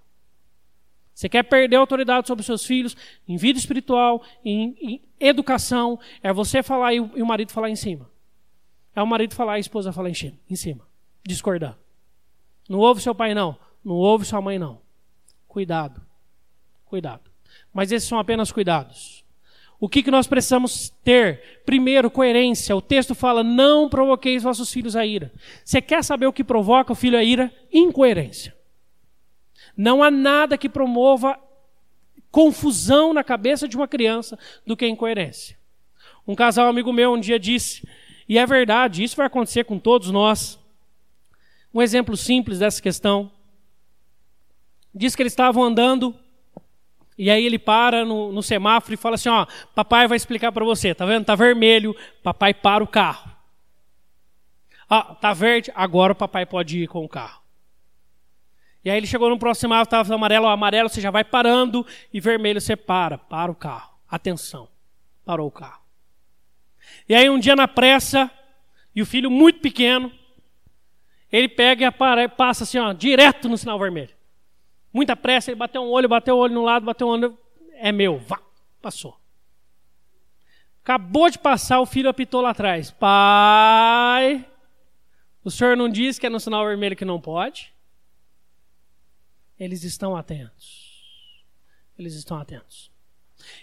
Você 1.13 1.29
quer 1.29 1.43
perder 1.43 1.75
a 1.75 1.79
autoridade 1.79 2.25
sobre 2.25 2.41
os 2.41 2.45
seus 2.47 2.65
filhos, 2.65 2.97
em 3.27 3.37
vida 3.37 3.59
espiritual, 3.59 4.23
em, 4.43 4.75
em 4.81 5.01
educação, 5.19 5.99
é 6.23 6.33
você 6.33 6.63
falar 6.63 6.93
e 6.93 6.99
o, 6.99 7.11
e 7.15 7.21
o, 7.21 7.25
marido 7.25 7.51
falar 7.51 7.69
em 7.69 7.75
cima. 7.75 8.09
É 8.95 9.03
o 9.03 9.05
marido 9.05 9.35
falar 9.35 9.53
e 9.53 9.57
a 9.57 9.59
esposa 9.59 9.93
falar 9.93 10.09
em 10.09 10.39
em 10.49 10.55
cima. 10.55 10.87
Discordar. 11.23 11.77
Não 12.67 12.79
ouve 12.79 12.99
seu 12.99 13.13
pai, 13.13 13.35
não. 13.35 13.55
Não 13.85 13.95
ouve 13.95 14.25
sua 14.25 14.41
mãe, 14.41 14.57
não. 14.57 14.81
Cuidado. 15.47 16.01
Cuidado. 16.85 17.29
Mas 17.71 17.91
esses 17.91 18.09
são 18.09 18.17
apenas 18.17 18.51
cuidados. 18.51 19.23
O 19.79 19.87
que, 19.87 20.03
que 20.03 20.11
nós 20.11 20.27
precisamos 20.27 20.89
ter? 21.03 21.61
Primeiro, 21.65 22.11
coerência. 22.11 22.75
O 22.75 22.81
texto 22.81 23.15
fala: 23.15 23.43
não 23.43 23.87
provoqueis 23.87 24.43
vossos 24.43 24.71
filhos 24.71 24.95
a 24.95 25.05
ira. 25.05 25.31
Você 25.63 25.81
quer 25.81 26.03
saber 26.03 26.27
o 26.27 26.33
que 26.33 26.43
provoca 26.43 26.91
o 26.91 26.95
filho 26.95 27.17
a 27.17 27.23
ira? 27.23 27.51
Incoerência. 27.71 28.55
Não 29.77 30.03
há 30.03 30.11
nada 30.11 30.57
que 30.57 30.67
promova 30.67 31.39
confusão 32.29 33.13
na 33.13 33.23
cabeça 33.23 33.67
de 33.67 33.77
uma 33.77 33.87
criança 33.87 34.37
do 34.65 34.75
que 34.75 34.87
incoerência. 34.87 35.57
Um 36.27 36.35
casal 36.35 36.67
amigo 36.67 36.93
meu 36.93 37.13
um 37.13 37.19
dia 37.19 37.39
disse, 37.39 37.87
e 38.27 38.37
é 38.37 38.45
verdade, 38.45 39.03
isso 39.03 39.15
vai 39.15 39.25
acontecer 39.25 39.63
com 39.63 39.79
todos 39.79 40.11
nós. 40.11 40.59
Um 41.73 41.81
exemplo 41.81 42.15
simples 42.15 42.59
dessa 42.59 42.81
questão. 42.81 43.31
Diz 44.93 45.15
que 45.15 45.23
eles 45.23 45.33
estavam 45.33 45.63
andando 45.63 46.15
e 47.19 47.29
aí 47.29 47.45
ele 47.45 47.59
para 47.59 48.05
no, 48.05 48.31
no 48.31 48.41
semáforo 48.41 48.93
e 48.93 48.97
fala 48.97 49.15
assim: 49.15 49.27
Ó, 49.27 49.45
papai 49.75 50.07
vai 50.07 50.15
explicar 50.15 50.53
para 50.53 50.63
você. 50.63 50.95
Tá 50.95 51.05
vendo? 51.05 51.25
Tá 51.25 51.35
vermelho. 51.35 51.93
Papai 52.23 52.53
para 52.53 52.81
o 52.81 52.87
carro. 52.87 53.29
Ah, 54.89 55.13
tá 55.15 55.33
verde. 55.33 55.69
Agora 55.75 56.13
o 56.13 56.15
papai 56.15 56.45
pode 56.45 56.79
ir 56.79 56.87
com 56.87 57.03
o 57.03 57.09
carro. 57.09 57.41
E 58.85 58.89
aí 58.89 58.95
ele 58.95 59.05
chegou 59.05 59.29
no 59.29 59.37
próximo 59.37 59.67
semáforo, 59.67 59.83
estava 59.83 60.15
amarelo, 60.15 60.47
amarelo 60.47 60.87
você 60.87 61.01
já 61.01 61.11
vai 61.11 61.25
parando, 61.25 61.85
e 62.13 62.21
vermelho 62.21 62.61
você 62.61 62.77
para, 62.77 63.17
para 63.17 63.51
o 63.51 63.55
carro. 63.55 63.93
Atenção, 64.09 64.69
parou 65.25 65.45
o 65.45 65.51
carro. 65.51 65.81
E 67.07 67.13
aí 67.13 67.29
um 67.29 67.37
dia 67.37 67.53
na 67.53 67.67
pressa, 67.67 68.31
e 68.95 69.01
o 69.01 69.05
filho 69.05 69.29
muito 69.29 69.59
pequeno, 69.59 70.09
ele 71.29 71.49
pega 71.49 71.93
e 72.23 72.27
passa 72.29 72.63
assim, 72.63 72.77
ó, 72.77 72.93
direto 72.93 73.49
no 73.49 73.57
sinal 73.57 73.77
vermelho. 73.77 74.17
Muita 74.91 75.15
pressa, 75.15 75.51
ele 75.51 75.57
bateu 75.57 75.81
um 75.81 75.89
olho, 75.89 76.09
bateu 76.09 76.35
o 76.35 76.39
olho 76.39 76.53
no 76.53 76.63
lado, 76.63 76.85
bateu 76.85 77.07
um 77.07 77.11
olho, 77.11 77.37
é 77.73 77.91
meu, 77.91 78.17
vá, 78.17 78.41
passou. 78.81 79.19
Acabou 80.83 81.29
de 81.29 81.37
passar, 81.37 81.79
o 81.79 81.85
filho 81.85 82.09
apitou 82.09 82.41
lá 82.41 82.49
atrás. 82.49 82.89
Pai, 82.89 84.45
o 85.43 85.51
senhor 85.51 85.77
não 85.77 85.87
disse 85.87 86.19
que 86.19 86.25
é 86.25 86.29
no 86.29 86.39
sinal 86.39 86.65
vermelho 86.65 86.95
que 86.95 87.05
não 87.05 87.21
pode? 87.21 87.73
Eles 89.59 89.83
estão 89.83 90.15
atentos. 90.15 91.45
Eles 91.97 92.13
estão 92.15 92.37
atentos. 92.37 92.89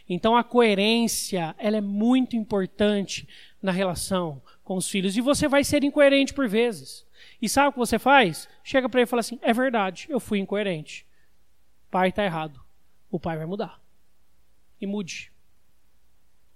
Então 0.08 0.36
a 0.36 0.44
coerência, 0.44 1.54
ela 1.58 1.76
é 1.76 1.80
muito 1.80 2.36
importante 2.36 3.28
na 3.60 3.72
relação 3.72 4.42
com 4.62 4.76
os 4.76 4.88
filhos. 4.88 5.16
E 5.16 5.20
você 5.20 5.48
vai 5.48 5.64
ser 5.64 5.82
incoerente 5.84 6.34
por 6.34 6.48
vezes. 6.48 7.06
E 7.40 7.48
sabe 7.48 7.68
o 7.68 7.72
que 7.72 7.78
você 7.78 7.98
faz? 7.98 8.48
Chega 8.62 8.88
para 8.88 9.00
ele 9.00 9.06
e 9.06 9.10
fala 9.10 9.20
assim: 9.20 9.38
é 9.42 9.52
verdade, 9.52 10.06
eu 10.08 10.20
fui 10.20 10.38
incoerente. 10.38 11.05
Pai 11.96 12.10
está 12.10 12.22
errado. 12.22 12.60
O 13.10 13.18
pai 13.18 13.38
vai 13.38 13.46
mudar. 13.46 13.80
E 14.78 14.86
mude. 14.86 15.32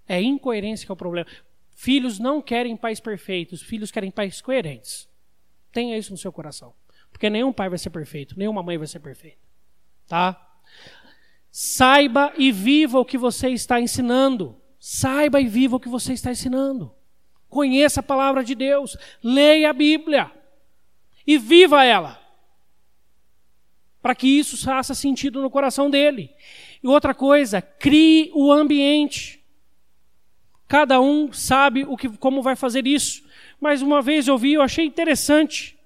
É 0.06 0.20
incoerência 0.20 0.84
que 0.84 0.92
é 0.92 0.94
o 0.94 0.96
problema. 0.96 1.26
Filhos 1.70 2.18
não 2.18 2.42
querem 2.42 2.76
pais 2.76 3.00
perfeitos, 3.00 3.62
filhos 3.62 3.90
querem 3.90 4.10
pais 4.10 4.42
coerentes. 4.42 5.08
Tenha 5.72 5.96
isso 5.96 6.12
no 6.12 6.18
seu 6.18 6.30
coração. 6.30 6.74
Porque 7.10 7.30
nenhum 7.30 7.54
pai 7.54 7.70
vai 7.70 7.78
ser 7.78 7.88
perfeito, 7.88 8.38
nenhuma 8.38 8.62
mãe 8.62 8.76
vai 8.76 8.86
ser 8.86 9.00
perfeita. 9.00 9.38
Tá? 10.06 10.60
Saiba 11.50 12.34
e 12.36 12.52
viva 12.52 12.98
o 12.98 13.04
que 13.06 13.16
você 13.16 13.48
está 13.48 13.80
ensinando. 13.80 14.60
Saiba 14.78 15.40
e 15.40 15.48
viva 15.48 15.76
o 15.76 15.80
que 15.80 15.88
você 15.88 16.12
está 16.12 16.30
ensinando. 16.30 16.94
Conheça 17.48 18.00
a 18.00 18.02
palavra 18.02 18.44
de 18.44 18.54
Deus. 18.54 18.94
Leia 19.24 19.70
a 19.70 19.72
Bíblia. 19.72 20.30
E 21.26 21.38
viva 21.38 21.82
ela. 21.82 22.19
Para 24.02 24.14
que 24.14 24.26
isso 24.26 24.62
faça 24.64 24.94
sentido 24.94 25.42
no 25.42 25.50
coração 25.50 25.90
dele. 25.90 26.30
E 26.82 26.86
outra 26.86 27.14
coisa, 27.14 27.60
crie 27.60 28.30
o 28.34 28.50
ambiente. 28.50 29.42
Cada 30.66 31.00
um 31.00 31.32
sabe 31.32 31.84
o 31.84 31.96
que, 31.96 32.08
como 32.08 32.42
vai 32.42 32.56
fazer 32.56 32.86
isso. 32.86 33.22
Mas 33.60 33.82
uma 33.82 34.00
vez 34.00 34.28
eu 34.28 34.38
vi, 34.38 34.54
eu 34.54 34.62
achei 34.62 34.86
interessante. 34.86 35.76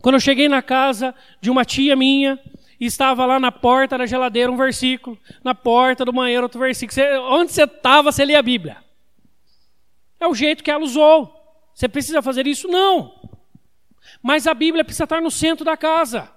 Quando 0.00 0.16
eu 0.16 0.20
cheguei 0.20 0.48
na 0.48 0.62
casa 0.62 1.14
de 1.40 1.50
uma 1.50 1.64
tia 1.64 1.96
minha, 1.96 2.38
estava 2.78 3.24
lá 3.26 3.40
na 3.40 3.50
porta 3.50 3.96
da 3.96 4.06
geladeira 4.06 4.52
um 4.52 4.56
versículo, 4.56 5.18
na 5.42 5.54
porta 5.54 6.04
do 6.04 6.12
banheiro 6.12 6.42
outro 6.44 6.60
versículo. 6.60 6.92
Você, 6.92 7.18
onde 7.18 7.52
você 7.52 7.64
estava, 7.64 8.12
você 8.12 8.24
lia 8.24 8.38
a 8.38 8.42
Bíblia. 8.42 8.76
É 10.20 10.26
o 10.26 10.34
jeito 10.34 10.62
que 10.62 10.70
ela 10.70 10.84
usou. 10.84 11.34
Você 11.74 11.88
precisa 11.88 12.22
fazer 12.22 12.46
isso? 12.46 12.68
Não. 12.68 13.14
Mas 14.22 14.46
a 14.46 14.54
Bíblia 14.54 14.84
precisa 14.84 15.04
estar 15.04 15.20
no 15.20 15.30
centro 15.30 15.64
da 15.64 15.76
casa. 15.76 16.30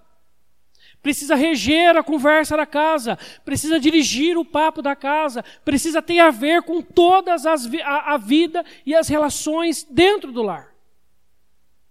Precisa 1.02 1.36
reger 1.36 1.95
a 1.95 2.04
conversa 2.04 2.58
da 2.58 2.66
casa, 2.66 3.18
precisa 3.45 3.80
dirigir 3.80 4.38
o 4.38 4.43
papo 4.43 4.82
da 4.82 4.95
casa, 4.95 5.43
precisa 5.64 6.02
ter 6.02 6.20
a 6.20 6.32
ver 6.32 6.64
com 6.64 6.82
todas 6.82 7.45
as 7.45 7.66
a, 7.84 8.14
a 8.14 8.18
vida 8.18 8.66
e 8.86 8.93
as 8.93 9.08
relações 9.08 9.84
dentro 9.89 10.32
do 10.32 10.41
lar. 10.41 10.74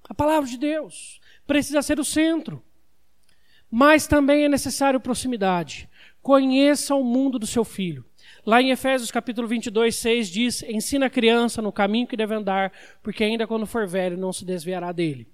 A 0.08 0.14
palavra 0.14 0.48
de 0.48 0.58
Deus 0.58 1.20
precisa 1.46 1.82
ser 1.82 1.98
o 1.98 2.04
centro. 2.04 2.62
Mas 3.70 4.06
também 4.06 4.44
é 4.44 4.48
necessário 4.48 5.00
proximidade. 5.00 5.88
Conheça 6.22 6.94
o 6.94 7.04
mundo 7.04 7.38
do 7.38 7.46
seu 7.46 7.64
filho. 7.64 8.04
Lá 8.44 8.62
em 8.62 8.70
Efésios 8.70 9.10
capítulo 9.10 9.48
22, 9.48 9.94
6 9.96 10.28
diz: 10.28 10.62
Ensina 10.62 11.06
a 11.06 11.10
criança 11.10 11.60
no 11.60 11.72
caminho 11.72 12.06
que 12.06 12.16
deve 12.16 12.34
andar, 12.34 12.72
porque 13.02 13.24
ainda 13.24 13.46
quando 13.46 13.66
for 13.66 13.86
velho 13.86 14.16
não 14.16 14.32
se 14.32 14.44
desviará 14.44 14.92
dele. 14.92 15.28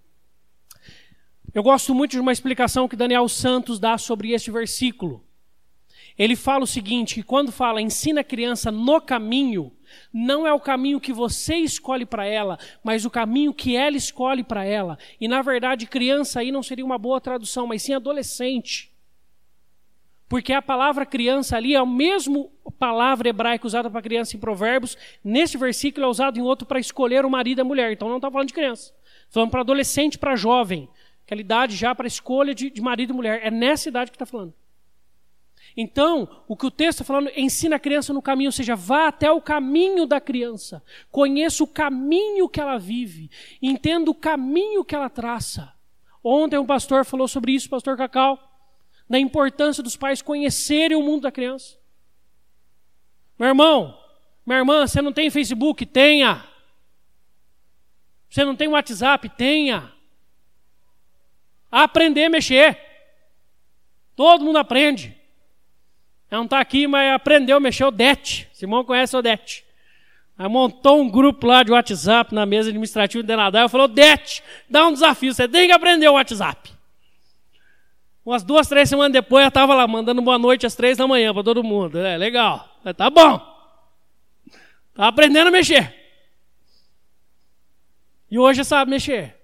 Eu 1.54 1.62
gosto 1.62 1.94
muito 1.94 2.12
de 2.12 2.20
uma 2.20 2.32
explicação 2.32 2.88
que 2.88 2.96
Daniel 2.96 3.28
Santos 3.28 3.78
dá 3.78 3.98
sobre 3.98 4.32
este 4.32 4.50
versículo. 4.50 5.22
Ele 6.18 6.36
fala 6.36 6.64
o 6.64 6.66
seguinte: 6.66 7.16
que 7.16 7.22
quando 7.22 7.52
fala 7.52 7.80
ensina 7.80 8.20
a 8.20 8.24
criança 8.24 8.70
no 8.70 9.00
caminho, 9.00 9.72
não 10.12 10.46
é 10.46 10.52
o 10.52 10.60
caminho 10.60 11.00
que 11.00 11.12
você 11.12 11.56
escolhe 11.56 12.06
para 12.06 12.24
ela, 12.24 12.58
mas 12.82 13.04
o 13.04 13.10
caminho 13.10 13.52
que 13.52 13.76
ela 13.76 13.96
escolhe 13.96 14.42
para 14.42 14.64
ela. 14.64 14.98
E 15.20 15.28
na 15.28 15.42
verdade, 15.42 15.86
criança 15.86 16.40
aí 16.40 16.50
não 16.50 16.62
seria 16.62 16.84
uma 16.84 16.98
boa 16.98 17.20
tradução, 17.20 17.66
mas 17.66 17.82
sim 17.82 17.94
adolescente. 17.94 18.90
Porque 20.28 20.54
a 20.54 20.62
palavra 20.62 21.04
criança 21.04 21.58
ali 21.58 21.74
é 21.74 21.78
a 21.78 21.84
mesma 21.84 22.46
palavra 22.78 23.28
hebraica 23.28 23.66
usada 23.66 23.90
para 23.90 24.00
criança 24.00 24.34
em 24.34 24.40
Provérbios. 24.40 24.96
Nesse 25.22 25.58
versículo 25.58 26.06
é 26.06 26.08
usado 26.08 26.38
em 26.38 26.42
outro 26.42 26.66
para 26.66 26.80
escolher 26.80 27.26
o 27.26 27.30
marido 27.30 27.58
e 27.58 27.60
a 27.60 27.64
mulher. 27.64 27.92
Então 27.92 28.08
não 28.08 28.16
está 28.16 28.30
falando 28.30 28.48
de 28.48 28.54
criança. 28.54 28.94
Falando 29.28 29.50
para 29.50 29.60
adolescente, 29.60 30.18
para 30.18 30.34
jovem. 30.34 30.88
Aquela 31.32 31.40
idade 31.40 31.76
já 31.76 31.94
para 31.94 32.06
escolha 32.06 32.54
de, 32.54 32.68
de 32.68 32.82
marido 32.82 33.14
e 33.14 33.16
mulher. 33.16 33.40
É 33.42 33.50
nessa 33.50 33.88
idade 33.88 34.10
que 34.10 34.16
está 34.16 34.26
falando. 34.26 34.52
Então, 35.74 36.28
o 36.46 36.54
que 36.54 36.66
o 36.66 36.70
texto 36.70 37.00
está 37.00 37.04
falando, 37.04 37.30
ensina 37.34 37.76
a 37.76 37.78
criança 37.78 38.12
no 38.12 38.20
caminho, 38.20 38.48
ou 38.48 38.52
seja, 38.52 38.76
vá 38.76 39.08
até 39.08 39.32
o 39.32 39.40
caminho 39.40 40.04
da 40.04 40.20
criança, 40.20 40.82
conheça 41.10 41.64
o 41.64 41.66
caminho 41.66 42.46
que 42.50 42.60
ela 42.60 42.76
vive, 42.76 43.30
entenda 43.62 44.10
o 44.10 44.14
caminho 44.14 44.84
que 44.84 44.94
ela 44.94 45.08
traça. 45.08 45.72
Ontem 46.22 46.58
um 46.58 46.66
pastor 46.66 47.02
falou 47.06 47.26
sobre 47.26 47.52
isso, 47.52 47.70
pastor 47.70 47.96
Cacau, 47.96 48.38
da 49.08 49.18
importância 49.18 49.82
dos 49.82 49.96
pais 49.96 50.20
conhecerem 50.20 50.98
o 50.98 51.02
mundo 51.02 51.22
da 51.22 51.32
criança. 51.32 51.78
Meu 53.38 53.48
irmão, 53.48 53.98
minha 54.44 54.58
irmã, 54.58 54.86
você 54.86 55.00
não 55.00 55.14
tem 55.14 55.30
Facebook? 55.30 55.86
Tenha. 55.86 56.44
Você 58.28 58.44
não 58.44 58.54
tem 58.54 58.68
WhatsApp? 58.68 59.30
Tenha. 59.30 59.90
Aprender 61.72 62.26
a 62.26 62.30
mexer. 62.30 62.78
Todo 64.14 64.44
mundo 64.44 64.58
aprende. 64.58 65.16
Não 66.30 66.44
está 66.44 66.60
aqui, 66.60 66.86
mas 66.86 67.14
aprendeu 67.14 67.56
a 67.56 67.60
mexer 67.60 67.84
o 67.84 67.90
DET. 67.90 68.48
Simão 68.52 68.84
conhece 68.84 69.16
o 69.16 69.22
DET. 69.22 69.64
Aí 70.36 70.48
montou 70.48 71.00
um 71.00 71.10
grupo 71.10 71.46
lá 71.46 71.62
de 71.62 71.72
WhatsApp 71.72 72.34
na 72.34 72.44
mesa 72.44 72.68
administrativa 72.68 73.22
de 73.22 73.26
Denadar. 73.26 73.62
Eu 73.62 73.68
falou, 73.70 73.88
DET, 73.88 74.42
dá 74.68 74.86
um 74.86 74.92
desafio, 74.92 75.32
você 75.32 75.48
tem 75.48 75.66
que 75.66 75.72
aprender 75.72 76.08
o 76.08 76.14
WhatsApp. 76.14 76.70
Umas 78.24 78.42
duas, 78.42 78.68
três 78.68 78.88
semanas 78.88 79.12
depois, 79.12 79.42
eu 79.42 79.48
estava 79.48 79.74
lá 79.74 79.86
mandando 79.86 80.22
boa 80.22 80.38
noite 80.38 80.66
às 80.66 80.74
três 80.74 80.96
da 80.96 81.06
manhã 81.06 81.32
para 81.32 81.42
todo 81.42 81.64
mundo. 81.64 81.98
É 81.98 82.16
legal. 82.16 82.68
Falei, 82.82 82.94
tá 82.94 83.10
bom. 83.10 83.40
Tá 84.94 85.08
aprendendo 85.08 85.48
a 85.48 85.50
mexer. 85.50 85.94
E 88.30 88.38
hoje 88.38 88.64
sabe 88.64 88.90
mexer. 88.90 89.36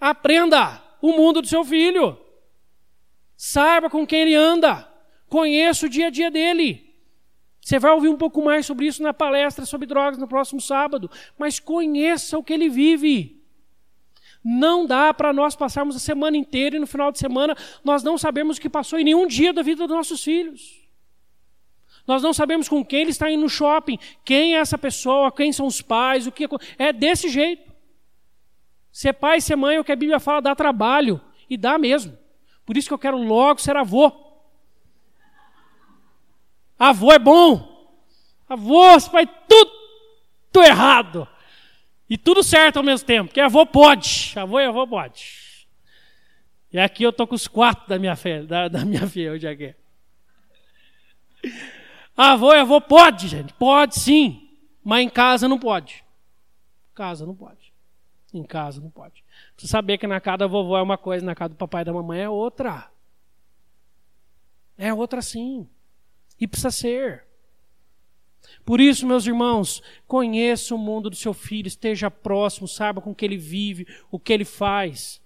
Aprenda 0.00 0.82
o 1.00 1.12
mundo 1.12 1.40
do 1.40 1.48
seu 1.48 1.64
filho. 1.64 2.18
Saiba 3.36 3.90
com 3.90 4.06
quem 4.06 4.20
ele 4.20 4.34
anda. 4.34 4.88
Conheça 5.28 5.86
o 5.86 5.88
dia 5.88 6.06
a 6.06 6.10
dia 6.10 6.30
dele. 6.30 6.86
Você 7.60 7.78
vai 7.78 7.90
ouvir 7.90 8.08
um 8.08 8.16
pouco 8.16 8.42
mais 8.42 8.64
sobre 8.64 8.86
isso 8.86 9.02
na 9.02 9.12
palestra 9.12 9.66
sobre 9.66 9.88
drogas 9.88 10.18
no 10.18 10.28
próximo 10.28 10.60
sábado, 10.60 11.10
mas 11.36 11.58
conheça 11.58 12.38
o 12.38 12.42
que 12.42 12.52
ele 12.52 12.68
vive. 12.68 13.42
Não 14.44 14.86
dá 14.86 15.12
para 15.12 15.32
nós 15.32 15.56
passarmos 15.56 15.96
a 15.96 15.98
semana 15.98 16.36
inteira 16.36 16.76
e 16.76 16.78
no 16.78 16.86
final 16.86 17.10
de 17.10 17.18
semana 17.18 17.56
nós 17.82 18.04
não 18.04 18.16
sabemos 18.16 18.56
o 18.56 18.60
que 18.60 18.68
passou 18.68 19.00
em 19.00 19.04
nenhum 19.04 19.26
dia 19.26 19.52
da 19.52 19.62
vida 19.62 19.84
dos 19.84 19.96
nossos 19.96 20.22
filhos. 20.22 20.86
Nós 22.06 22.22
não 22.22 22.32
sabemos 22.32 22.68
com 22.68 22.84
quem 22.84 23.00
ele 23.00 23.10
está 23.10 23.28
indo 23.28 23.42
no 23.42 23.48
shopping, 23.48 23.98
quem 24.24 24.54
é 24.54 24.60
essa 24.60 24.78
pessoa, 24.78 25.32
quem 25.32 25.52
são 25.52 25.66
os 25.66 25.82
pais, 25.82 26.28
o 26.28 26.30
que 26.30 26.46
é 26.78 26.92
desse 26.92 27.28
jeito. 27.28 27.75
Ser 28.96 29.12
pai, 29.12 29.42
ser 29.42 29.56
mãe, 29.56 29.76
é 29.76 29.78
o 29.78 29.84
que 29.84 29.92
a 29.92 29.96
Bíblia 29.96 30.18
fala, 30.18 30.40
dá 30.40 30.54
trabalho 30.54 31.20
e 31.50 31.58
dá 31.58 31.76
mesmo. 31.76 32.16
Por 32.64 32.78
isso 32.78 32.88
que 32.88 32.94
eu 32.94 32.98
quero 32.98 33.18
logo 33.18 33.60
ser 33.60 33.76
avô. 33.76 34.10
Avô 36.78 37.12
é 37.12 37.18
bom. 37.18 37.94
Avô 38.48 38.98
faz 38.98 39.28
tudo, 39.46 40.64
errado. 40.64 41.28
E 42.08 42.16
tudo 42.16 42.42
certo 42.42 42.78
ao 42.78 42.82
mesmo 42.82 43.06
tempo. 43.06 43.28
Porque 43.28 43.38
avô 43.38 43.66
pode. 43.66 44.32
Avô 44.34 44.58
e 44.60 44.64
avô 44.64 44.86
pode. 44.86 45.68
E 46.72 46.78
aqui 46.78 47.02
eu 47.02 47.12
tô 47.12 47.26
com 47.26 47.34
os 47.34 47.46
quatro 47.46 47.86
da 47.86 47.98
minha 47.98 48.16
filha, 48.16 48.46
da, 48.46 48.66
da 48.66 48.82
minha 48.82 49.06
filha 49.06 49.32
hoje 49.32 49.46
aqui. 49.46 49.74
Avô 52.16 52.54
e 52.54 52.60
avô 52.60 52.80
pode, 52.80 53.28
gente. 53.28 53.52
Pode 53.52 54.00
sim. 54.00 54.48
Mas 54.82 55.04
em 55.04 55.10
casa 55.10 55.46
não 55.46 55.58
pode. 55.58 56.02
Em 56.92 56.94
casa 56.94 57.26
não 57.26 57.34
pode. 57.34 57.65
Em 58.32 58.42
casa 58.42 58.80
não 58.80 58.90
pode. 58.90 59.24
Você 59.56 59.66
saber 59.66 59.98
que 59.98 60.06
na 60.06 60.20
casa 60.20 60.38
da 60.38 60.46
vovó 60.46 60.78
é 60.78 60.82
uma 60.82 60.98
coisa, 60.98 61.24
na 61.24 61.34
casa 61.34 61.50
do 61.50 61.56
papai 61.56 61.82
e 61.82 61.84
da 61.84 61.92
mamãe 61.92 62.20
é 62.20 62.28
outra. 62.28 62.90
É 64.76 64.92
outra 64.92 65.22
sim. 65.22 65.68
E 66.38 66.46
precisa 66.46 66.70
ser. 66.70 67.24
Por 68.64 68.80
isso, 68.80 69.06
meus 69.06 69.26
irmãos, 69.26 69.82
conheça 70.06 70.74
o 70.74 70.78
mundo 70.78 71.08
do 71.08 71.16
seu 71.16 71.32
filho, 71.32 71.66
esteja 71.66 72.10
próximo, 72.10 72.68
saiba 72.68 73.00
com 73.00 73.14
que 73.14 73.24
ele 73.24 73.36
vive, 73.36 73.86
o 74.10 74.18
que 74.18 74.32
ele 74.32 74.44
faz. 74.44 75.20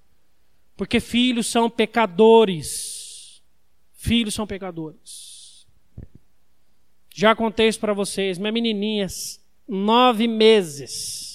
Porque 0.77 1.01
filhos 1.01 1.47
são 1.47 1.69
pecadores. 1.69 3.43
Filhos 3.93 4.35
são 4.35 4.47
pecadores. 4.47 5.67
Já 7.15 7.35
contei 7.35 7.69
isso 7.69 7.81
para 7.81 7.93
vocês. 7.93 8.39
Minha 8.39 8.53
menininha, 8.53 9.07
nove 9.69 10.27
meses. 10.27 11.30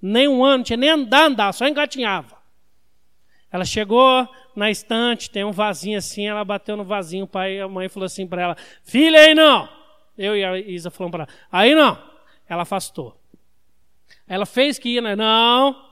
Nem 0.00 0.28
um 0.28 0.44
ano, 0.44 0.64
tinha 0.64 0.76
nem 0.76 0.90
andar, 0.90 1.26
andar, 1.26 1.52
só 1.52 1.66
engatinhava. 1.66 2.38
Ela 3.52 3.64
chegou 3.64 4.28
na 4.54 4.70
estante, 4.70 5.30
tem 5.30 5.44
um 5.44 5.52
vasinho 5.52 5.98
assim, 5.98 6.26
ela 6.26 6.44
bateu 6.44 6.76
no 6.76 6.84
vasinho, 6.84 7.24
o 7.24 7.28
pai 7.28 7.56
e 7.56 7.60
a 7.60 7.68
mãe 7.68 7.88
falou 7.88 8.06
assim 8.06 8.26
para 8.26 8.42
ela: 8.42 8.56
Filha, 8.84 9.18
aí 9.18 9.34
não! 9.34 9.68
Eu 10.16 10.36
e 10.36 10.44
a 10.44 10.58
Isa 10.58 10.90
falamos 10.90 11.12
para 11.12 11.24
ela: 11.24 11.32
Aí 11.50 11.74
não! 11.74 11.98
Ela 12.48 12.62
afastou. 12.62 13.20
Ela 14.26 14.46
fez 14.46 14.78
que 14.78 14.90
ia, 14.90 15.00
né? 15.00 15.16
não. 15.16 15.90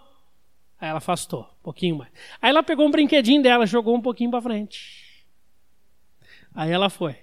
Aí 0.80 0.88
ela 0.88 0.98
afastou, 0.98 1.42
um 1.42 1.62
pouquinho 1.62 1.96
mais. 1.96 2.10
Aí 2.40 2.50
ela 2.50 2.62
pegou 2.62 2.86
um 2.86 2.90
brinquedinho 2.90 3.42
dela, 3.42 3.66
jogou 3.66 3.96
um 3.96 4.00
pouquinho 4.00 4.30
para 4.30 4.40
frente. 4.40 5.26
Aí 6.54 6.70
ela 6.70 6.88
foi. 6.88 7.16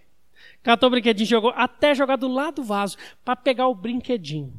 Catou 0.61 0.87
o 0.87 0.89
brinquedinho, 0.89 1.27
jogou, 1.27 1.53
até 1.55 1.95
jogar 1.95 2.17
do 2.17 2.27
lado 2.27 2.55
do 2.55 2.63
vaso, 2.63 2.97
para 3.23 3.35
pegar 3.35 3.67
o 3.67 3.75
brinquedinho. 3.75 4.53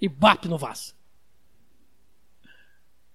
E 0.00 0.08
bate 0.08 0.48
no 0.48 0.58
vaso. 0.58 0.94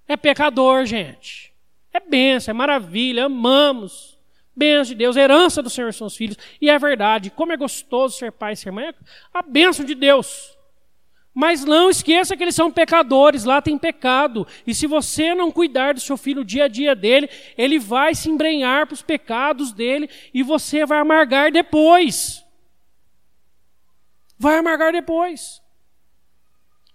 É 0.10 0.18
pecador, 0.18 0.88
gente. 0.88 1.54
É 1.94 2.00
benção, 2.00 2.52
é 2.52 2.54
maravilha, 2.54 3.26
amamos. 3.26 4.18
Benção 4.56 4.90
de 4.90 4.96
Deus, 4.96 5.16
herança 5.16 5.62
do 5.62 5.70
Senhor 5.70 5.94
são 5.94 6.08
os 6.08 6.18
filhos. 6.18 6.36
E 6.60 6.68
é 6.68 6.80
verdade, 6.80 7.30
como 7.30 7.54
é 7.54 7.58
gostoso 7.58 8.18
ser 8.18 8.32
pai 8.32 8.54
e 8.54 8.58
ser 8.58 8.72
mãe, 8.72 8.92
a 9.32 9.44
benção 9.44 9.86
de 9.86 9.94
Deus. 9.94 10.58
Mas 11.32 11.64
não 11.64 11.92
esqueça 11.92 12.36
que 12.36 12.42
eles 12.42 12.56
são 12.56 12.72
pecadores, 12.72 13.44
lá 13.44 13.62
tem 13.62 13.78
pecado. 13.78 14.48
E 14.66 14.74
se 14.74 14.88
você 14.88 15.36
não 15.36 15.52
cuidar 15.52 15.94
do 15.94 16.00
seu 16.00 16.18
filho 16.18 16.42
o 16.42 16.46
dia 16.46 16.66
a 16.66 16.68
dia 16.68 16.96
dele, 16.96 17.30
ele 17.56 17.78
vai 17.78 18.16
se 18.16 18.32
embrenhar 18.32 18.88
para 18.88 18.96
os 18.96 19.04
pecados 19.04 19.72
dele 19.72 20.10
e 20.34 20.42
você 20.42 20.88
vai 20.88 20.98
amargar 20.98 21.52
depois. 21.52 22.44
Vai 24.40 24.58
amargar 24.58 24.92
depois. 24.92 25.62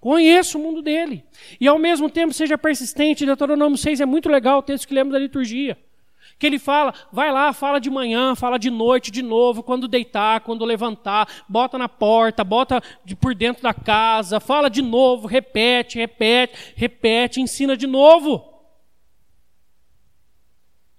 Conheça 0.05 0.59
o 0.59 0.61
mundo 0.61 0.83
dele. 0.83 1.25
E 1.59 1.67
ao 1.67 1.79
mesmo 1.79 2.11
tempo 2.11 2.35
seja 2.35 2.59
persistente. 2.59 3.25
Deuteronômio 3.25 3.79
6 3.79 4.03
é 4.03 4.05
muito 4.05 4.29
legal 4.29 4.59
o 4.59 4.63
texto 4.63 4.87
que 4.87 4.93
lemos 4.93 5.15
da 5.15 5.19
liturgia. 5.19 5.79
Que 6.39 6.47
ele 6.47 6.59
fala, 6.59 6.93
vai 7.11 7.33
lá, 7.33 7.55
fala 7.55 7.79
de 7.79 7.89
manhã, 7.89 8.35
fala 8.35 8.59
de 8.59 8.69
noite 8.69 9.11
de 9.11 9.23
novo, 9.23 9.63
quando 9.63 9.89
deitar, 9.89 10.43
quando 10.43 10.63
levantar, 10.63 11.27
bota 11.49 11.79
na 11.79 11.89
porta, 11.89 12.45
bota 12.45 12.83
de 13.03 13.17
por 13.17 13.35
dentro 13.35 13.63
da 13.63 13.73
casa, 13.73 14.39
fala 14.41 14.69
de 14.69 14.83
novo, 14.83 15.27
repete, 15.27 15.97
repete, 15.97 16.75
repete, 16.77 17.41
ensina 17.41 17.75
de 17.75 17.87
novo. 17.87 18.45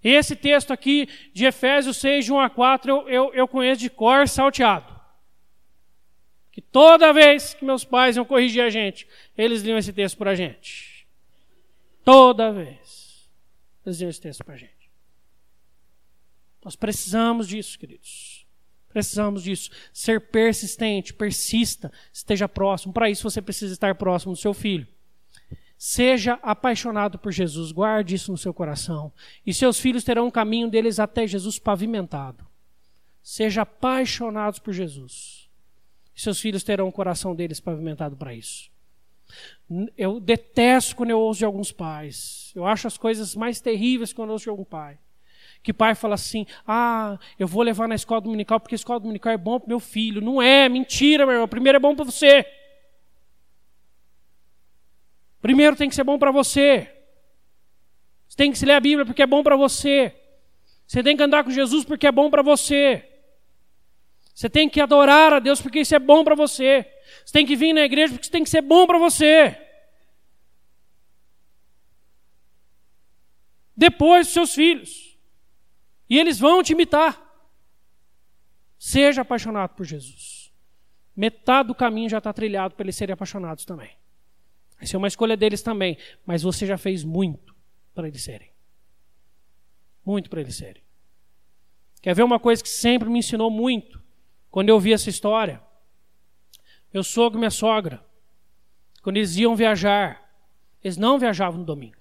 Esse 0.04 0.36
texto 0.36 0.74
aqui 0.74 1.08
de 1.32 1.46
Efésios 1.46 1.98
6, 1.98 2.26
de 2.26 2.34
1 2.34 2.40
a 2.40 2.50
4, 2.50 2.92
eu, 2.92 3.08
eu, 3.08 3.34
eu 3.36 3.48
conheço 3.48 3.82
de 3.82 3.90
cor 3.92 4.28
salteado. 4.28 4.95
Que 6.56 6.62
toda 6.62 7.12
vez 7.12 7.54
que 7.54 7.66
meus 7.66 7.84
pais 7.84 8.16
iam 8.16 8.24
corrigir 8.24 8.64
a 8.64 8.70
gente, 8.70 9.06
eles 9.38 9.62
liam 9.62 9.78
esse 9.78 9.92
texto 9.92 10.18
para 10.18 10.32
a 10.32 10.36
gente. 10.36 11.06
Toda 12.02 12.54
vez. 12.54 13.30
Eles 13.86 14.00
liam 14.00 14.10
esse 14.10 14.22
texto 14.22 14.42
para 14.42 14.54
a 14.54 14.58
gente. 14.58 14.90
Nós 16.64 16.78
precisamos 16.78 17.50
disso, 17.50 17.78
queridos. 17.78 18.48
Precisamos 18.88 19.44
disso. 19.44 19.70
Ser 19.92 20.30
persistente, 20.30 21.14
persista, 21.14 21.92
esteja 22.14 22.48
próximo. 22.48 22.94
Para 22.94 23.10
isso 23.10 23.30
você 23.30 23.42
precisa 23.42 23.74
estar 23.74 23.94
próximo 23.96 24.32
do 24.32 24.40
seu 24.40 24.54
filho. 24.54 24.88
Seja 25.78 26.40
apaixonado 26.42 27.20
por 27.20 27.34
Jesus, 27.34 27.74
guarde 27.74 28.16
isso 28.16 28.32
no 28.32 28.38
seu 28.38 28.54
coração. 28.54 29.12
E 29.46 29.54
seus 29.54 29.78
filhos 29.78 30.06
terão 30.06 30.28
um 30.28 30.32
caminho 30.32 30.70
deles 30.70 31.02
até 31.02 31.28
Jesus 31.28 31.60
pavimentado. 31.60 32.48
Seja 33.22 33.64
apaixonados 33.64 34.58
por 34.58 34.74
Jesus. 34.74 35.45
Seus 36.16 36.40
filhos 36.40 36.64
terão 36.64 36.88
o 36.88 36.92
coração 36.92 37.36
deles 37.36 37.60
pavimentado 37.60 38.16
para 38.16 38.34
isso. 38.34 38.72
Eu 39.98 40.20
detesto 40.20 40.96
quando 40.96 41.10
eu 41.10 41.20
ouço 41.20 41.40
de 41.40 41.46
alguns 41.46 41.72
pais. 41.72 42.52
Eu 42.56 42.66
acho 42.66 42.88
as 42.88 42.98
coisas 42.98 43.36
mais 43.36 43.60
terríveis 43.60 44.14
quando 44.14 44.30
eu 44.30 44.34
ouço 44.34 44.44
de 44.44 44.50
algum 44.50 44.64
pai. 44.64 44.98
Que 45.62 45.74
pai 45.74 45.94
fala 45.94 46.16
assim: 46.16 46.46
ah, 46.66 47.20
eu 47.38 47.48
vou 47.48 47.64
levar 47.64 47.88
na 47.88 47.96
escola 47.96 48.22
dominical 48.22 48.60
porque 48.60 48.76
a 48.76 48.78
escola 48.78 49.00
dominical 49.00 49.34
é 49.34 49.38
bom 49.38 49.60
para 49.60 49.68
meu 49.68 49.80
filho. 49.80 50.22
Não 50.22 50.42
é, 50.42 50.70
mentira, 50.70 51.26
meu 51.26 51.34
irmão. 51.34 51.48
Primeiro 51.48 51.76
é 51.78 51.80
bom 51.80 51.96
para 51.96 52.06
você. 52.06 52.46
Primeiro 55.42 55.76
tem 55.76 55.90
que 55.90 55.96
ser 55.96 56.04
bom 56.04 56.18
para 56.18 56.32
você. 56.32 56.92
Você 58.28 58.38
tem 58.38 58.52
que 58.52 58.58
se 58.58 58.66
ler 58.66 58.74
a 58.74 58.80
Bíblia 58.80 59.06
porque 59.06 59.22
é 59.22 59.28
bom 59.28 59.44
para 59.44 59.56
você. 59.56 60.16
Você 60.88 61.04
tem 61.04 61.18
que 61.18 61.24
andar 61.24 61.44
com 61.44 61.52
Jesus 61.52 61.84
porque 61.84 62.08
é 62.08 62.12
bom 62.12 62.30
para 62.30 62.42
você. 62.42 63.15
Você 64.36 64.50
tem 64.50 64.68
que 64.68 64.82
adorar 64.82 65.32
a 65.32 65.40
Deus 65.40 65.62
porque 65.62 65.80
isso 65.80 65.96
é 65.96 66.00
bom 66.00 66.22
para 66.22 66.36
você. 66.36 66.86
Você 67.24 67.32
tem 67.32 67.46
que 67.46 67.56
vir 67.56 67.72
na 67.72 67.82
igreja 67.82 68.12
porque 68.14 68.26
isso 68.26 68.32
tem 68.32 68.44
que 68.44 68.50
ser 68.50 68.62
bom 68.62 68.86
para 68.86 69.00
você. 69.00 69.58
Depois, 73.76 74.28
seus 74.28 74.54
filhos. 74.54 75.18
E 76.10 76.20
eles 76.20 76.38
vão 76.38 76.62
te 76.62 76.74
imitar. 76.74 77.22
Seja 78.78 79.22
apaixonado 79.22 79.74
por 79.74 79.86
Jesus. 79.86 80.52
Metade 81.16 81.70
do 81.70 81.76
caminho 81.76 82.10
já 82.10 82.18
está 82.18 82.34
trilhado 82.34 82.76
para 82.76 82.84
eles 82.84 82.98
serem 82.98 83.14
apaixonados 83.14 83.64
também. 83.64 83.92
Essa 84.82 84.98
é 84.98 85.00
uma 85.00 85.08
escolha 85.08 85.38
deles 85.38 85.62
também. 85.62 85.98
Mas 86.26 86.44
você 86.44 86.66
já 86.66 86.78
fez 86.78 87.06
muito 87.06 87.56
para 87.94 88.10
eles 88.10 88.22
serem. 88.22 88.52
Muito 90.06 90.30
para 90.30 90.42
eles 90.42 90.58
serem. 90.58 90.84
Quer 92.02 92.14
ver 92.14 92.24
uma 92.24 92.40
coisa 92.40 92.62
que 92.62 92.70
sempre 92.70 93.10
me 93.10 93.20
ensinou 93.20 93.50
muito? 93.50 94.04
Quando 94.56 94.70
eu 94.70 94.80
vi 94.80 94.94
essa 94.94 95.10
história. 95.10 95.62
Meu 96.94 97.04
sogro 97.04 97.38
e 97.38 97.40
minha 97.40 97.52
sogra. 97.52 98.02
Quando 99.02 99.18
eles 99.18 99.36
iam 99.36 99.54
viajar. 99.54 100.34
Eles 100.82 100.96
não 100.96 101.20
viajavam 101.20 101.60
no 101.60 101.66
domingo. 101.66 101.98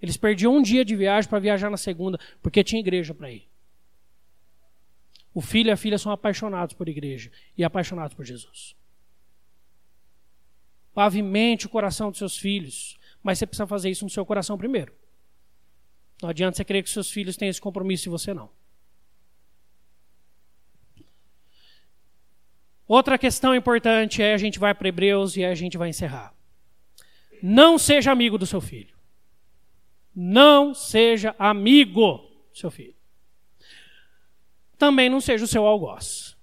Eles 0.00 0.16
perdiam 0.16 0.56
um 0.56 0.62
dia 0.62 0.82
de 0.82 0.96
viagem 0.96 1.28
para 1.28 1.38
viajar 1.38 1.68
na 1.68 1.76
segunda, 1.76 2.18
porque 2.40 2.64
tinha 2.64 2.80
igreja 2.80 3.12
para 3.12 3.30
ir. 3.30 3.46
O 5.34 5.42
filho 5.42 5.68
e 5.68 5.70
a 5.70 5.76
filha 5.76 5.98
são 5.98 6.10
apaixonados 6.10 6.74
por 6.74 6.88
igreja 6.88 7.30
e 7.58 7.62
apaixonados 7.62 8.16
por 8.16 8.24
Jesus. 8.24 8.74
Pavimente 10.94 11.66
o 11.66 11.68
coração 11.68 12.08
dos 12.08 12.16
seus 12.16 12.38
filhos, 12.38 12.98
mas 13.22 13.38
você 13.38 13.46
precisa 13.46 13.66
fazer 13.66 13.90
isso 13.90 14.04
no 14.06 14.10
seu 14.10 14.24
coração 14.24 14.56
primeiro. 14.56 14.94
Não 16.22 16.30
adianta 16.30 16.56
você 16.56 16.64
crer 16.64 16.82
que 16.82 16.88
seus 16.88 17.10
filhos 17.10 17.36
têm 17.36 17.50
esse 17.50 17.60
compromisso 17.60 18.08
e 18.08 18.10
você 18.10 18.32
não. 18.32 18.63
Outra 22.86 23.16
questão 23.18 23.54
importante 23.54 24.22
é 24.22 24.34
a 24.34 24.38
gente 24.38 24.58
vai 24.58 24.74
para 24.74 24.88
Hebreus 24.88 25.36
e 25.36 25.44
a 25.44 25.54
gente 25.54 25.78
vai 25.78 25.88
encerrar. 25.88 26.34
Não 27.42 27.78
seja 27.78 28.12
amigo 28.12 28.36
do 28.36 28.46
seu 28.46 28.60
filho. 28.60 28.94
Não 30.14 30.74
seja 30.74 31.34
amigo 31.38 32.18
do 32.52 32.58
seu 32.58 32.70
filho. 32.70 32.94
Também 34.78 35.08
não 35.08 35.20
seja 35.20 35.44
o 35.44 35.48
seu 35.48 35.66
algoz. 35.66 36.36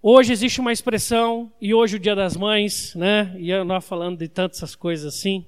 Hoje 0.00 0.32
existe 0.32 0.60
uma 0.60 0.72
expressão, 0.72 1.52
e 1.60 1.74
hoje 1.74 1.96
o 1.96 1.98
Dia 1.98 2.14
das 2.14 2.36
Mães, 2.36 2.94
né? 2.94 3.34
E 3.36 3.50
eu 3.50 3.64
não 3.64 3.80
falando 3.80 4.18
de 4.18 4.28
tantas 4.28 4.76
coisas 4.76 5.12
assim. 5.12 5.44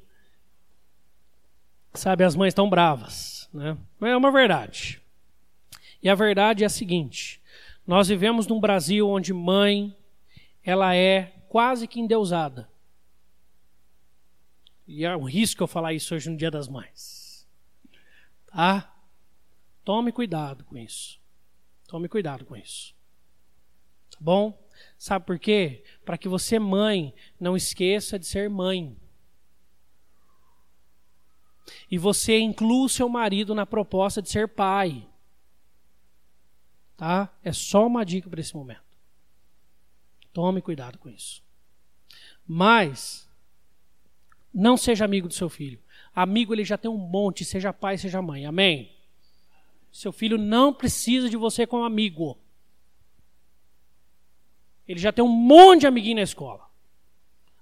Sabe, 1.95 2.25
as 2.25 2.35
mães 2.35 2.51
estão 2.51 2.69
bravas, 2.69 3.49
né? 3.53 3.77
Mas 3.99 4.11
é 4.11 4.17
uma 4.17 4.31
verdade. 4.31 5.01
E 6.03 6.09
a 6.09 6.15
verdade 6.15 6.65
é 6.65 6.67
a 6.67 6.71
seguinte: 6.71 7.40
nós 7.91 8.07
vivemos 8.07 8.47
num 8.47 8.61
Brasil 8.61 9.09
onde 9.09 9.33
mãe 9.33 9.97
ela 10.63 10.95
é 10.95 11.43
quase 11.49 11.89
que 11.89 11.99
endeusada. 11.99 12.71
E 14.87 15.05
é 15.05 15.17
um 15.17 15.25
risco 15.25 15.65
eu 15.65 15.67
falar 15.67 15.93
isso 15.93 16.15
hoje 16.15 16.31
no 16.31 16.37
Dia 16.37 16.53
das 16.53 16.69
Mães. 16.69 17.49
Tá? 18.47 18.95
Tome 19.85 20.13
cuidado 20.13 20.63
com 20.63 20.79
isso. 20.79 21.21
Tome 21.89 22.09
cuidado 22.09 22.45
com 22.45 22.57
isso. 22.57 22.95
Tá 24.09 24.19
bom? 24.21 24.57
Sabe 24.97 25.27
por 25.27 25.41
quê? 25.41 25.83
Para 26.05 26.17
que 26.17 26.29
você, 26.29 26.61
mãe, 26.61 27.13
não 27.41 27.57
esqueça 27.57 28.21
de 28.21 28.27
ser 28.27 28.49
mãe. 28.49 28.97
E 31.91 31.99
você 31.99 32.39
inclua 32.39 32.87
o 32.87 32.89
seu 32.89 33.09
marido 33.09 33.53
na 33.53 33.67
proposta 33.67 34.23
de 34.23 34.31
ser 34.31 34.47
pai. 34.47 35.10
Tá? 37.01 37.31
É 37.43 37.51
só 37.51 37.87
uma 37.87 38.05
dica 38.05 38.29
para 38.29 38.43
esse 38.43 38.55
momento. 38.55 38.85
Tome 40.35 40.61
cuidado 40.61 40.99
com 40.99 41.09
isso. 41.09 41.43
Mas 42.47 43.27
não 44.53 44.77
seja 44.77 45.07
amigo 45.07 45.27
do 45.27 45.33
seu 45.33 45.49
filho. 45.49 45.81
Amigo 46.15 46.55
ele 46.55 46.63
já 46.63 46.77
tem 46.77 46.91
um 46.91 46.99
monte, 46.99 47.43
seja 47.43 47.73
pai, 47.73 47.97
seja 47.97 48.21
mãe. 48.21 48.45
Amém? 48.45 48.95
Seu 49.91 50.13
filho 50.13 50.37
não 50.37 50.75
precisa 50.75 51.31
de 51.31 51.39
você 51.39 51.67
como 51.67 51.85
amigo. 51.85 52.37
Ele 54.87 55.01
já 55.01 55.11
tem 55.11 55.25
um 55.25 55.29
monte 55.29 55.81
de 55.81 55.87
amiguinho 55.87 56.17
na 56.17 56.23
escola. 56.23 56.69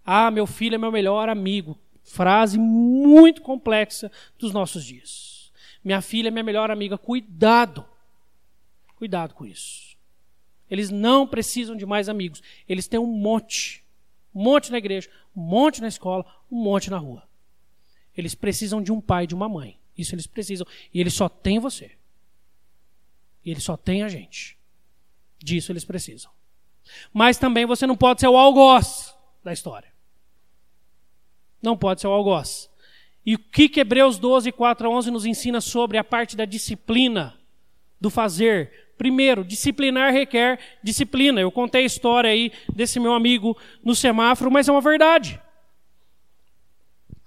Ah, 0.04 0.32
meu 0.32 0.48
filho 0.48 0.74
é 0.74 0.78
meu 0.78 0.90
melhor 0.90 1.28
amigo. 1.28 1.78
Frase 2.02 2.58
muito 2.58 3.40
complexa 3.40 4.10
dos 4.36 4.50
nossos 4.50 4.84
dias. 4.84 5.52
Minha 5.84 6.02
filha 6.02 6.26
é 6.26 6.30
minha 6.32 6.42
melhor 6.42 6.72
amiga. 6.72 6.98
Cuidado. 6.98 7.86
Cuidado 8.98 9.32
com 9.32 9.46
isso. 9.46 9.96
Eles 10.68 10.90
não 10.90 11.24
precisam 11.24 11.76
de 11.76 11.86
mais 11.86 12.08
amigos. 12.08 12.42
Eles 12.68 12.88
têm 12.88 12.98
um 12.98 13.06
monte. 13.06 13.84
Um 14.34 14.42
monte 14.42 14.72
na 14.72 14.78
igreja, 14.78 15.08
um 15.36 15.40
monte 15.40 15.80
na 15.80 15.86
escola, 15.86 16.26
um 16.50 16.60
monte 16.60 16.90
na 16.90 16.98
rua. 16.98 17.22
Eles 18.16 18.34
precisam 18.34 18.82
de 18.82 18.90
um 18.90 19.00
pai 19.00 19.22
e 19.22 19.26
de 19.28 19.36
uma 19.36 19.48
mãe. 19.48 19.78
Isso 19.96 20.16
eles 20.16 20.26
precisam. 20.26 20.66
E 20.92 21.00
eles 21.00 21.14
só 21.14 21.28
têm 21.28 21.60
você. 21.60 21.92
E 23.44 23.52
eles 23.52 23.62
só 23.62 23.76
têm 23.76 24.02
a 24.02 24.08
gente. 24.08 24.58
Disso 25.38 25.70
eles 25.70 25.84
precisam. 25.84 26.32
Mas 27.12 27.38
também 27.38 27.66
você 27.66 27.86
não 27.86 27.96
pode 27.96 28.18
ser 28.18 28.26
o 28.26 28.36
algoz 28.36 29.14
da 29.44 29.52
história. 29.52 29.92
Não 31.62 31.78
pode 31.78 32.00
ser 32.00 32.08
o 32.08 32.12
algoz. 32.12 32.68
E 33.24 33.36
o 33.36 33.38
que, 33.38 33.68
que 33.68 33.78
Hebreus 33.78 34.18
12, 34.18 34.50
4 34.50 34.88
a 34.88 34.90
11 34.90 35.10
nos 35.12 35.24
ensina 35.24 35.60
sobre 35.60 35.98
a 35.98 36.02
parte 36.02 36.36
da 36.36 36.44
disciplina, 36.44 37.38
do 38.00 38.10
fazer? 38.10 38.87
Primeiro, 38.98 39.44
disciplinar 39.44 40.12
requer 40.12 40.58
disciplina. 40.82 41.40
Eu 41.40 41.52
contei 41.52 41.84
a 41.84 41.86
história 41.86 42.28
aí 42.28 42.52
desse 42.74 42.98
meu 42.98 43.14
amigo 43.14 43.56
no 43.82 43.94
semáforo, 43.94 44.50
mas 44.50 44.68
é 44.68 44.72
uma 44.72 44.80
verdade. 44.80 45.40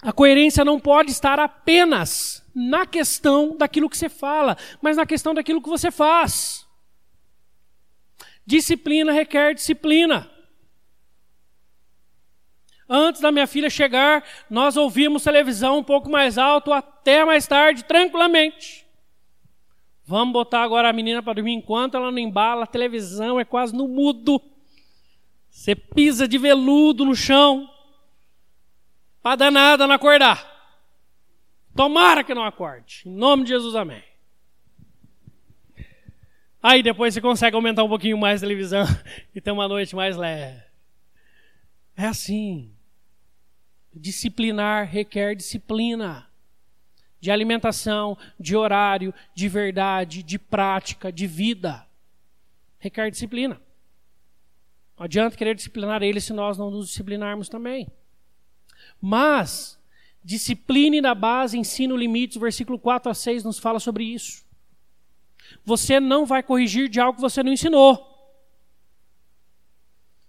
A 0.02 0.12
coerência 0.12 0.66
não 0.66 0.80
pode 0.80 1.12
estar 1.12 1.40
apenas 1.40 2.46
na 2.54 2.86
questão 2.86 3.56
daquilo 3.56 3.90
que 3.90 3.98
você 3.98 4.10
fala, 4.10 4.58
mas 4.82 4.98
na 4.98 5.06
questão 5.06 5.34
daquilo 5.34 5.62
que 5.62 5.70
você 5.70 5.90
faz. 5.90 6.68
Disciplina 8.46 9.14
requer 9.14 9.54
disciplina. 9.54 10.30
Antes 12.90 13.22
da 13.22 13.32
minha 13.32 13.48
filha 13.48 13.70
chegar, 13.70 14.22
nós 14.50 14.76
ouvimos 14.76 15.24
televisão 15.24 15.78
um 15.78 15.84
pouco 15.84 16.10
mais 16.10 16.38
alto 16.38 16.74
até 16.74 17.24
mais 17.24 17.48
tarde, 17.48 17.86
tranquilamente. 17.86 18.81
Vamos 20.12 20.34
botar 20.34 20.62
agora 20.62 20.90
a 20.90 20.94
menina 20.94 21.24
para 21.24 21.36
dormir 21.36 21.54
enquanto 21.54 21.96
ela 21.96 22.12
não 22.12 22.20
embala, 22.20 22.66
a 22.66 22.68
televisão 22.68 23.40
é 23.40 23.46
quase 23.46 23.74
no 23.74 23.88
mudo. 23.88 24.42
Você 25.50 25.74
pisa 25.74 26.28
de 26.28 26.38
veludo 26.38 27.06
no 27.06 27.16
chão 27.16 27.74
para 29.24 29.38
danada 29.38 29.88
não 29.88 29.96
acordar. 29.96 30.46
Tomara 31.74 32.26
que 32.26 32.34
não 32.34 32.44
acorde. 32.44 33.04
Em 33.06 33.10
nome 33.10 33.44
de 33.44 33.52
Jesus, 33.52 33.74
amém. 33.74 34.04
Aí 36.62 36.84
depois 36.84 37.14
você 37.14 37.22
consegue 37.22 37.56
aumentar 37.56 37.86
um 37.86 37.90
pouquinho 37.90 38.18
mais 38.18 38.42
a 38.42 38.46
televisão 38.46 38.84
e 39.34 39.40
ter 39.40 39.52
uma 39.52 39.70
noite 39.70 39.96
mais 39.96 40.18
leve. 40.18 40.62
É 41.96 42.08
assim. 42.08 42.76
Disciplinar 43.94 44.90
requer 44.90 45.36
disciplina. 45.36 46.30
De 47.22 47.32
alimentação, 47.32 48.18
de 48.38 48.56
horário, 48.56 49.14
de 49.34 49.48
verdade, 49.48 50.24
de 50.24 50.38
prática, 50.38 51.12
de 51.12 51.28
vida. 51.28 51.88
Requer 52.80 53.10
disciplina. 53.10 53.62
Não 54.98 55.06
adianta 55.06 55.38
querer 55.38 55.56
disciplinar 55.56 56.04
ele 56.04 56.20
se 56.20 56.34
nós 56.34 56.58
não 56.58 56.70
nos 56.70 56.88
disciplinarmos 56.88 57.48
também. 57.48 57.88
Mas, 59.00 59.80
discipline 60.24 61.00
na 61.00 61.16
base, 61.16 61.58
ensino 61.58 61.96
limites, 61.96 62.38
versículo 62.38 62.78
4 62.78 63.12
a 63.12 63.14
6 63.14 63.44
nos 63.44 63.60
fala 63.60 63.80
sobre 63.80 64.04
isso. 64.04 64.44
Você 65.64 66.00
não 66.00 66.26
vai 66.26 66.44
corrigir 66.44 66.90
de 66.90 67.00
algo 67.00 67.16
que 67.16 67.22
você 67.22 67.44
não 67.44 67.54
ensinou. 67.54 68.11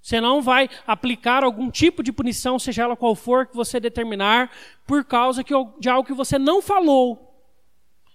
Você 0.02 0.20
não 0.20 0.42
vai 0.42 0.68
aplicar 0.84 1.44
algum 1.44 1.70
tipo 1.70 2.02
de 2.02 2.12
punição, 2.12 2.58
seja 2.58 2.82
ela 2.82 2.96
qual 2.96 3.14
for, 3.14 3.46
que 3.46 3.54
você 3.54 3.78
determinar, 3.78 4.50
por 4.84 5.04
causa 5.04 5.44
de 5.78 5.88
algo 5.88 6.06
que 6.06 6.12
você 6.12 6.40
não 6.40 6.60
falou. 6.60 7.32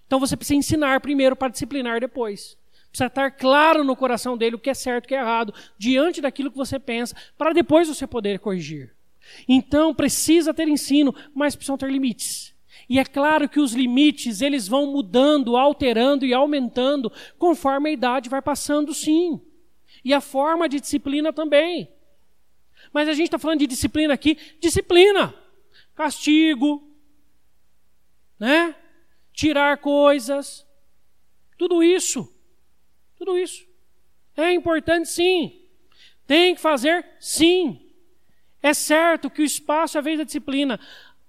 Então 0.06 0.20
você 0.20 0.36
precisa 0.36 0.58
ensinar 0.58 1.00
primeiro 1.00 1.34
para 1.34 1.48
disciplinar 1.48 1.98
depois. 1.98 2.58
Precisa 2.90 3.06
estar 3.06 3.30
claro 3.30 3.84
no 3.84 3.96
coração 3.96 4.36
dele 4.36 4.56
o 4.56 4.58
que 4.58 4.68
é 4.68 4.74
certo 4.74 5.04
e 5.04 5.06
o 5.06 5.08
que 5.08 5.14
é 5.14 5.18
errado, 5.18 5.54
diante 5.78 6.20
daquilo 6.20 6.50
que 6.50 6.56
você 6.58 6.78
pensa, 6.78 7.16
para 7.38 7.54
depois 7.54 7.88
você 7.88 8.06
poder 8.06 8.38
corrigir. 8.38 8.94
Então 9.48 9.94
precisa 9.94 10.52
ter 10.52 10.68
ensino, 10.68 11.14
mas 11.34 11.56
precisam 11.56 11.78
ter 11.78 11.90
limites. 11.90 12.54
E 12.88 12.98
é 12.98 13.04
claro 13.04 13.48
que 13.48 13.60
os 13.60 13.72
limites 13.72 14.42
eles 14.42 14.68
vão 14.68 14.92
mudando, 14.92 15.56
alterando 15.56 16.26
e 16.26 16.34
aumentando 16.34 17.10
conforme 17.38 17.88
a 17.90 17.92
idade 17.92 18.28
vai 18.28 18.42
passando, 18.42 18.92
sim. 18.92 19.40
E 20.08 20.14
a 20.14 20.22
forma 20.22 20.70
de 20.70 20.80
disciplina 20.80 21.34
também. 21.34 21.92
Mas 22.94 23.10
a 23.10 23.12
gente 23.12 23.26
está 23.26 23.38
falando 23.38 23.58
de 23.58 23.66
disciplina 23.66 24.14
aqui, 24.14 24.38
disciplina, 24.58 25.34
castigo, 25.94 26.90
né? 28.40 28.74
Tirar 29.34 29.76
coisas, 29.76 30.66
tudo 31.58 31.82
isso, 31.82 32.26
tudo 33.16 33.36
isso 33.36 33.68
é 34.34 34.50
importante, 34.50 35.10
sim. 35.10 35.68
Tem 36.26 36.54
que 36.54 36.60
fazer, 36.62 37.04
sim. 37.20 37.78
É 38.62 38.72
certo 38.72 39.28
que 39.28 39.42
o 39.42 39.44
espaço 39.44 39.98
é 39.98 40.00
a 40.00 40.02
vez 40.02 40.16
da 40.16 40.24
disciplina 40.24 40.80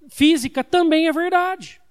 física 0.09 0.63
também 0.63 1.09
é 1.09 1.11
verdade. 1.11 1.81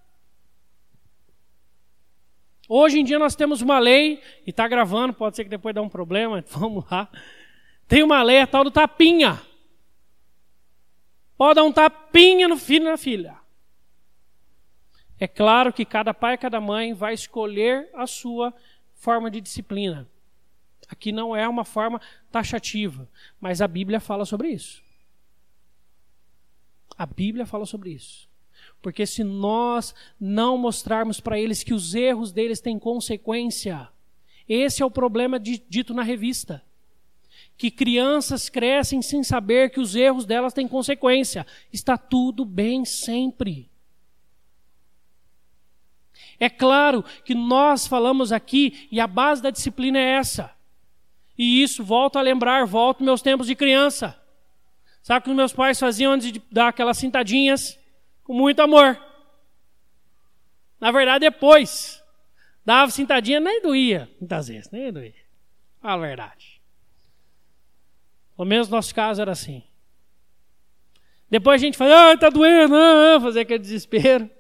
Hoje 2.69 3.01
em 3.01 3.05
dia 3.05 3.19
nós 3.19 3.35
temos 3.35 3.63
uma 3.63 3.79
lei, 3.79 4.23
e 4.47 4.51
está 4.51 4.69
gravando, 4.69 5.15
pode 5.15 5.37
ser 5.37 5.45
que 5.45 5.51
depois 5.51 5.75
dê 5.75 5.81
um 5.81 5.89
problema, 5.89 6.45
vamos 6.51 6.85
lá. 6.91 7.09
Tem 7.87 8.03
uma 8.03 8.23
lei, 8.23 8.41
a 8.41 8.47
tal 8.47 8.63
do 8.63 8.71
tapinha. 8.71 9.41
Pode 11.37 11.55
dar 11.55 11.65
um 11.65 11.73
tapinha 11.73 12.47
no 12.47 12.59
filho 12.59 12.85
e 12.87 12.91
na 12.91 12.99
filha. 12.99 13.39
É 15.19 15.27
claro 15.27 15.73
que 15.73 15.85
cada 15.85 16.13
pai 16.13 16.35
e 16.35 16.39
cada 16.39 16.61
mãe 16.61 16.93
vai 16.93 17.15
escolher 17.15 17.89
a 17.95 18.07
sua 18.07 18.53
forma 18.95 19.31
de 19.31 19.41
disciplina. 19.41 20.07
Aqui 20.89 21.11
não 21.11 21.35
é 21.35 21.49
uma 21.49 21.65
forma 21.65 22.01
taxativa, 22.31 23.09
mas 23.41 23.63
a 23.63 23.69
Bíblia 23.69 23.99
fala 23.99 24.25
sobre 24.25 24.49
isso. 24.49 24.83
A 26.97 27.07
Bíblia 27.07 27.47
fala 27.47 27.65
sobre 27.65 27.91
isso. 27.91 28.28
Porque 28.81 29.07
se 29.07 29.25
nós 29.25 29.95
não 30.21 30.57
mostrarmos 30.57 31.21
para 31.21 31.39
eles 31.39 31.63
que 31.63 31.75
os 31.75 31.95
erros 31.95 32.33
deles 32.33 32.61
têm 32.61 32.79
consequência, 32.79 33.89
esse 34.49 34.83
é 34.83 34.87
o 34.87 34.91
problema 34.91 35.39
de, 35.39 35.63
dito 35.69 35.93
na 35.93 36.03
revista. 36.03 36.63
Que 37.57 37.71
crianças 37.71 38.49
crescem 38.49 39.03
sem 39.03 39.23
saber 39.25 39.71
que 39.71 39.81
os 39.81 39.97
erros 39.97 40.25
delas 40.25 40.55
têm 40.55 40.69
consequência. 40.69 41.47
Está 41.73 41.99
tudo 41.99 42.45
bem 42.45 42.85
sempre. 42.85 43.69
É 46.39 46.49
claro 46.49 47.05
que 47.25 47.35
nós 47.35 47.87
falamos 47.87 48.31
aqui 48.31 48.89
e 48.93 49.01
a 49.01 49.07
base 49.07 49.43
da 49.43 49.51
disciplina 49.51 49.99
é 49.99 50.13
essa. 50.13 50.55
E 51.37 51.63
isso, 51.63 51.85
volto 51.85 52.17
a 52.17 52.23
lembrar, 52.23 52.65
volto 52.65 53.05
meus 53.05 53.23
tempos 53.23 53.47
de 53.47 53.55
criança. 53.55 54.21
Sabe 55.03 55.21
o 55.21 55.23
que 55.31 55.35
meus 55.35 55.53
pais 55.53 55.79
faziam 55.79 56.13
antes 56.13 56.33
de 56.33 56.43
dar 56.51 56.69
aquelas 56.69 56.99
cintadinhas? 56.99 57.78
Com 58.29 58.35
muito 58.35 58.61
amor. 58.61 59.03
Na 60.79 60.93
verdade, 60.93 61.21
depois. 61.21 62.05
Dava 62.65 62.91
cintadinha, 62.91 63.41
nem 63.41 63.63
doía, 63.63 64.09
muitas 64.21 64.49
vezes, 64.49 64.71
nem 64.71 64.93
doía. 64.93 65.15
Fala 65.81 65.95
a 65.95 66.07
verdade. 66.07 66.61
Pelo 68.37 68.47
menos 68.47 68.69
no 68.69 68.77
nosso 68.77 68.95
caso 68.95 69.23
era 69.23 69.33
assim. 69.33 69.65
Depois 71.31 71.61
a 71.61 71.65
gente 71.65 71.79
fala, 71.79 72.13
ah, 72.13 72.19
tá 72.19 72.29
doendo, 72.29 72.77
ah, 72.77 73.17
ah, 73.17 73.21
fazer 73.21 73.41
aquele 73.41 73.59
desespero. 73.59 74.31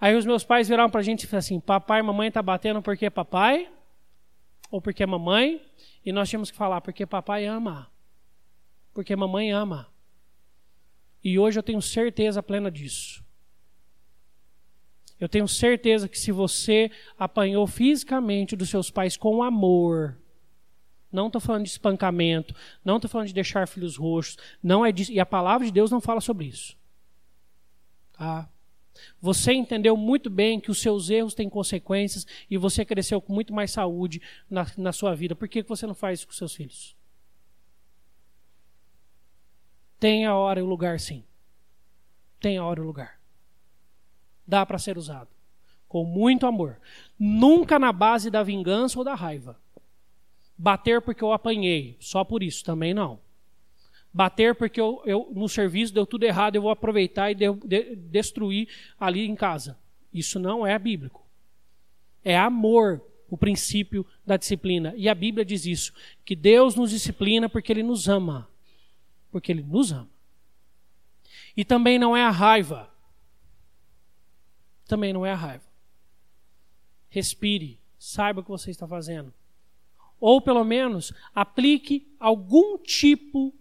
Aí 0.00 0.16
os 0.16 0.26
meus 0.26 0.42
pais 0.42 0.68
viraram 0.68 0.90
pra 0.90 1.00
gente 1.00 1.22
e 1.22 1.26
falaram 1.26 1.38
assim: 1.38 1.60
papai 1.60 2.00
e 2.00 2.02
mamãe 2.02 2.30
tá 2.30 2.42
batendo 2.42 2.82
porque 2.82 3.06
é 3.06 3.10
papai 3.10 3.70
ou 4.68 4.82
porque 4.82 5.04
é 5.04 5.06
mamãe? 5.06 5.64
E 6.04 6.12
nós 6.12 6.28
tínhamos 6.28 6.50
que 6.50 6.56
falar 6.56 6.80
porque 6.80 7.06
papai 7.06 7.46
ama 7.46 7.88
porque 8.94 9.16
mamãe 9.16 9.50
ama. 9.50 9.88
E 11.24 11.38
hoje 11.38 11.58
eu 11.58 11.62
tenho 11.62 11.80
certeza 11.80 12.42
plena 12.42 12.70
disso. 12.70 13.24
Eu 15.18 15.28
tenho 15.28 15.48
certeza 15.48 16.06
que 16.06 16.18
se 16.18 16.30
você 16.30 16.90
apanhou 17.18 17.66
fisicamente 17.66 18.54
dos 18.54 18.68
seus 18.68 18.90
pais 18.90 19.16
com 19.16 19.42
amor, 19.42 20.18
não 21.10 21.28
estou 21.28 21.40
falando 21.40 21.62
de 21.62 21.70
espancamento, 21.70 22.54
não 22.84 22.96
estou 22.96 23.08
falando 23.08 23.28
de 23.28 23.32
deixar 23.32 23.66
filhos 23.66 23.96
roxos, 23.96 24.36
não 24.62 24.84
é 24.84 24.92
disso, 24.92 25.12
e 25.12 25.18
a 25.18 25.24
palavra 25.24 25.66
de 25.66 25.72
Deus 25.72 25.90
não 25.90 26.00
fala 26.00 26.20
sobre 26.20 26.46
isso. 26.46 26.76
Tá? 28.12 28.50
Você 29.20 29.52
entendeu 29.52 29.96
muito 29.96 30.28
bem 30.28 30.60
que 30.60 30.70
os 30.70 30.78
seus 30.78 31.08
erros 31.08 31.32
têm 31.32 31.48
consequências 31.48 32.26
e 32.50 32.58
você 32.58 32.84
cresceu 32.84 33.20
com 33.20 33.32
muito 33.32 33.54
mais 33.54 33.70
saúde 33.70 34.20
na, 34.50 34.66
na 34.76 34.92
sua 34.92 35.14
vida. 35.14 35.34
Por 35.34 35.48
que 35.48 35.62
você 35.62 35.86
não 35.86 35.94
faz 35.94 36.18
isso 36.18 36.26
com 36.26 36.34
seus 36.34 36.54
filhos? 36.54 36.94
Tem 40.04 40.26
a 40.26 40.34
hora 40.34 40.60
e 40.60 40.62
o 40.62 40.66
lugar, 40.66 41.00
sim. 41.00 41.24
Tem 42.38 42.58
a 42.58 42.64
hora 42.66 42.78
e 42.78 42.82
o 42.82 42.86
lugar. 42.86 43.18
Dá 44.46 44.66
para 44.66 44.78
ser 44.78 44.98
usado. 44.98 45.30
Com 45.88 46.04
muito 46.04 46.44
amor. 46.44 46.78
Nunca 47.18 47.78
na 47.78 47.90
base 47.90 48.30
da 48.30 48.42
vingança 48.42 48.98
ou 48.98 49.04
da 49.04 49.14
raiva. 49.14 49.58
Bater 50.58 51.00
porque 51.00 51.24
eu 51.24 51.32
apanhei. 51.32 51.96
Só 52.00 52.22
por 52.22 52.42
isso 52.42 52.62
também 52.62 52.92
não. 52.92 53.18
Bater 54.12 54.54
porque 54.54 54.78
eu, 54.78 55.00
eu, 55.06 55.32
no 55.34 55.48
serviço 55.48 55.94
deu 55.94 56.04
tudo 56.04 56.24
errado, 56.24 56.56
eu 56.56 56.60
vou 56.60 56.70
aproveitar 56.70 57.30
e 57.30 57.34
de, 57.34 57.50
de, 57.64 57.96
destruir 57.96 58.68
ali 59.00 59.26
em 59.26 59.34
casa. 59.34 59.78
Isso 60.12 60.38
não 60.38 60.66
é 60.66 60.78
bíblico. 60.78 61.24
É 62.22 62.36
amor 62.36 63.02
o 63.30 63.38
princípio 63.38 64.04
da 64.26 64.36
disciplina. 64.36 64.92
E 64.98 65.08
a 65.08 65.14
Bíblia 65.14 65.46
diz 65.46 65.64
isso: 65.64 65.94
que 66.26 66.36
Deus 66.36 66.74
nos 66.74 66.90
disciplina 66.90 67.48
porque 67.48 67.72
Ele 67.72 67.82
nos 67.82 68.06
ama. 68.06 68.52
Porque 69.34 69.50
Ele 69.50 69.64
nos 69.64 69.90
ama. 69.90 70.08
E 71.56 71.64
também 71.64 71.98
não 71.98 72.16
é 72.16 72.22
a 72.22 72.30
raiva. 72.30 72.88
Também 74.86 75.12
não 75.12 75.26
é 75.26 75.32
a 75.32 75.34
raiva. 75.34 75.64
Respire, 77.10 77.80
saiba 77.98 78.40
o 78.40 78.44
que 78.44 78.48
você 78.48 78.70
está 78.70 78.86
fazendo. 78.86 79.34
Ou 80.20 80.40
pelo 80.40 80.62
menos 80.62 81.12
aplique 81.34 82.14
algum 82.20 82.78
tipo 82.78 83.52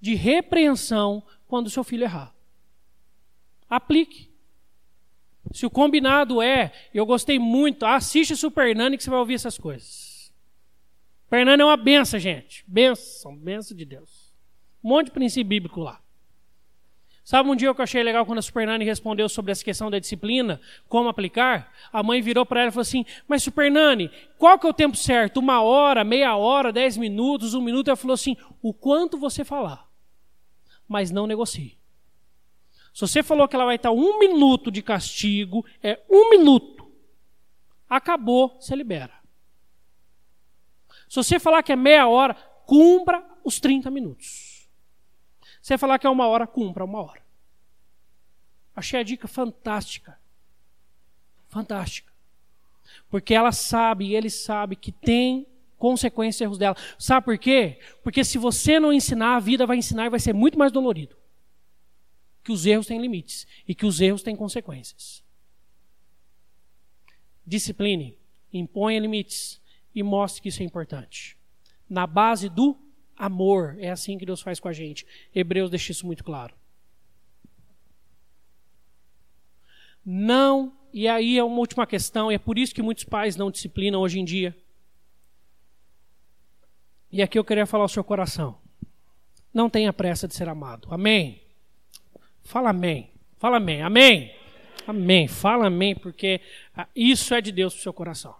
de 0.00 0.16
repreensão 0.16 1.22
quando 1.46 1.70
seu 1.70 1.84
filho 1.84 2.02
errar. 2.02 2.34
Aplique. 3.70 4.28
Se 5.52 5.64
o 5.64 5.70
combinado 5.70 6.42
é, 6.42 6.72
eu 6.92 7.06
gostei 7.06 7.38
muito, 7.38 7.86
assiste 7.86 8.34
Super 8.34 8.74
Nani 8.74 8.96
que 8.96 9.04
você 9.04 9.10
vai 9.10 9.20
ouvir 9.20 9.34
essas 9.34 9.56
coisas. 9.56 10.34
Nani 11.30 11.62
é 11.62 11.64
uma 11.64 11.76
benção, 11.76 12.18
gente. 12.18 12.64
Benção, 12.66 13.36
benção 13.36 13.76
de 13.76 13.84
Deus. 13.84 14.25
Um 14.86 14.90
monte 14.90 15.06
de 15.06 15.10
princípio 15.10 15.48
bíblico 15.48 15.80
lá. 15.80 16.00
Sabe 17.24 17.50
um 17.50 17.56
dia 17.56 17.74
que 17.74 17.80
eu 17.80 17.82
achei 17.82 18.04
legal 18.04 18.24
quando 18.24 18.38
a 18.38 18.42
Super 18.42 18.68
Nani 18.68 18.84
respondeu 18.84 19.28
sobre 19.28 19.50
essa 19.50 19.64
questão 19.64 19.90
da 19.90 19.98
disciplina, 19.98 20.60
como 20.88 21.08
aplicar? 21.08 21.72
A 21.92 22.04
mãe 22.04 22.22
virou 22.22 22.46
para 22.46 22.60
ela 22.60 22.68
e 22.68 22.72
falou 22.72 22.82
assim: 22.82 23.04
Mas 23.26 23.42
Super 23.42 23.68
Nani, 23.68 24.12
qual 24.38 24.56
que 24.56 24.64
é 24.64 24.70
o 24.70 24.72
tempo 24.72 24.96
certo? 24.96 25.38
Uma 25.38 25.60
hora, 25.60 26.04
meia 26.04 26.36
hora, 26.36 26.72
dez 26.72 26.96
minutos, 26.96 27.52
um 27.52 27.60
minuto? 27.60 27.88
Ela 27.88 27.96
falou 27.96 28.14
assim: 28.14 28.36
O 28.62 28.72
quanto 28.72 29.18
você 29.18 29.44
falar, 29.44 29.90
mas 30.86 31.10
não 31.10 31.26
negocie. 31.26 31.76
Se 32.94 33.00
você 33.00 33.24
falou 33.24 33.48
que 33.48 33.56
ela 33.56 33.64
vai 33.64 33.74
estar 33.74 33.90
um 33.90 34.20
minuto 34.20 34.70
de 34.70 34.82
castigo, 34.82 35.66
é 35.82 36.00
um 36.08 36.30
minuto. 36.30 36.88
Acabou, 37.90 38.56
você 38.60 38.76
libera. 38.76 39.14
Se 41.08 41.16
você 41.16 41.40
falar 41.40 41.64
que 41.64 41.72
é 41.72 41.76
meia 41.76 42.06
hora, 42.06 42.34
cumpra 42.64 43.20
os 43.42 43.58
30 43.58 43.90
minutos. 43.90 44.45
Você 45.66 45.76
falar 45.76 45.98
que 45.98 46.06
é 46.06 46.10
uma 46.10 46.28
hora, 46.28 46.46
cumpra 46.46 46.84
uma 46.84 47.02
hora. 47.02 47.20
Achei 48.72 49.00
a 49.00 49.02
dica 49.02 49.26
fantástica. 49.26 50.16
Fantástica. 51.48 52.12
Porque 53.10 53.34
ela 53.34 53.50
sabe 53.50 54.14
ele 54.14 54.30
sabe 54.30 54.76
que 54.76 54.92
tem 54.92 55.44
consequências 55.76 56.40
erros 56.40 56.56
dela. 56.56 56.76
Sabe 56.96 57.24
por 57.24 57.36
quê? 57.36 57.80
Porque 58.04 58.22
se 58.22 58.38
você 58.38 58.78
não 58.78 58.92
ensinar, 58.92 59.34
a 59.34 59.40
vida 59.40 59.66
vai 59.66 59.76
ensinar 59.76 60.06
e 60.06 60.08
vai 60.08 60.20
ser 60.20 60.32
muito 60.32 60.56
mais 60.56 60.70
dolorido. 60.70 61.16
Que 62.44 62.52
os 62.52 62.64
erros 62.64 62.86
têm 62.86 63.00
limites 63.00 63.44
e 63.66 63.74
que 63.74 63.86
os 63.86 64.00
erros 64.00 64.22
têm 64.22 64.36
consequências. 64.36 65.20
Discipline, 67.44 68.16
imponha 68.52 69.00
limites 69.00 69.60
e 69.92 70.00
mostre 70.04 70.42
que 70.42 70.48
isso 70.48 70.62
é 70.62 70.64
importante. 70.64 71.36
Na 71.90 72.06
base 72.06 72.48
do 72.48 72.85
amor. 73.16 73.76
É 73.78 73.90
assim 73.90 74.18
que 74.18 74.26
Deus 74.26 74.40
faz 74.40 74.60
com 74.60 74.68
a 74.68 74.72
gente. 74.72 75.06
Hebreus 75.34 75.70
deixa 75.70 75.92
isso 75.92 76.06
muito 76.06 76.22
claro. 76.22 76.54
Não, 80.04 80.72
e 80.92 81.08
aí 81.08 81.36
é 81.36 81.42
uma 81.42 81.58
última 81.58 81.84
questão, 81.86 82.30
e 82.30 82.36
é 82.36 82.38
por 82.38 82.56
isso 82.56 82.72
que 82.74 82.80
muitos 82.80 83.02
pais 83.02 83.34
não 83.36 83.50
disciplinam 83.50 84.00
hoje 84.00 84.20
em 84.20 84.24
dia. 84.24 84.56
E 87.10 87.20
aqui 87.20 87.38
eu 87.38 87.44
queria 87.44 87.66
falar 87.66 87.84
ao 87.84 87.88
seu 87.88 88.04
coração. 88.04 88.56
Não 89.52 89.68
tenha 89.68 89.92
pressa 89.92 90.28
de 90.28 90.34
ser 90.34 90.48
amado. 90.48 90.86
Amém? 90.90 91.42
Fala 92.44 92.70
amém. 92.70 93.10
Fala 93.38 93.56
amém. 93.56 93.82
Amém. 93.82 94.32
Amém. 94.86 95.26
Fala 95.26 95.66
amém, 95.66 95.94
porque 95.96 96.40
ah, 96.76 96.86
isso 96.94 97.34
é 97.34 97.40
de 97.40 97.50
Deus 97.50 97.74
para 97.74 97.80
o 97.80 97.82
seu 97.82 97.92
coração. 97.92 98.36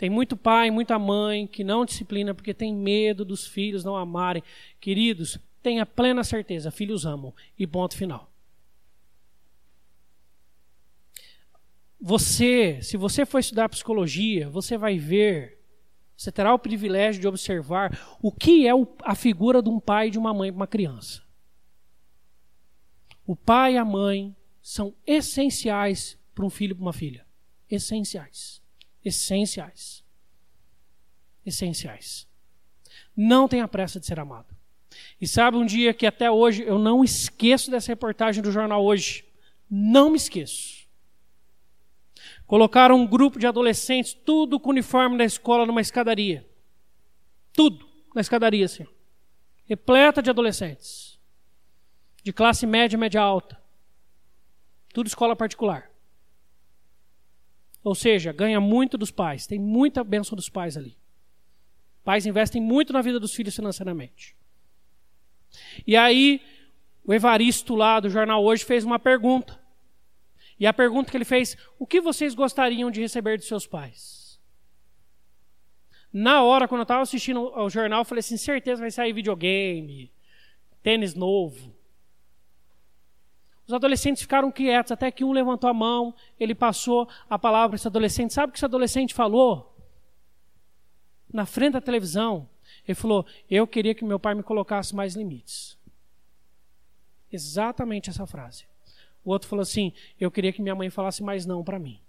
Tem 0.00 0.08
muito 0.08 0.34
pai, 0.34 0.70
muita 0.70 0.98
mãe 0.98 1.46
que 1.46 1.62
não 1.62 1.84
disciplina 1.84 2.34
porque 2.34 2.54
tem 2.54 2.74
medo 2.74 3.22
dos 3.22 3.46
filhos 3.46 3.84
não 3.84 3.94
amarem. 3.94 4.42
Queridos, 4.80 5.38
tenha 5.62 5.84
plena 5.84 6.24
certeza, 6.24 6.70
filhos 6.70 7.04
amam. 7.04 7.34
E 7.58 7.66
ponto 7.66 7.94
final. 7.94 8.32
Você, 12.00 12.80
se 12.80 12.96
você 12.96 13.26
for 13.26 13.40
estudar 13.40 13.68
psicologia, 13.68 14.48
você 14.48 14.78
vai 14.78 14.96
ver, 14.96 15.60
você 16.16 16.32
terá 16.32 16.54
o 16.54 16.58
privilégio 16.58 17.20
de 17.20 17.28
observar 17.28 18.16
o 18.22 18.32
que 18.32 18.66
é 18.66 18.70
a 19.04 19.14
figura 19.14 19.60
de 19.60 19.68
um 19.68 19.78
pai 19.78 20.08
e 20.08 20.12
de 20.12 20.18
uma 20.18 20.32
mãe 20.32 20.50
para 20.50 20.60
uma 20.60 20.66
criança. 20.66 21.22
O 23.26 23.36
pai 23.36 23.74
e 23.74 23.76
a 23.76 23.84
mãe 23.84 24.34
são 24.62 24.94
essenciais 25.06 26.18
para 26.34 26.46
um 26.46 26.48
filho 26.48 26.72
e 26.72 26.74
para 26.74 26.84
uma 26.84 26.94
filha. 26.94 27.26
Essenciais 27.68 28.59
essenciais. 29.04 30.04
Essenciais. 31.44 32.28
Não 33.16 33.48
tenha 33.48 33.68
pressa 33.68 33.98
de 33.98 34.06
ser 34.06 34.18
amado. 34.18 34.54
E 35.20 35.26
sabe 35.26 35.56
um 35.56 35.66
dia 35.66 35.92
que 35.92 36.06
até 36.06 36.30
hoje 36.30 36.62
eu 36.62 36.78
não 36.78 37.04
esqueço 37.04 37.70
dessa 37.70 37.92
reportagem 37.92 38.42
do 38.42 38.52
jornal 38.52 38.84
hoje. 38.84 39.24
Não 39.70 40.10
me 40.10 40.16
esqueço. 40.16 40.88
Colocaram 42.46 42.96
um 42.96 43.06
grupo 43.06 43.38
de 43.38 43.46
adolescentes, 43.46 44.12
tudo 44.12 44.58
com 44.58 44.70
uniforme 44.70 45.16
da 45.16 45.24
escola, 45.24 45.64
numa 45.64 45.80
escadaria. 45.80 46.48
Tudo 47.52 47.88
na 48.14 48.20
escadaria, 48.20 48.64
assim. 48.64 48.86
Repleta 49.66 50.20
de 50.20 50.30
adolescentes. 50.30 51.18
De 52.22 52.32
classe 52.32 52.66
média, 52.66 52.98
média 52.98 53.20
alta. 53.20 53.60
Tudo 54.92 55.06
escola 55.06 55.36
particular. 55.36 55.89
Ou 57.82 57.94
seja, 57.94 58.32
ganha 58.32 58.60
muito 58.60 58.98
dos 58.98 59.10
pais, 59.10 59.46
tem 59.46 59.58
muita 59.58 60.04
bênção 60.04 60.36
dos 60.36 60.48
pais 60.48 60.76
ali. 60.76 60.96
Pais 62.04 62.26
investem 62.26 62.60
muito 62.60 62.92
na 62.92 63.02
vida 63.02 63.18
dos 63.18 63.34
filhos 63.34 63.54
financeiramente. 63.54 64.36
E 65.86 65.96
aí, 65.96 66.40
o 67.04 67.12
Evaristo 67.12 67.74
lá 67.74 68.00
do 68.00 68.10
jornal 68.10 68.44
hoje 68.44 68.64
fez 68.64 68.84
uma 68.84 68.98
pergunta. 68.98 69.58
E 70.58 70.66
a 70.66 70.72
pergunta 70.72 71.10
que 71.10 71.16
ele 71.16 71.24
fez: 71.24 71.56
o 71.78 71.86
que 71.86 72.00
vocês 72.00 72.34
gostariam 72.34 72.90
de 72.90 73.00
receber 73.00 73.38
de 73.38 73.44
seus 73.44 73.66
pais? 73.66 74.38
Na 76.12 76.42
hora, 76.42 76.66
quando 76.66 76.80
eu 76.80 76.84
estava 76.84 77.02
assistindo 77.02 77.38
ao 77.54 77.70
jornal, 77.70 78.00
eu 78.00 78.04
falei 78.04 78.20
assim: 78.20 78.36
certeza 78.36 78.80
vai 78.80 78.90
sair 78.90 79.12
videogame, 79.12 80.12
tênis 80.82 81.14
novo. 81.14 81.74
Os 83.70 83.74
adolescentes 83.74 84.22
ficaram 84.22 84.50
quietos, 84.50 84.90
até 84.90 85.12
que 85.12 85.22
um 85.22 85.30
levantou 85.30 85.70
a 85.70 85.72
mão, 85.72 86.12
ele 86.40 86.56
passou 86.56 87.08
a 87.28 87.38
palavra 87.38 87.68
para 87.68 87.76
esse 87.76 87.86
adolescente. 87.86 88.34
Sabe 88.34 88.50
o 88.50 88.52
que 88.52 88.58
esse 88.58 88.64
adolescente 88.64 89.14
falou? 89.14 89.72
Na 91.32 91.46
frente 91.46 91.74
da 91.74 91.80
televisão, 91.80 92.48
ele 92.84 92.96
falou: 92.96 93.24
Eu 93.48 93.68
queria 93.68 93.94
que 93.94 94.04
meu 94.04 94.18
pai 94.18 94.34
me 94.34 94.42
colocasse 94.42 94.92
mais 94.92 95.14
limites. 95.14 95.78
Exatamente 97.30 98.10
essa 98.10 98.26
frase. 98.26 98.66
O 99.24 99.30
outro 99.30 99.48
falou 99.48 99.62
assim: 99.62 99.92
Eu 100.18 100.32
queria 100.32 100.52
que 100.52 100.60
minha 100.60 100.74
mãe 100.74 100.90
falasse 100.90 101.22
mais 101.22 101.46
não 101.46 101.62
para 101.62 101.78
mim. 101.78 102.00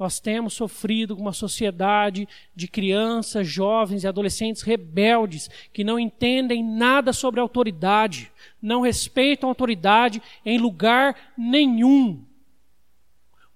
Nós 0.00 0.18
temos 0.18 0.54
sofrido 0.54 1.14
com 1.14 1.20
uma 1.20 1.32
sociedade 1.34 2.26
de 2.56 2.66
crianças, 2.66 3.46
jovens 3.46 4.02
e 4.02 4.08
adolescentes 4.08 4.62
rebeldes 4.62 5.50
que 5.74 5.84
não 5.84 6.00
entendem 6.00 6.64
nada 6.64 7.12
sobre 7.12 7.38
autoridade, 7.38 8.32
não 8.62 8.80
respeitam 8.80 9.50
autoridade 9.50 10.22
em 10.42 10.56
lugar 10.56 11.34
nenhum. 11.36 12.24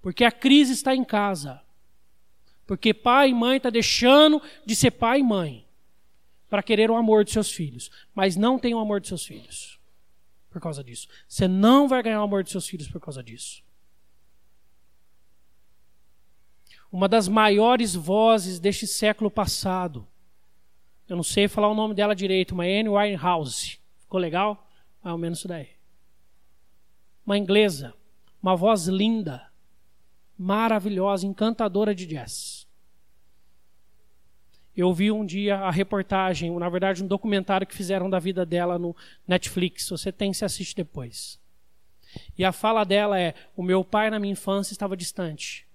Porque 0.03 0.23
a 0.23 0.31
crise 0.31 0.73
está 0.73 0.95
em 0.95 1.03
casa. 1.03 1.59
Porque 2.67 2.93
pai 2.93 3.31
e 3.31 3.33
mãe 3.33 3.57
estão 3.57 3.71
tá 3.71 3.73
deixando 3.73 4.39
de 4.63 4.75
ser 4.75 4.91
pai 4.91 5.21
e 5.21 5.23
mãe 5.23 5.65
para 6.47 6.61
querer 6.61 6.91
o 6.91 6.95
amor 6.95 7.25
de 7.25 7.31
seus 7.31 7.51
filhos, 7.51 7.89
mas 8.13 8.35
não 8.35 8.59
tem 8.59 8.75
o 8.75 8.79
amor 8.79 9.01
de 9.01 9.07
seus 9.07 9.25
filhos 9.25 9.79
por 10.51 10.61
causa 10.61 10.83
disso. 10.83 11.07
Você 11.27 11.47
não 11.47 11.87
vai 11.87 12.03
ganhar 12.03 12.21
o 12.21 12.25
amor 12.25 12.43
de 12.43 12.51
seus 12.51 12.67
filhos 12.67 12.87
por 12.87 13.01
causa 13.01 13.23
disso. 13.23 13.64
Uma 16.95 17.09
das 17.09 17.27
maiores 17.27 17.93
vozes 17.93 18.57
deste 18.57 18.87
século 18.87 19.29
passado. 19.29 20.07
Eu 21.09 21.17
não 21.17 21.23
sei 21.23 21.45
falar 21.45 21.67
o 21.67 21.75
nome 21.75 21.93
dela 21.93 22.15
direito, 22.15 22.53
uma 22.53 22.63
Anne 22.63 22.87
Winehouse. 22.87 23.81
Ficou 23.97 24.17
legal? 24.17 24.65
Mais 25.03 25.11
ou 25.11 25.19
menos 25.19 25.39
isso 25.39 25.47
daí. 25.49 25.71
Uma 27.25 27.37
inglesa, 27.37 27.93
uma 28.41 28.55
voz 28.55 28.87
linda, 28.87 29.45
maravilhosa, 30.37 31.27
encantadora 31.27 31.93
de 31.93 32.05
jazz. 32.05 32.65
Eu 34.73 34.93
vi 34.93 35.11
um 35.11 35.25
dia 35.25 35.57
a 35.57 35.71
reportagem, 35.71 36.57
na 36.57 36.69
verdade 36.69 37.03
um 37.03 37.07
documentário 37.07 37.67
que 37.67 37.75
fizeram 37.75 38.09
da 38.09 38.19
vida 38.19 38.45
dela 38.45 38.79
no 38.79 38.95
Netflix. 39.27 39.89
Você 39.89 40.13
tem, 40.13 40.33
se 40.33 40.45
assiste 40.45 40.73
depois. 40.73 41.41
E 42.37 42.45
a 42.45 42.53
fala 42.53 42.85
dela 42.85 43.19
é: 43.19 43.35
O 43.53 43.61
meu 43.61 43.83
pai 43.83 44.09
na 44.09 44.17
minha 44.17 44.31
infância 44.31 44.71
estava 44.71 44.95
distante 44.95 45.65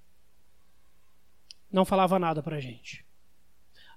não 1.71 1.85
falava 1.85 2.19
nada 2.19 2.43
para 2.43 2.57
a 2.57 2.61
gente. 2.61 3.05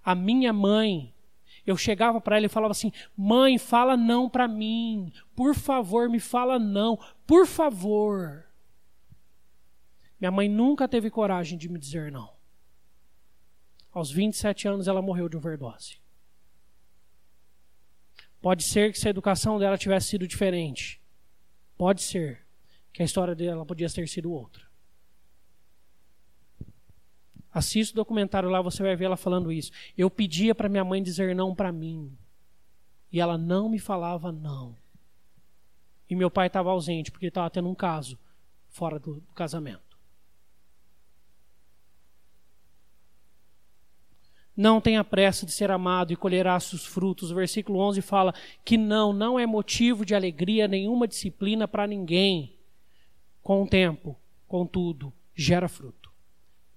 A 0.03 0.13
minha 0.13 0.51
mãe, 0.51 1.13
eu 1.65 1.77
chegava 1.77 2.19
para 2.19 2.37
ela 2.37 2.45
e 2.45 2.49
falava 2.49 2.71
assim: 2.71 2.91
Mãe, 3.15 3.57
fala 3.57 3.95
não 3.95 4.29
para 4.29 4.47
mim. 4.47 5.11
Por 5.35 5.55
favor, 5.55 6.09
me 6.09 6.19
fala 6.19 6.59
não. 6.59 6.99
Por 7.25 7.47
favor. 7.47 8.45
Minha 10.19 10.31
mãe 10.31 10.47
nunca 10.47 10.87
teve 10.87 11.09
coragem 11.09 11.57
de 11.57 11.69
me 11.69 11.79
dizer 11.79 12.11
não. 12.11 12.33
Aos 13.91 14.11
27 14.11 14.67
anos 14.67 14.87
ela 14.87 15.01
morreu 15.01 15.29
de 15.29 15.37
overdose. 15.37 15.97
Pode 18.41 18.63
ser 18.63 18.91
que 18.91 18.99
se 18.99 19.07
a 19.07 19.11
educação 19.11 19.57
dela 19.57 19.77
tivesse 19.77 20.09
sido 20.09 20.27
diferente. 20.27 21.01
Pode 21.77 22.01
ser 22.01 22.45
que 22.91 23.01
a 23.01 23.05
história 23.05 23.33
dela 23.33 23.65
podia 23.65 23.89
ter 23.89 24.07
sido 24.07 24.31
outra. 24.31 24.72
Assista 27.53 27.93
o 27.93 27.95
documentário 27.97 28.49
lá, 28.49 28.61
você 28.61 28.81
vai 28.81 28.95
ver 28.95 29.05
ela 29.05 29.15
falando 29.15 29.51
isso. 29.51 29.71
Eu 29.95 30.09
pedia 30.09 30.55
para 30.55 30.67
minha 30.67 30.83
mãe 30.83 31.03
dizer 31.03 31.35
não 31.35 31.53
para 31.53 31.71
mim. 31.71 32.11
E 33.11 33.21
ela 33.21 33.37
não 33.37 33.69
me 33.69 33.77
falava 33.77 34.31
não. 34.31 34.75
E 36.09 36.15
meu 36.15 36.31
pai 36.31 36.47
estava 36.47 36.71
ausente, 36.71 37.11
porque 37.11 37.27
estava 37.27 37.49
tendo 37.51 37.69
um 37.69 37.75
caso 37.75 38.17
fora 38.69 38.97
do, 38.97 39.15
do 39.15 39.33
casamento. 39.33 39.93
Não 44.57 44.81
tenha 44.81 45.03
pressa 45.03 45.45
de 45.45 45.51
ser 45.51 45.69
amado 45.69 46.11
e 46.11 46.15
colherá 46.15 46.59
seus 46.59 46.85
frutos. 46.85 47.31
O 47.31 47.35
versículo 47.35 47.79
11 47.79 48.01
fala 48.01 48.33
que 48.65 48.77
não, 48.77 49.13
não 49.13 49.39
é 49.39 49.45
motivo 49.45 50.03
de 50.03 50.15
alegria 50.15 50.67
nenhuma 50.67 51.07
disciplina 51.07 51.67
para 51.67 51.85
ninguém. 51.85 52.55
Com 53.43 53.63
o 53.63 53.67
tempo, 53.67 54.17
contudo, 54.47 55.13
gera 55.35 55.67
fruto 55.67 56.02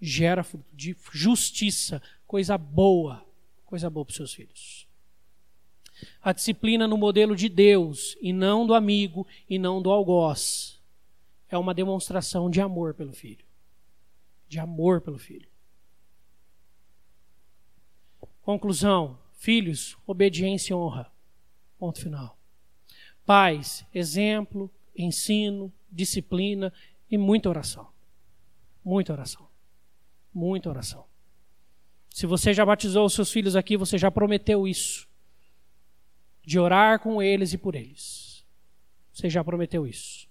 gera 0.01 0.43
fruto 0.43 0.69
de 0.75 0.97
justiça, 1.13 2.03
coisa 2.27 2.57
boa, 2.59 3.25
coisa 3.65 3.89
boa 3.89 4.05
para 4.05 4.11
os 4.11 4.17
seus 4.17 4.35
filhos. 4.35 4.87
A 6.21 6.33
disciplina 6.33 6.87
no 6.87 6.97
modelo 6.97 7.35
de 7.35 7.49
Deus 7.49 8.17
e 8.21 8.33
não 8.33 8.67
do 8.67 8.75
amigo 8.75 9.27
e 9.49 9.59
não 9.59 9.81
do 9.81 9.91
algoz 9.91 10.77
é 11.49 11.57
uma 11.57 11.73
demonstração 11.73 12.51
de 12.51 12.61
amor 12.61 12.95
pelo 12.95 13.13
filho. 13.13 13.45
De 14.49 14.59
amor 14.59 15.01
pelo 15.01 15.19
filho. 15.19 15.49
Conclusão: 18.43 19.19
filhos, 19.33 19.97
obediência 20.07 20.73
e 20.73 20.77
honra. 20.77 21.11
Ponto 21.79 22.01
final. 22.01 22.39
Pais, 23.25 23.85
exemplo, 23.93 24.71
ensino, 24.97 25.73
disciplina 25.91 26.73
e 27.11 27.19
muita 27.19 27.49
oração. 27.49 27.89
Muita 28.85 29.13
oração. 29.13 29.49
Muita 30.37 30.69
oração. 30.69 31.07
Se 32.11 32.27
você 32.27 32.53
já 32.53 32.63
batizou 32.63 33.07
os 33.07 33.15
seus 33.15 33.33
filhos 33.33 33.57
aqui, 33.57 33.75
você 33.75 33.97
já 33.97 34.11
prometeu 34.11 34.69
isso. 34.69 35.09
De 36.43 36.59
orar 36.59 37.01
com 37.01 37.23
eles 37.23 37.55
e 37.55 37.59
por 37.59 37.75
eles. 37.75 38.45
Você 39.11 39.31
já 39.31 39.43
prometeu 39.43 39.87
isso. 39.87 40.29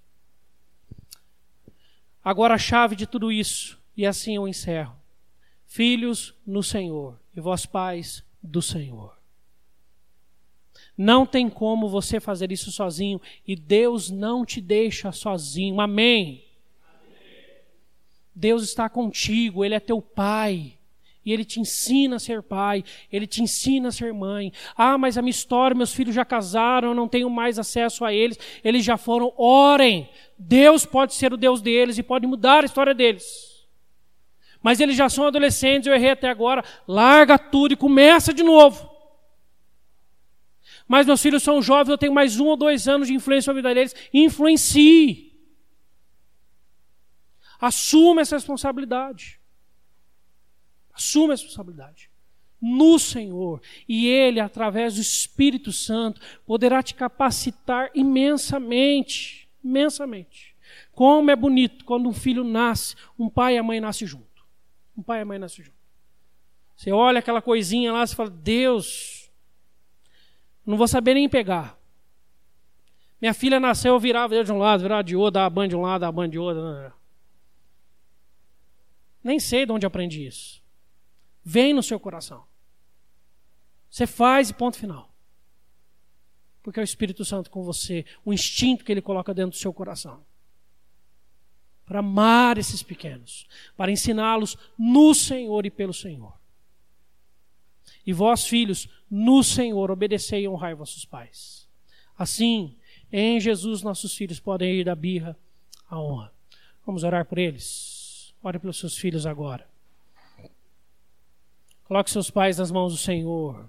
Agora 2.24 2.54
a 2.54 2.60
chave 2.60 2.96
de 2.96 3.08
tudo 3.08 3.32
isso, 3.32 3.82
e 3.98 4.06
assim 4.06 4.36
eu 4.36 4.48
encerro. 4.48 4.96
Filhos 5.66 6.36
no 6.46 6.62
Senhor 6.62 7.20
e 7.36 7.42
vós 7.42 7.66
pais 7.66 8.24
do 8.44 8.62
Senhor. 8.62 9.18
Não 10.96 11.26
tem 11.26 11.50
como 11.50 11.90
você 11.90 12.20
fazer 12.20 12.52
isso 12.52 12.72
sozinho 12.72 13.20
e 13.46 13.56
Deus 13.56 14.12
não 14.12 14.46
te 14.46 14.62
deixa 14.62 15.12
sozinho. 15.12 15.82
Amém. 15.82 16.45
Deus 18.36 18.64
está 18.64 18.90
contigo, 18.90 19.64
Ele 19.64 19.76
é 19.76 19.80
teu 19.80 20.02
pai. 20.02 20.74
E 21.26 21.34
Ele 21.34 21.44
te 21.44 21.60
ensina 21.60 22.18
a 22.18 22.20
ser 22.20 22.44
pai, 22.44 22.84
Ele 23.12 23.26
te 23.26 23.42
ensina 23.42 23.88
a 23.88 23.92
ser 23.92 24.14
mãe. 24.14 24.54
Ah, 24.78 24.98
mas 24.98 25.18
a 25.18 25.22
minha 25.22 25.32
história, 25.32 25.76
meus 25.76 25.94
filhos 25.94 26.14
já 26.14 26.24
casaram, 26.24 26.90
eu 26.90 26.96
não 26.96 27.08
tenho 27.08 27.30
mais 27.30 27.58
acesso 27.58 28.06
a 28.06 28.14
eles, 28.14 28.38
eles 28.64 28.84
já 28.86 28.98
foram. 28.98 29.34
Orem! 29.38 30.08
Deus 30.38 30.86
pode 30.86 31.16
ser 31.16 31.34
o 31.34 31.38
Deus 31.38 31.62
deles 31.62 31.98
e 31.98 32.04
pode 32.04 32.28
mudar 32.28 32.64
a 32.64 32.66
história 32.66 32.94
deles. 32.94 33.26
Mas 34.62 34.80
eles 34.80 34.96
já 34.96 35.10
são 35.10 35.26
adolescentes, 35.26 35.88
eu 35.88 35.94
errei 35.94 36.12
até 36.12 36.30
agora. 36.30 36.64
Larga 36.88 37.40
tudo 37.40 37.74
e 37.74 37.78
começa 37.78 38.34
de 38.34 38.44
novo. 38.44 38.90
Mas 40.88 41.08
meus 41.08 41.22
filhos 41.22 41.42
são 41.42 41.62
jovens, 41.62 41.90
eu 41.90 41.98
tenho 41.98 42.14
mais 42.14 42.40
um 42.40 42.46
ou 42.46 42.58
dois 42.58 42.88
anos 42.88 43.08
de 43.08 43.14
influência 43.14 43.52
na 43.52 43.56
vida 43.56 43.74
deles. 43.74 43.96
Influencie. 44.14 45.35
Assuma 47.60 48.22
essa 48.22 48.36
responsabilidade. 48.36 49.40
Assuma 50.94 51.34
essa 51.34 51.44
responsabilidade. 51.44 52.10
No 52.62 52.98
Senhor. 52.98 53.62
E 53.88 54.08
Ele, 54.08 54.40
através 54.40 54.96
do 54.96 55.02
Espírito 55.02 55.72
Santo, 55.72 56.22
poderá 56.46 56.82
te 56.82 56.96
capacitar 56.96 57.92
imensamente. 57.94 59.48
Imensamente. 59.64 60.56
Como 60.92 61.30
é 61.30 61.36
bonito 61.36 61.86
quando 61.86 62.08
um 62.08 62.14
filho 62.14 62.44
nasce, 62.44 62.96
um 63.18 63.30
pai 63.30 63.56
e 63.56 63.58
a 63.58 63.64
mãe 63.64 63.80
nascem 63.80 64.08
junto. 64.08 64.46
Um 64.98 65.04
pai 65.04 65.20
e 65.20 65.22
a 65.22 65.26
mãe 65.26 65.38
nascem 65.38 65.64
junto. 65.64 65.76
Você 66.76 66.92
olha 66.92 67.20
aquela 67.20 67.42
coisinha 67.42 67.92
lá, 67.92 68.06
você 68.06 68.16
fala, 68.16 68.30
Deus, 68.30 69.32
não 70.66 70.78
vou 70.78 70.88
saber 70.88 71.14
nem 71.14 71.30
pegar. 71.30 71.78
Minha 73.22 73.34
filha 73.34 73.60
nasceu, 73.60 73.94
eu 73.94 74.00
virava 74.00 74.44
de 74.44 74.52
um 74.52 74.58
lado, 74.58 74.82
virava 74.82 75.04
de 75.04 75.16
outro, 75.16 75.32
dava 75.32 75.50
banho 75.50 75.70
de 75.70 75.76
um 75.76 75.82
lado, 75.82 76.02
dava 76.02 76.12
banho 76.12 76.32
de 76.32 76.38
outro. 76.40 76.94
Nem 79.26 79.40
sei 79.40 79.66
de 79.66 79.72
onde 79.72 79.88
aprendi 79.88 80.24
isso. 80.24 80.62
Vem 81.44 81.74
no 81.74 81.82
seu 81.82 82.00
coração. 82.00 82.46
Você 83.90 84.06
faz 84.06 84.52
e 84.52 84.54
ponto 84.54 84.78
final. 84.78 85.12
Porque 86.62 86.80
é 86.80 86.84
o 86.84 86.84
Espírito 86.84 87.26
Santo 87.26 87.50
com 87.50 87.64
você, 87.64 88.06
o 88.24 88.32
instinto 88.32 88.86
que 88.86 88.92
ele 88.92 89.02
coloca 89.02 89.34
dentro 89.34 89.52
do 89.52 89.58
seu 89.58 89.74
coração. 89.74 90.24
Para 91.88 92.00
amar 92.00 92.60
esses 92.60 92.84
pequenos, 92.84 93.48
para 93.76 93.92
ensiná-los 93.92 94.56
no 94.78 95.16
Senhor 95.16 95.66
e 95.66 95.72
pelo 95.72 95.94
Senhor. 95.94 96.40
E 98.06 98.14
vós, 98.14 98.46
filhos, 98.46 98.88
no 99.10 99.44
Senhor, 99.44 99.90
obedecei 99.90 100.44
e 100.44 100.48
honrai 100.48 100.76
vossos 100.76 101.04
pais. 101.04 101.68
Assim, 102.16 102.76
em 103.12 103.40
Jesus, 103.40 103.82
nossos 103.82 104.16
filhos 104.16 104.40
podem 104.40 104.76
ir 104.76 104.84
da 104.84 104.94
birra 104.94 105.36
à 105.90 106.00
honra. 106.00 106.32
Vamos 106.86 107.04
orar 107.04 107.26
por 107.26 107.40
eles. 107.40 107.95
Ore 108.46 108.60
pelos 108.60 108.78
seus 108.78 108.96
filhos 108.96 109.26
agora. 109.26 109.68
Coloque 111.86 112.12
seus 112.12 112.30
pais 112.30 112.60
nas 112.60 112.70
mãos 112.70 112.94
do 112.94 112.98
Senhor. 113.00 113.68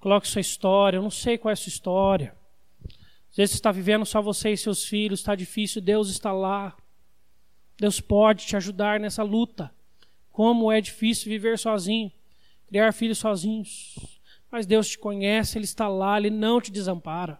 Coloque 0.00 0.26
sua 0.26 0.40
história. 0.40 0.96
Eu 0.96 1.02
não 1.02 1.10
sei 1.10 1.36
qual 1.36 1.50
é 1.50 1.52
a 1.52 1.56
sua 1.56 1.68
história. 1.68 2.34
Às 3.30 3.36
vezes 3.36 3.50
você 3.50 3.58
está 3.58 3.70
vivendo 3.70 4.06
só 4.06 4.22
você 4.22 4.52
e 4.52 4.56
seus 4.56 4.86
filhos, 4.86 5.20
está 5.20 5.34
difícil, 5.34 5.82
Deus 5.82 6.08
está 6.08 6.32
lá. 6.32 6.74
Deus 7.76 8.00
pode 8.00 8.46
te 8.46 8.56
ajudar 8.56 8.98
nessa 8.98 9.22
luta. 9.22 9.70
Como 10.30 10.72
é 10.72 10.80
difícil 10.80 11.28
viver 11.28 11.58
sozinho, 11.58 12.10
criar 12.66 12.94
filhos 12.94 13.18
sozinhos. 13.18 13.94
Mas 14.50 14.64
Deus 14.64 14.88
te 14.88 14.98
conhece, 14.98 15.58
Ele 15.58 15.66
está 15.66 15.86
lá, 15.86 16.16
Ele 16.16 16.30
não 16.30 16.62
te 16.62 16.72
desampara. 16.72 17.38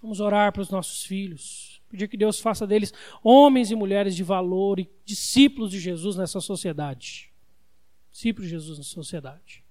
Vamos 0.00 0.20
orar 0.20 0.52
para 0.52 0.62
os 0.62 0.70
nossos 0.70 1.04
filhos. 1.04 1.71
Pedir 1.92 2.08
que 2.08 2.16
Deus 2.16 2.40
faça 2.40 2.66
deles 2.66 2.90
homens 3.22 3.70
e 3.70 3.74
mulheres 3.74 4.16
de 4.16 4.24
valor 4.24 4.80
e 4.80 4.90
discípulos 5.04 5.70
de 5.70 5.78
Jesus 5.78 6.16
nessa 6.16 6.40
sociedade. 6.40 7.30
Discípulos 8.10 8.48
de 8.48 8.56
Jesus 8.56 8.78
nessa 8.78 8.90
sociedade. 8.90 9.62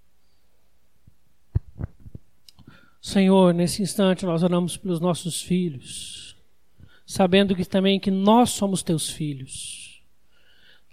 Senhor, 3.02 3.56
nesse 3.56 3.82
instante 3.82 4.24
nós 4.24 4.44
oramos 4.44 4.78
pelos 4.78 5.00
nossos 5.00 5.42
filhos, 5.42 6.38
sabendo 7.08 7.56
que 7.56 7.66
também 7.66 8.00
que 8.00 8.12
nós 8.12 8.52
somos 8.52 8.84
teus 8.84 9.10
filhos. 9.10 10.04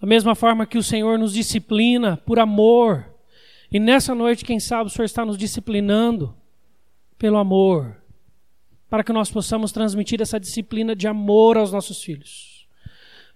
Da 0.01 0.07
mesma 0.07 0.35
forma 0.35 0.67
que 0.67 0.79
o 0.79 0.83
Senhor 0.83 1.19
nos 1.19 1.35
disciplina 1.35 2.17
por 2.17 2.39
amor, 2.39 3.15
e 3.71 3.79
nessa 3.79 4.15
noite, 4.15 4.47
quem 4.47 4.59
sabe, 4.59 4.89
o 4.89 4.91
Senhor 4.91 5.05
está 5.05 5.27
nos 5.27 5.37
disciplinando 5.37 6.35
pelo 7.19 7.37
amor 7.37 8.03
para 8.89 9.05
que 9.05 9.13
nós 9.13 9.31
possamos 9.31 9.73
transmitir 9.73 10.21
essa 10.21 10.41
disciplina 10.41 10.97
de 10.97 11.07
amor 11.07 11.57
aos 11.57 11.73
nossos 11.73 12.03
filhos. 12.03 12.67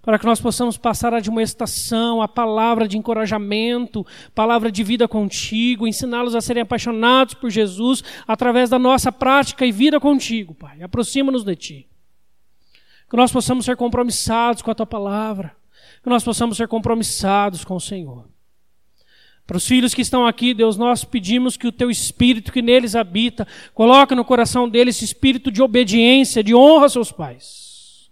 Para 0.00 0.18
que 0.18 0.26
nós 0.26 0.40
possamos 0.40 0.76
passar 0.76 1.14
a 1.14 1.18
admoestação, 1.18 2.20
a 2.20 2.26
palavra 2.26 2.88
de 2.88 2.98
encorajamento, 2.98 4.05
palavra 4.34 4.72
de 4.72 4.82
vida 4.82 5.07
contigo, 5.07 5.86
ensiná-los 5.86 6.34
a 6.34 6.40
serem 6.40 6.62
apaixonados 6.62 7.34
por 7.34 7.50
Jesus 7.50 8.03
através 8.26 8.68
da 8.68 8.80
nossa 8.80 9.12
prática 9.12 9.64
e 9.64 9.70
vida 9.70 10.00
contigo, 10.00 10.55
Pai. 10.55 10.82
Aproxima-nos 10.82 11.44
de 11.44 11.55
Ti. 11.55 11.88
Que 13.09 13.16
nós 13.16 13.30
possamos 13.30 13.64
ser 13.64 13.76
compromissados 13.76 14.62
com 14.62 14.70
a 14.72 14.74
Tua 14.74 14.86
palavra. 14.86 15.55
Que 16.03 16.09
nós 16.09 16.24
possamos 16.24 16.57
ser 16.57 16.66
compromissados 16.66 17.64
com 17.64 17.76
o 17.76 17.80
Senhor. 17.80 18.32
Para 19.47 19.57
os 19.57 19.66
filhos 19.66 19.93
que 19.93 20.03
estão 20.03 20.26
aqui, 20.26 20.55
Deus, 20.55 20.76
nós 20.76 21.05
pedimos 21.05 21.57
que 21.57 21.66
o 21.66 21.72
teu 21.72 21.90
espírito 21.90 22.53
que 22.53 22.62
neles 22.62 22.95
habita, 22.95 23.47
coloque 23.74 24.14
no 24.14 24.24
coração 24.24 24.68
deles 24.68 24.97
esse 24.97 25.05
espírito 25.05 25.51
de 25.51 25.61
obediência, 25.61 26.43
de 26.43 26.55
honra 26.55 26.84
aos 26.84 26.93
seus 26.93 27.12
pais. 27.12 28.11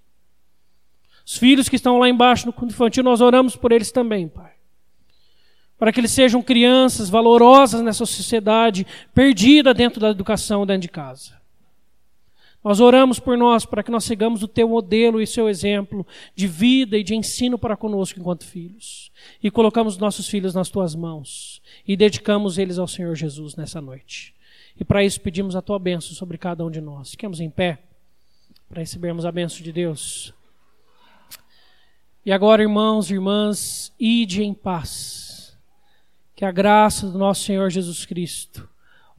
Os 1.25 1.37
filhos 1.37 1.69
que 1.69 1.77
estão 1.77 1.99
lá 1.99 2.09
embaixo 2.09 2.47
no 2.47 2.53
culto 2.53 2.75
infantil, 2.75 3.05
nós 3.05 3.21
oramos 3.21 3.55
por 3.55 3.71
eles 3.71 3.93
também, 3.93 4.27
Pai. 4.27 4.53
Para 5.79 5.93
que 5.93 6.01
eles 6.01 6.11
sejam 6.11 6.43
crianças 6.43 7.09
valorosas 7.09 7.81
nessa 7.81 8.05
sociedade, 8.05 8.87
perdida 9.15 9.73
dentro 9.73 10.01
da 10.01 10.11
educação, 10.11 10.67
dentro 10.67 10.83
de 10.83 10.89
casa. 10.89 11.40
Nós 12.63 12.79
oramos 12.79 13.19
por 13.19 13.39
nós, 13.39 13.65
para 13.65 13.83
que 13.83 13.91
nós 13.91 14.05
sigamos 14.05 14.43
o 14.43 14.49
teu 14.49 14.69
modelo 14.69 15.21
e 15.21 15.27
seu 15.27 15.49
exemplo 15.49 16.07
de 16.35 16.47
vida 16.47 16.99
e 16.99 17.03
de 17.03 17.15
ensino 17.15 17.59
para 17.59 17.77
conosco 17.77 18.21
enquanto 18.21 18.45
filhos. 18.45 19.11
E 19.43 19.51
colocamos 19.51 19.97
nossos 19.97 20.29
filhos 20.29 20.55
nas 20.55 20.69
tuas 20.69 20.95
mãos 20.95 21.63
e 21.89 21.97
dedicamos 21.97 22.59
eles 22.59 22.79
ao 22.79 22.87
Senhor 22.87 23.15
Jesus 23.15 23.57
nessa 23.57 23.81
noite. 23.81 24.35
E 24.79 24.85
para 24.85 25.03
isso 25.03 25.21
pedimos 25.21 25.57
a 25.57 25.63
tua 25.63 25.79
bênção 25.79 26.15
sobre 26.15 26.37
cada 26.37 26.65
um 26.65 26.71
de 26.71 26.81
nós. 26.81 27.13
Fiquemos 27.13 27.41
em 27.41 27.49
pé 27.49 27.79
para 28.69 28.81
recebermos 28.81 29.25
a 29.25 29.33
bênção 29.33 29.63
de 29.63 29.73
Deus. 29.73 30.35
E 32.25 32.31
agora, 32.31 32.63
irmãos 32.63 33.11
e 33.11 33.15
irmãs, 33.15 33.93
ide 33.99 34.43
em 34.43 34.53
paz. 34.53 35.59
Que 36.37 36.45
a 36.45 36.53
graça 36.53 37.07
do 37.07 37.19
nosso 37.19 37.45
Senhor 37.45 37.71
Jesus 37.71 38.05
Cristo, 38.05 38.69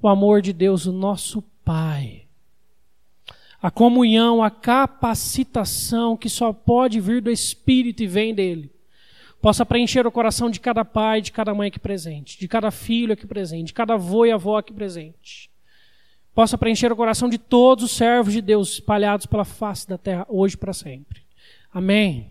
o 0.02 0.08
amor 0.08 0.42
de 0.42 0.54
Deus, 0.54 0.86
o 0.86 0.92
nosso 0.92 1.42
Pai, 1.64 2.28
a 3.62 3.70
comunhão, 3.70 4.42
a 4.42 4.50
capacitação 4.50 6.18
que 6.18 6.28
só 6.28 6.52
pode 6.52 7.00
vir 7.00 7.22
do 7.22 7.30
Espírito 7.30 8.02
e 8.02 8.08
vem 8.08 8.34
dele, 8.34 8.72
possa 9.42 9.66
preencher 9.66 10.06
o 10.08 10.12
coração 10.12 10.50
de 10.50 10.60
cada 10.60 10.84
pai, 10.84 11.22
de 11.22 11.32
cada 11.32 11.54
mãe 11.54 11.68
aqui 11.68 11.80
presente, 11.80 12.40
de 12.40 12.48
cada 12.48 12.72
filho 12.72 13.14
aqui 13.14 13.28
presente, 13.28 13.68
de 13.68 13.74
cada 13.74 13.94
avô 13.94 14.26
e 14.26 14.32
avó 14.32 14.58
aqui 14.58 14.74
presente. 14.74 15.50
Possa 16.34 16.58
preencher 16.58 16.92
o 16.92 16.96
coração 16.96 17.30
de 17.30 17.38
todos 17.38 17.84
os 17.84 17.92
servos 17.92 18.34
de 18.34 18.42
Deus 18.42 18.74
espalhados 18.74 19.26
pela 19.26 19.46
face 19.46 19.88
da 19.88 19.98
terra, 19.98 20.26
hoje 20.30 20.58
para 20.58 20.74
sempre. 20.74 21.22
Amém. 21.74 22.31